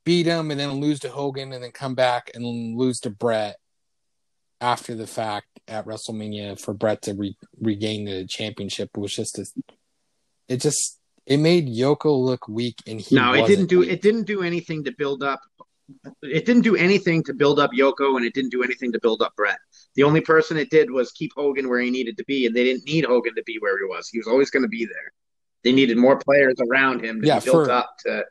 beat 0.04 0.26
him 0.26 0.52
and 0.52 0.60
then 0.60 0.82
lose 0.82 1.00
to 1.00 1.10
Hogan 1.10 1.54
and 1.54 1.64
then 1.64 1.72
come 1.72 1.96
back 1.96 2.32
and 2.34 2.78
lose 2.78 3.00
to 3.02 3.10
Bret 3.10 3.56
after 4.60 4.96
the 4.96 5.08
fact 5.08 5.48
at 5.68 5.86
WrestleMania 5.86 6.60
for 6.60 6.74
Bret 6.74 7.02
to 7.04 7.14
re- 7.14 7.38
regain 7.60 8.06
the 8.06 8.26
championship 8.28 8.98
was 8.98 9.14
just 9.14 9.38
a, 9.40 9.46
it 10.48 10.62
just 10.62 11.00
it 11.26 11.38
made 11.38 11.68
Yoko 11.68 12.18
look 12.24 12.48
weak 12.48 12.78
and 12.88 13.00
he 13.00 13.16
No, 13.16 13.34
it 13.34 13.48
didn't 13.48 13.68
do 13.68 13.80
weak. 13.80 13.92
it 13.92 14.02
didn't 14.02 14.24
do 14.24 14.42
anything 14.42 14.84
to 14.84 14.92
build 14.92 15.24
up 15.24 15.42
it 16.22 16.46
didn't 16.46 16.62
do 16.62 16.76
anything 16.76 17.24
to 17.24 17.34
build 17.34 17.60
up 17.60 17.72
Yoko 17.72 18.16
and 18.16 18.26
it 18.26 18.34
didn't 18.34 18.52
do 18.52 18.64
anything 18.64 18.92
to 18.94 19.00
build 19.02 19.22
up 19.22 19.36
Bret. 19.36 19.58
The 19.96 20.04
only 20.04 20.22
person 20.22 20.58
it 20.58 20.70
did 20.70 20.90
was 20.90 21.12
keep 21.12 21.32
Hogan 21.36 21.70
where 21.70 21.80
he 21.80 21.92
needed 21.92 22.18
to 22.18 22.24
be 22.26 22.46
and 22.46 22.56
they 22.56 22.64
didn't 22.64 22.86
need 22.86 23.06
Hogan 23.06 23.36
to 23.36 23.44
be 23.44 23.58
where 23.60 23.78
he 23.78 23.86
was. 23.86 24.08
He 24.10 24.18
was 24.18 24.28
always 24.28 24.50
going 24.50 24.64
to 24.64 24.70
be 24.70 24.86
there. 24.86 25.12
They 25.64 25.72
needed 25.72 25.98
more 25.98 26.18
players 26.18 26.56
around 26.70 27.04
him 27.04 27.22
to 27.22 27.28
yeah, 27.28 27.40
be 27.40 27.46
built 27.46 27.68
for, 27.68 27.72
up 27.72 27.90
to 28.06 28.24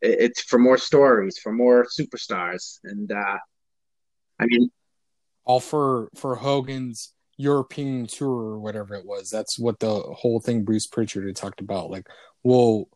it's 0.00 0.42
for 0.42 0.58
more 0.58 0.76
stories, 0.76 1.38
for 1.38 1.52
more 1.52 1.86
superstars 1.86 2.78
and 2.84 3.10
uh 3.10 3.38
I 4.38 4.46
mean 4.46 4.70
all 5.44 5.60
for 5.60 6.08
for 6.14 6.36
Hogan's 6.36 7.13
European 7.36 8.06
tour 8.06 8.30
or 8.30 8.58
whatever 8.58 8.94
it 8.94 9.06
was. 9.06 9.30
That's 9.30 9.58
what 9.58 9.78
the 9.80 10.00
whole 10.00 10.40
thing 10.40 10.64
Bruce 10.64 10.86
Pritchard 10.86 11.26
had 11.26 11.36
talked 11.36 11.60
about. 11.60 11.90
Like, 11.90 12.06
well, 12.42 12.88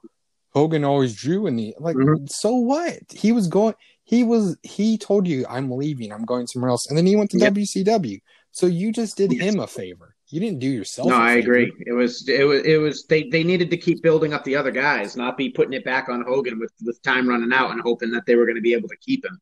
Hogan 0.52 0.84
always 0.84 1.14
drew 1.14 1.46
in 1.46 1.56
the 1.56 1.74
like. 1.78 1.96
Mm-hmm. 1.96 2.26
So 2.26 2.54
what? 2.54 2.98
He 3.10 3.32
was 3.32 3.48
going. 3.48 3.74
He 4.04 4.24
was. 4.24 4.56
He 4.62 4.98
told 4.98 5.26
you, 5.26 5.44
"I'm 5.48 5.70
leaving. 5.70 6.12
I'm 6.12 6.24
going 6.24 6.46
somewhere 6.46 6.70
else," 6.70 6.88
and 6.88 6.96
then 6.96 7.06
he 7.06 7.16
went 7.16 7.30
to. 7.30 7.38
WCW. 7.38 8.20
So 8.50 8.66
you 8.66 8.92
just 8.92 9.16
did 9.16 9.32
yes. 9.32 9.42
him 9.42 9.60
a 9.60 9.66
favor. 9.66 10.14
You 10.28 10.40
didn't 10.40 10.58
do 10.58 10.68
yourself. 10.68 11.08
No, 11.08 11.16
I 11.16 11.34
agree. 11.34 11.72
It 11.86 11.92
was. 11.92 12.28
It 12.28 12.44
was. 12.44 12.62
It 12.62 12.78
was. 12.78 13.04
They. 13.06 13.28
They 13.28 13.44
needed 13.44 13.70
to 13.70 13.76
keep 13.76 14.02
building 14.02 14.32
up 14.32 14.44
the 14.44 14.56
other 14.56 14.70
guys, 14.70 15.16
not 15.16 15.36
be 15.36 15.50
putting 15.50 15.74
it 15.74 15.84
back 15.84 16.08
on 16.08 16.24
Hogan 16.26 16.58
with 16.58 16.72
with 16.84 17.00
time 17.02 17.28
running 17.28 17.52
out 17.52 17.70
and 17.70 17.80
hoping 17.80 18.10
that 18.12 18.24
they 18.26 18.36
were 18.36 18.44
going 18.44 18.56
to 18.56 18.62
be 18.62 18.74
able 18.74 18.88
to 18.88 18.96
keep 18.96 19.24
him. 19.24 19.38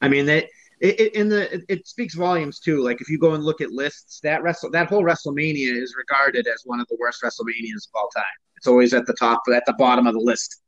I 0.00 0.08
mean, 0.08 0.26
they 0.26 0.48
it, 0.80 1.14
in 1.14 1.28
the 1.28 1.54
it, 1.54 1.64
it, 1.68 1.86
speaks 1.86 2.14
volumes 2.14 2.58
too. 2.58 2.82
Like 2.82 3.00
if 3.00 3.08
you 3.08 3.18
go 3.18 3.34
and 3.34 3.44
look 3.44 3.60
at 3.60 3.70
lists, 3.70 4.20
that 4.22 4.42
wrestle 4.42 4.70
that 4.70 4.88
whole 4.88 5.04
WrestleMania 5.04 5.76
is 5.76 5.94
regarded 5.96 6.46
as 6.46 6.62
one 6.64 6.80
of 6.80 6.86
the 6.88 6.96
worst 6.98 7.22
WrestleManias 7.22 7.88
of 7.88 7.94
all 7.94 8.08
time. 8.14 8.24
It's 8.56 8.66
always 8.66 8.94
at 8.94 9.06
the 9.06 9.14
top, 9.14 9.42
at 9.54 9.64
the 9.66 9.74
bottom 9.74 10.06
of 10.06 10.14
the 10.14 10.20
list. 10.20 10.62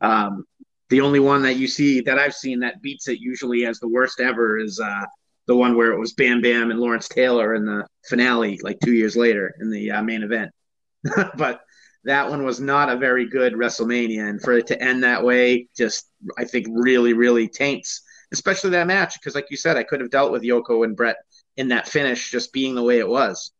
Um, 0.00 0.44
the 0.88 1.00
only 1.00 1.20
one 1.20 1.42
that 1.42 1.56
you 1.56 1.66
see 1.66 2.00
that 2.02 2.18
I've 2.18 2.34
seen 2.34 2.60
that 2.60 2.80
beats 2.80 3.08
it 3.08 3.18
usually 3.18 3.66
as 3.66 3.80
the 3.80 3.88
worst 3.88 4.20
ever 4.20 4.58
is 4.58 4.78
uh, 4.78 5.04
the 5.46 5.56
one 5.56 5.76
where 5.76 5.92
it 5.92 5.98
was 5.98 6.12
Bam 6.12 6.40
Bam 6.40 6.70
and 6.70 6.78
Lawrence 6.78 7.08
Taylor 7.08 7.54
in 7.54 7.64
the 7.64 7.86
finale, 8.08 8.60
like 8.62 8.78
two 8.80 8.92
years 8.92 9.16
later 9.16 9.54
in 9.60 9.70
the 9.70 9.90
uh, 9.90 10.02
main 10.02 10.22
event. 10.22 10.52
but 11.36 11.60
that 12.04 12.30
one 12.30 12.44
was 12.44 12.60
not 12.60 12.88
a 12.88 12.96
very 12.96 13.28
good 13.28 13.54
WrestleMania, 13.54 14.28
and 14.28 14.40
for 14.40 14.52
it 14.52 14.68
to 14.68 14.80
end 14.80 15.02
that 15.02 15.24
way, 15.24 15.68
just 15.76 16.08
I 16.38 16.44
think 16.44 16.68
really, 16.70 17.14
really 17.14 17.48
taints 17.48 18.02
especially 18.32 18.70
that 18.70 18.86
match 18.86 19.14
because, 19.14 19.34
like 19.34 19.50
you 19.50 19.56
said, 19.56 19.76
I 19.76 19.82
could 19.82 20.00
have 20.00 20.10
dealt 20.10 20.32
with 20.32 20.42
Yoko 20.42 20.84
and 20.84 20.96
Bret 20.96 21.16
in 21.56 21.68
that 21.68 21.88
finish 21.88 22.30
just 22.30 22.52
being 22.52 22.74
the 22.74 22.82
way 22.82 22.98
it 22.98 23.08
was. 23.08 23.52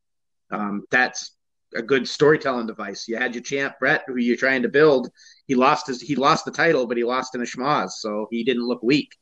Um, 0.51 0.85
that's 0.91 1.33
a 1.75 1.83
good 1.83 2.09
storytelling 2.09 2.67
device. 2.67 3.07
You 3.09 3.17
had 3.17 3.35
your 3.35 3.43
champ 3.43 3.75
Bret, 3.79 4.05
who 4.07 4.17
you're 4.17 4.37
trying 4.37 4.63
to 4.63 4.69
build. 4.69 5.11
He 5.47 5.55
lost 5.55 5.87
his 5.87 6.01
he 6.01 6.17
lost 6.17 6.45
the 6.45 6.51
title, 6.51 6.87
but 6.87 6.97
he 6.97 7.05
lost 7.05 7.35
in 7.35 7.43
a 7.43 7.45
schmoz, 7.45 7.91
so 7.93 8.29
he 8.31 8.45
didn't 8.45 8.67
look 8.67 8.83
weak. 8.83 9.17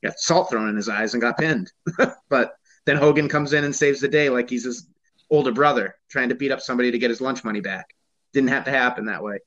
He 0.00 0.08
got 0.08 0.18
salt 0.18 0.50
thrown 0.50 0.68
in 0.68 0.76
his 0.76 0.88
eyes 0.88 1.14
and 1.14 1.20
got 1.20 1.38
pinned. 1.38 1.70
but 2.28 2.54
then 2.86 2.96
Hogan 2.96 3.28
comes 3.28 3.52
in 3.52 3.64
and 3.64 3.74
saves 3.74 4.00
the 4.00 4.08
day 4.08 4.30
like 4.30 4.48
he's 4.48 4.64
his 4.64 4.86
older 5.30 5.52
brother 5.52 5.94
trying 6.08 6.30
to 6.30 6.34
beat 6.34 6.50
up 6.50 6.60
somebody 6.60 6.90
to 6.90 6.98
get 6.98 7.10
his 7.10 7.20
lunch 7.20 7.44
money 7.44 7.60
back. 7.60 7.94
Didn't 8.32 8.50
have 8.50 8.64
to 8.64 8.70
happen 8.70 9.06
that 9.06 9.22
way. 9.22 9.38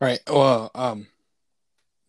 All 0.00 0.08
right. 0.08 0.20
Well, 0.28 0.70
um, 0.74 1.06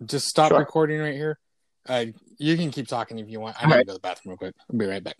just 0.05 0.27
stop 0.27 0.51
sure. 0.51 0.59
recording 0.59 0.99
right 0.99 1.13
here. 1.13 1.39
Uh, 1.87 2.05
you 2.37 2.57
can 2.57 2.71
keep 2.71 2.87
talking 2.87 3.19
if 3.19 3.29
you 3.29 3.39
want. 3.39 3.55
I 3.59 3.67
need 3.67 3.73
right. 3.73 3.79
to 3.79 3.85
go 3.85 3.91
to 3.91 3.97
the 3.97 3.99
bathroom 3.99 4.31
real 4.31 4.37
quick. 4.37 4.55
I'll 4.71 4.77
be 4.77 4.85
right 4.85 5.03
back. 5.03 5.17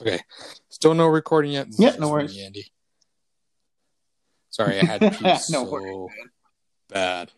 Okay. 0.00 0.20
Still 0.68 0.94
no 0.94 1.06
recording 1.06 1.52
yet. 1.52 1.68
Yeah, 1.78 1.96
no 1.98 2.08
worries. 2.08 2.34
Me, 2.34 2.44
Andy. 2.44 2.72
Sorry, 4.50 4.80
I 4.80 4.84
had 4.84 5.00
to 5.12 5.22
no 5.22 5.36
so 5.36 5.64
worries, 5.64 6.10
bad. 6.88 7.30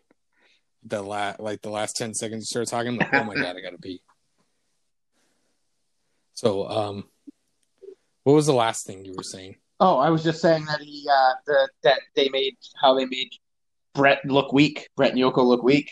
The 0.85 1.03
la- 1.03 1.37
like 1.39 1.63
the 1.63 1.71
last 1.71 1.97
ten 1.97 2.15
seconds 2.15 2.43
you 2.43 2.47
started 2.47 2.71
talking, 2.71 2.97
like, 2.97 3.13
oh 3.13 3.25
my 3.25 3.35
god, 3.35 3.57
I 3.57 3.61
gotta 3.61 3.79
pee. 3.79 4.03
So, 6.35 6.69
um, 6.69 7.05
what 8.25 8.35
was 8.35 8.47
the 8.47 8.55
last 8.55 8.87
thing 8.87 9.05
you 9.05 9.15
were 9.17 9.23
saying? 9.23 9.57
Oh, 9.81 9.99
I 9.99 10.11
was 10.11 10.23
just 10.23 10.41
saying 10.41 10.65
that 10.67 10.81
he 10.81 11.07
uh 11.11 11.35
the, 11.47 11.69
that 11.83 12.01
they 12.15 12.29
made 12.29 12.57
how 12.81 12.95
they 12.95 13.07
made 13.07 13.31
Bret 13.95 14.25
look 14.25 14.53
weak, 14.53 14.89
Bret 14.97 15.11
and 15.13 15.21
Yoko 15.21 15.45
look 15.45 15.63
weak. 15.63 15.91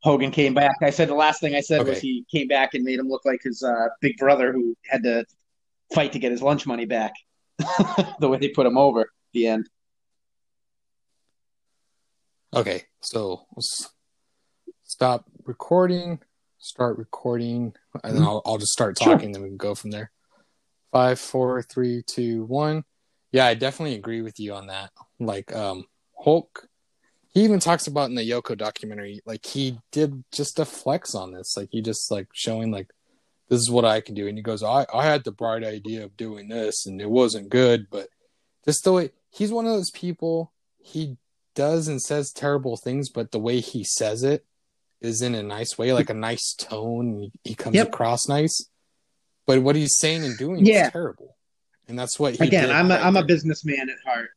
Hogan 0.00 0.30
came 0.30 0.54
back. 0.54 0.76
I 0.82 0.90
said 0.90 1.08
the 1.08 1.14
last 1.14 1.40
thing 1.40 1.54
I 1.54 1.60
said 1.60 1.80
okay. 1.80 1.90
was 1.90 2.00
he 2.00 2.24
came 2.30 2.48
back 2.48 2.74
and 2.74 2.84
made 2.84 2.98
him 2.98 3.08
look 3.08 3.24
like 3.24 3.40
his 3.42 3.62
uh, 3.62 3.88
big 4.00 4.16
brother 4.18 4.52
who 4.52 4.76
had 4.88 5.02
to 5.02 5.24
fight 5.94 6.12
to 6.12 6.18
get 6.18 6.32
his 6.32 6.42
lunch 6.42 6.66
money 6.66 6.86
back. 6.86 7.12
the 8.20 8.28
way 8.28 8.38
they 8.38 8.48
put 8.48 8.66
him 8.66 8.76
over 8.76 9.10
the 9.32 9.46
end. 9.46 9.68
Okay, 12.54 12.84
so 13.00 13.46
let's 13.54 13.90
stop 14.84 15.24
recording, 15.44 16.20
start 16.58 16.98
recording, 16.98 17.74
and 18.02 18.16
then 18.16 18.22
I'll, 18.22 18.42
I'll 18.46 18.58
just 18.58 18.72
start 18.72 18.96
talking, 18.96 19.28
sure. 19.28 19.32
then 19.32 19.42
we 19.42 19.48
can 19.48 19.56
go 19.56 19.74
from 19.74 19.90
there. 19.90 20.10
Five, 20.92 21.18
four, 21.18 21.62
three, 21.62 22.02
two, 22.06 22.44
one. 22.44 22.84
Yeah, 23.32 23.46
I 23.46 23.54
definitely 23.54 23.96
agree 23.96 24.22
with 24.22 24.38
you 24.38 24.54
on 24.54 24.68
that. 24.68 24.90
Like, 25.18 25.54
um, 25.54 25.84
Hulk, 26.18 26.68
he 27.34 27.44
even 27.44 27.60
talks 27.60 27.86
about 27.86 28.08
in 28.08 28.14
the 28.14 28.28
Yoko 28.28 28.56
documentary, 28.56 29.20
like 29.26 29.44
he 29.44 29.78
did 29.92 30.24
just 30.32 30.58
a 30.58 30.64
flex 30.64 31.14
on 31.14 31.32
this, 31.32 31.56
like 31.56 31.68
he 31.70 31.82
just 31.82 32.10
like 32.10 32.28
showing 32.32 32.70
like 32.70 32.88
this 33.48 33.60
is 33.60 33.70
what 33.70 33.84
I 33.84 34.00
can 34.00 34.14
do. 34.14 34.26
And 34.26 34.36
he 34.36 34.42
goes, 34.42 34.62
I, 34.62 34.86
I 34.92 35.04
had 35.04 35.24
the 35.24 35.32
bright 35.32 35.64
idea 35.64 36.04
of 36.04 36.16
doing 36.16 36.48
this 36.48 36.86
and 36.86 37.00
it 37.00 37.10
wasn't 37.10 37.48
good, 37.48 37.88
but 37.90 38.08
just 38.64 38.84
the 38.84 38.92
way 38.92 39.10
he's 39.30 39.52
one 39.52 39.66
of 39.66 39.72
those 39.72 39.90
people, 39.90 40.52
he 40.78 41.16
does 41.54 41.88
and 41.88 42.00
says 42.00 42.32
terrible 42.32 42.76
things, 42.76 43.08
but 43.08 43.32
the 43.32 43.38
way 43.38 43.60
he 43.60 43.84
says 43.84 44.22
it 44.22 44.44
is 45.00 45.22
in 45.22 45.34
a 45.34 45.42
nice 45.42 45.78
way, 45.78 45.92
like 45.92 46.10
a 46.10 46.14
nice 46.14 46.54
tone. 46.54 47.30
He 47.44 47.54
comes 47.54 47.76
yep. 47.76 47.88
across 47.88 48.28
nice, 48.28 48.68
but 49.46 49.62
what 49.62 49.76
he's 49.76 49.96
saying 49.96 50.24
and 50.24 50.36
doing 50.36 50.64
yeah. 50.64 50.86
is 50.86 50.92
terrible. 50.92 51.36
And 51.88 51.98
that's 51.98 52.18
what 52.18 52.40
again. 52.40 52.70
I'm 52.70 52.90
a, 52.90 52.96
I'm 52.96 53.16
a 53.16 53.24
businessman 53.24 53.88
at 53.88 53.96
heart, 54.04 54.30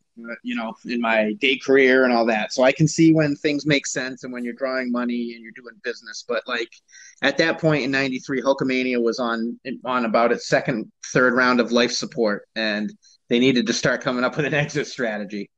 you 0.44 0.56
know, 0.56 0.74
in 0.86 1.02
my 1.02 1.34
day 1.34 1.58
career 1.58 2.04
and 2.04 2.14
all 2.14 2.26
that. 2.26 2.54
So 2.54 2.64
I 2.64 2.72
can 2.72 2.88
see 2.88 3.14
when 3.14 3.36
things 3.36 3.66
make 3.66 3.88
sense 3.88 4.24
and 4.24 4.34
when 4.34 4.44
you're 4.44 4.54
drawing 4.54 4.92
money 4.92 5.34
and 5.34 5.44
you're 5.44 5.54
doing 5.56 5.76
business. 5.84 6.24
But 6.28 6.44
like 6.48 6.70
at 7.22 7.38
that 7.38 7.60
point 7.60 7.84
in 7.84 7.92
'93, 7.92 8.42
Hulkamania 8.42 9.02
was 9.02 9.20
on 9.20 9.60
on 9.86 10.06
about 10.06 10.32
its 10.32 10.48
second, 10.48 10.92
third 11.08 11.34
round 11.34 11.60
of 11.60 11.72
life 11.72 11.92
support, 11.92 12.48
and 12.56 12.92
they 13.30 13.40
needed 13.40 13.68
to 13.68 13.74
start 13.74 14.02
coming 14.02 14.24
up 14.24 14.38
with 14.38 14.46
an 14.46 14.54
exit 14.66 14.88
strategy. 14.88 15.50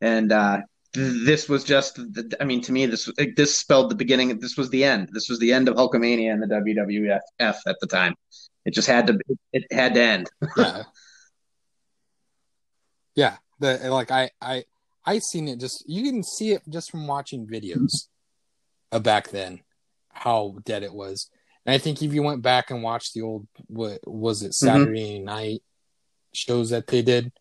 And 0.00 0.30
uh, 0.30 0.60
this 0.92 1.48
was 1.48 1.64
just 1.64 1.96
the, 1.96 2.36
I 2.40 2.44
mean 2.44 2.60
to 2.62 2.72
me 2.72 2.86
this 2.86 3.10
this 3.36 3.56
spelled 3.56 3.90
the 3.90 3.94
beginning 3.94 4.38
this 4.38 4.56
was 4.56 4.70
the 4.70 4.84
end 4.84 5.10
this 5.12 5.28
was 5.28 5.38
the 5.38 5.52
end 5.52 5.68
of 5.68 5.76
Hulkamania 5.76 6.32
and 6.32 6.42
the 6.42 6.46
WWF 6.46 7.20
at 7.40 7.76
the 7.80 7.86
time 7.86 8.14
it 8.64 8.72
just 8.72 8.88
had 8.88 9.06
to 9.08 9.18
it 9.52 9.64
had 9.70 9.94
to 9.94 10.00
end 10.00 10.30
yeah 10.56 10.82
yeah 13.14 13.36
the 13.58 13.90
like 13.90 14.10
I 14.10 14.30
I 14.40 14.64
I 15.04 15.18
seen 15.18 15.48
it 15.48 15.60
just 15.60 15.88
you 15.88 16.02
can 16.02 16.22
see 16.22 16.52
it 16.52 16.62
just 16.68 16.90
from 16.90 17.06
watching 17.06 17.46
videos 17.46 18.08
of 18.92 19.02
back 19.02 19.30
then 19.30 19.60
how 20.12 20.56
dead 20.64 20.82
it 20.82 20.94
was 20.94 21.30
and 21.66 21.74
I 21.74 21.78
think 21.78 22.02
if 22.02 22.12
you 22.12 22.22
went 22.22 22.42
back 22.42 22.70
and 22.70 22.82
watched 22.82 23.14
the 23.14 23.22
old 23.22 23.46
what 23.66 24.00
was 24.06 24.42
it 24.42 24.52
mm-hmm. 24.52 24.66
Saturday 24.66 25.16
mm-hmm. 25.16 25.24
night 25.24 25.62
shows 26.32 26.70
that 26.70 26.86
they 26.86 27.02
did 27.02 27.32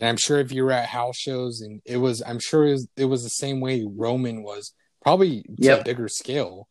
and 0.00 0.08
I'm 0.08 0.16
sure 0.16 0.38
if 0.38 0.52
you 0.52 0.64
were 0.64 0.72
at 0.72 0.88
house 0.88 1.16
shows 1.16 1.60
and 1.60 1.82
it 1.84 1.96
was, 1.96 2.22
I'm 2.24 2.38
sure 2.38 2.66
it 2.66 2.72
was, 2.72 2.88
it 2.96 3.04
was 3.06 3.24
the 3.24 3.30
same 3.30 3.60
way 3.60 3.84
Roman 3.84 4.42
was, 4.42 4.72
probably 5.02 5.42
to 5.42 5.54
yep. 5.58 5.80
a 5.80 5.84
bigger 5.84 6.08
scale. 6.08 6.68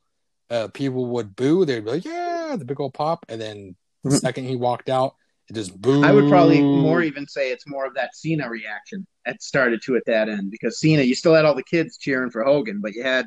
Uh, 0.49 0.69
people 0.73 1.07
would 1.07 1.36
boo. 1.36 1.65
They'd 1.65 1.84
be 1.84 1.91
like, 1.91 2.05
"Yeah, 2.05 2.55
the 2.57 2.63
big 2.63 2.80
old 2.80 2.93
pop," 2.93 3.25
and 3.28 3.41
then 3.41 3.75
the 4.03 4.11
mm-hmm. 4.11 4.17
second 4.17 4.45
he 4.45 4.55
walked 4.55 4.88
out, 4.88 5.15
it 5.49 5.53
just 5.53 5.79
boo. 5.79 6.03
I 6.03 6.11
would 6.11 6.29
probably 6.29 6.61
more 6.61 7.01
even 7.01 7.27
say 7.27 7.51
it's 7.51 7.67
more 7.67 7.85
of 7.85 7.93
that 7.95 8.15
Cena 8.15 8.49
reaction 8.49 9.07
that 9.25 9.41
started 9.41 9.81
to 9.85 9.95
at 9.95 10.03
that 10.05 10.27
end 10.27 10.51
because 10.51 10.79
Cena, 10.79 11.03
you 11.03 11.15
still 11.15 11.33
had 11.33 11.45
all 11.45 11.55
the 11.55 11.63
kids 11.63 11.97
cheering 11.97 12.31
for 12.31 12.43
Hogan, 12.43 12.81
but 12.81 12.93
you 12.93 13.03
had 13.03 13.25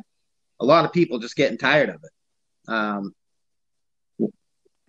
a 0.61 0.65
lot 0.65 0.85
of 0.85 0.93
people 0.93 1.19
just 1.19 1.37
getting 1.37 1.57
tired 1.59 1.89
of 1.89 2.03
it. 2.03 2.73
Um, 2.73 3.15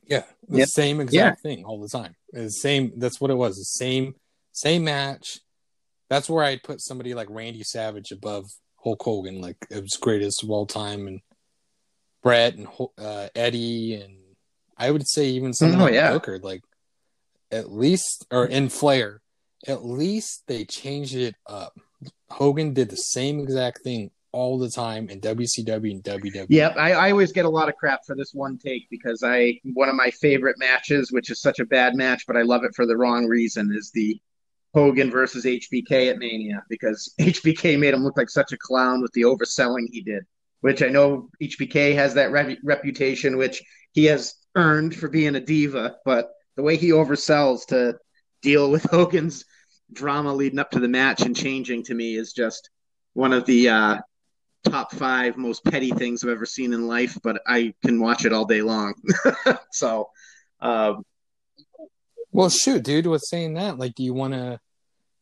yeah, 0.06 0.24
the 0.50 0.60
yep. 0.60 0.68
same 0.68 1.00
exact 1.00 1.40
yeah. 1.44 1.50
thing 1.50 1.64
all 1.64 1.80
the 1.80 1.88
time. 1.88 2.16
The 2.34 2.50
same. 2.50 2.94
That's 2.98 3.22
what 3.22 3.32
it 3.32 3.36
was. 3.36 3.56
The 3.56 3.64
same 3.64 4.16
same 4.52 4.84
match. 4.84 5.40
That's 6.10 6.30
where 6.30 6.44
I'd 6.44 6.64
put 6.64 6.82
somebody 6.82 7.14
like 7.14 7.30
Randy 7.30 7.64
Savage 7.64 8.12
above 8.12 8.52
Hulk 8.84 9.02
Hogan, 9.02 9.40
like 9.40 9.56
it 9.70 9.82
was 9.82 9.98
greatest 10.02 10.44
of 10.44 10.50
all 10.50 10.66
time, 10.66 11.08
and 11.08 11.22
Bret 12.22 12.56
and 12.56 12.68
uh, 12.98 13.30
Eddie, 13.34 13.96
and 13.96 14.18
I 14.78 14.92
would 14.92 15.08
say 15.08 15.28
even 15.28 15.54
someone 15.54 15.80
oh, 15.80 15.86
like 15.86 15.94
yeah. 15.94 16.12
Booker, 16.12 16.40
like 16.40 16.62
at 17.52 17.72
least 17.72 18.26
or 18.32 18.46
in 18.46 18.70
Flair, 18.70 19.22
at 19.68 19.86
least 19.86 20.44
they 20.48 20.66
changed 20.66 21.16
it 21.16 21.36
up. 21.48 21.74
Hogan 22.30 22.74
did 22.74 22.90
the 22.90 22.96
same 22.96 23.40
exact 23.40 23.82
thing 23.84 24.12
all 24.32 24.58
the 24.58 24.70
time 24.70 25.10
in 25.10 25.20
WCW 25.20 25.92
and 25.92 26.04
WWE. 26.04 26.46
Yep, 26.50 26.76
I, 26.78 26.94
I, 26.94 27.12
always 27.12 27.34
get 27.34 27.46
a 27.46 27.50
lot 27.50 27.68
of 27.68 27.76
crap 27.76 28.06
for 28.06 28.16
this 28.16 28.34
one 28.34 28.58
take 28.58 28.90
because 28.90 29.24
I 29.24 29.60
one 29.74 29.90
of 29.90 29.96
my 29.96 30.10
favorite 30.10 30.58
matches, 30.58 31.12
which 31.12 31.30
is 31.30 31.42
such 31.42 31.60
a 31.60 31.66
bad 31.66 31.96
match, 31.96 32.24
but 32.26 32.38
I 32.38 32.44
love 32.44 32.64
it 32.64 32.74
for 32.74 32.86
the 32.86 32.96
wrong 32.96 33.26
reason, 33.26 33.74
is 33.76 33.92
the 33.92 34.20
Hogan 34.74 35.12
versus 35.12 35.44
HBK 35.46 36.10
at 36.10 36.18
Mania 36.18 36.64
because 36.70 37.14
HBK 37.20 37.78
made 37.78 37.94
him 37.94 38.04
look 38.04 38.18
like 38.18 38.30
such 38.30 38.54
a 38.54 38.58
clown 38.58 39.02
with 39.02 39.12
the 39.12 39.24
overselling 39.24 39.88
he 39.92 40.02
did, 40.02 40.24
which 40.62 40.82
I 40.82 40.88
know 40.88 41.30
HBK 41.42 41.94
has 41.96 42.14
that 42.14 42.32
re- 42.32 42.60
reputation, 42.64 43.38
which 43.38 43.62
he 43.92 44.06
has 44.06 44.36
earned 44.56 44.96
for 44.96 45.10
being 45.10 45.36
a 45.36 45.42
diva, 45.42 45.98
but 46.06 46.32
the 46.56 46.64
way 46.64 46.78
he 46.78 46.90
oversells 46.90 47.66
to 47.68 47.98
deal 48.42 48.70
with 48.70 48.84
Hogan's 48.92 49.46
drama 49.92 50.34
leading 50.34 50.60
up 50.60 50.72
to 50.72 50.80
the 50.80 50.88
match 50.88 51.22
and 51.22 51.36
changing 51.36 51.84
to 51.84 51.94
me 51.94 52.16
is 52.16 52.34
just 52.34 52.70
one 53.14 53.34
of 53.34 53.46
the 53.46 53.70
uh, 53.70 53.98
top 54.64 54.92
five 54.94 55.38
most 55.38 55.64
petty 55.66 55.92
things 55.92 56.24
I've 56.24 56.30
ever 56.30 56.46
seen 56.46 56.74
in 56.74 56.88
life, 56.88 57.18
but 57.24 57.42
I 57.46 57.74
can 57.84 58.00
watch 58.00 58.26
it 58.26 58.34
all 58.34 58.46
day 58.46 58.62
long. 58.62 58.94
so, 59.72 60.10
um, 60.62 61.04
well, 62.32 62.50
shoot, 62.50 62.84
dude. 62.84 63.08
With 63.08 63.22
saying 63.22 63.56
that, 63.56 63.78
like, 63.78 63.96
do 63.96 64.04
you 64.04 64.14
want 64.14 64.34
to 64.34 64.60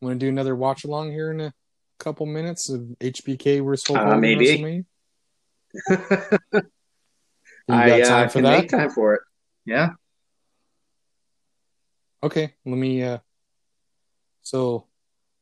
want 0.01 0.19
to 0.19 0.25
do 0.25 0.29
another 0.29 0.55
watch 0.55 0.83
along 0.83 1.11
here 1.11 1.31
in 1.31 1.41
a 1.41 1.53
couple 1.97 2.25
minutes 2.25 2.69
of 2.69 2.81
HBK 2.99 3.63
versus 3.63 3.85
Hulk 3.87 3.99
uh, 3.99 4.17
maybe. 4.17 4.85
I 7.69 8.01
uh, 8.01 8.29
can 8.29 8.43
that? 8.43 8.61
make 8.61 8.69
time 8.69 8.89
for 8.89 9.15
it. 9.15 9.21
Yeah. 9.65 9.89
Okay, 12.23 12.53
let 12.65 12.77
me. 12.77 13.03
uh 13.03 13.19
So, 14.41 14.85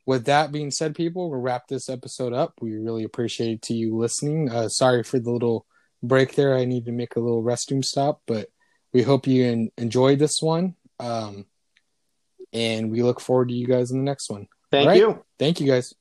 with 0.05 0.25
that 0.25 0.51
being 0.51 0.71
said, 0.71 0.95
people, 0.95 1.29
we'll 1.29 1.39
wrap 1.39 1.67
this 1.67 1.89
episode 1.89 2.33
up. 2.33 2.53
We 2.61 2.77
really 2.77 3.03
appreciate 3.03 3.61
to 3.63 3.73
you 3.73 3.97
listening. 3.97 4.49
Uh 4.49 4.69
Sorry 4.69 5.03
for 5.03 5.19
the 5.19 5.31
little 5.31 5.65
break 6.03 6.35
there. 6.35 6.55
I 6.55 6.65
need 6.65 6.85
to 6.85 6.91
make 6.91 7.15
a 7.15 7.19
little 7.19 7.43
restroom 7.43 7.83
stop, 7.83 8.21
but 8.27 8.49
we 8.93 9.03
hope 9.03 9.27
you 9.27 9.45
en- 9.45 9.71
enjoyed 9.77 10.19
this 10.19 10.41
one. 10.41 10.75
Um, 10.99 11.45
and 12.53 12.91
we 12.91 13.03
look 13.03 13.19
forward 13.19 13.49
to 13.49 13.55
you 13.55 13.67
guys 13.67 13.91
in 13.91 13.97
the 13.97 14.03
next 14.03 14.29
one. 14.29 14.47
Thank 14.71 14.87
right? 14.87 14.97
you. 14.97 15.23
Thank 15.37 15.59
you 15.59 15.67
guys. 15.67 15.93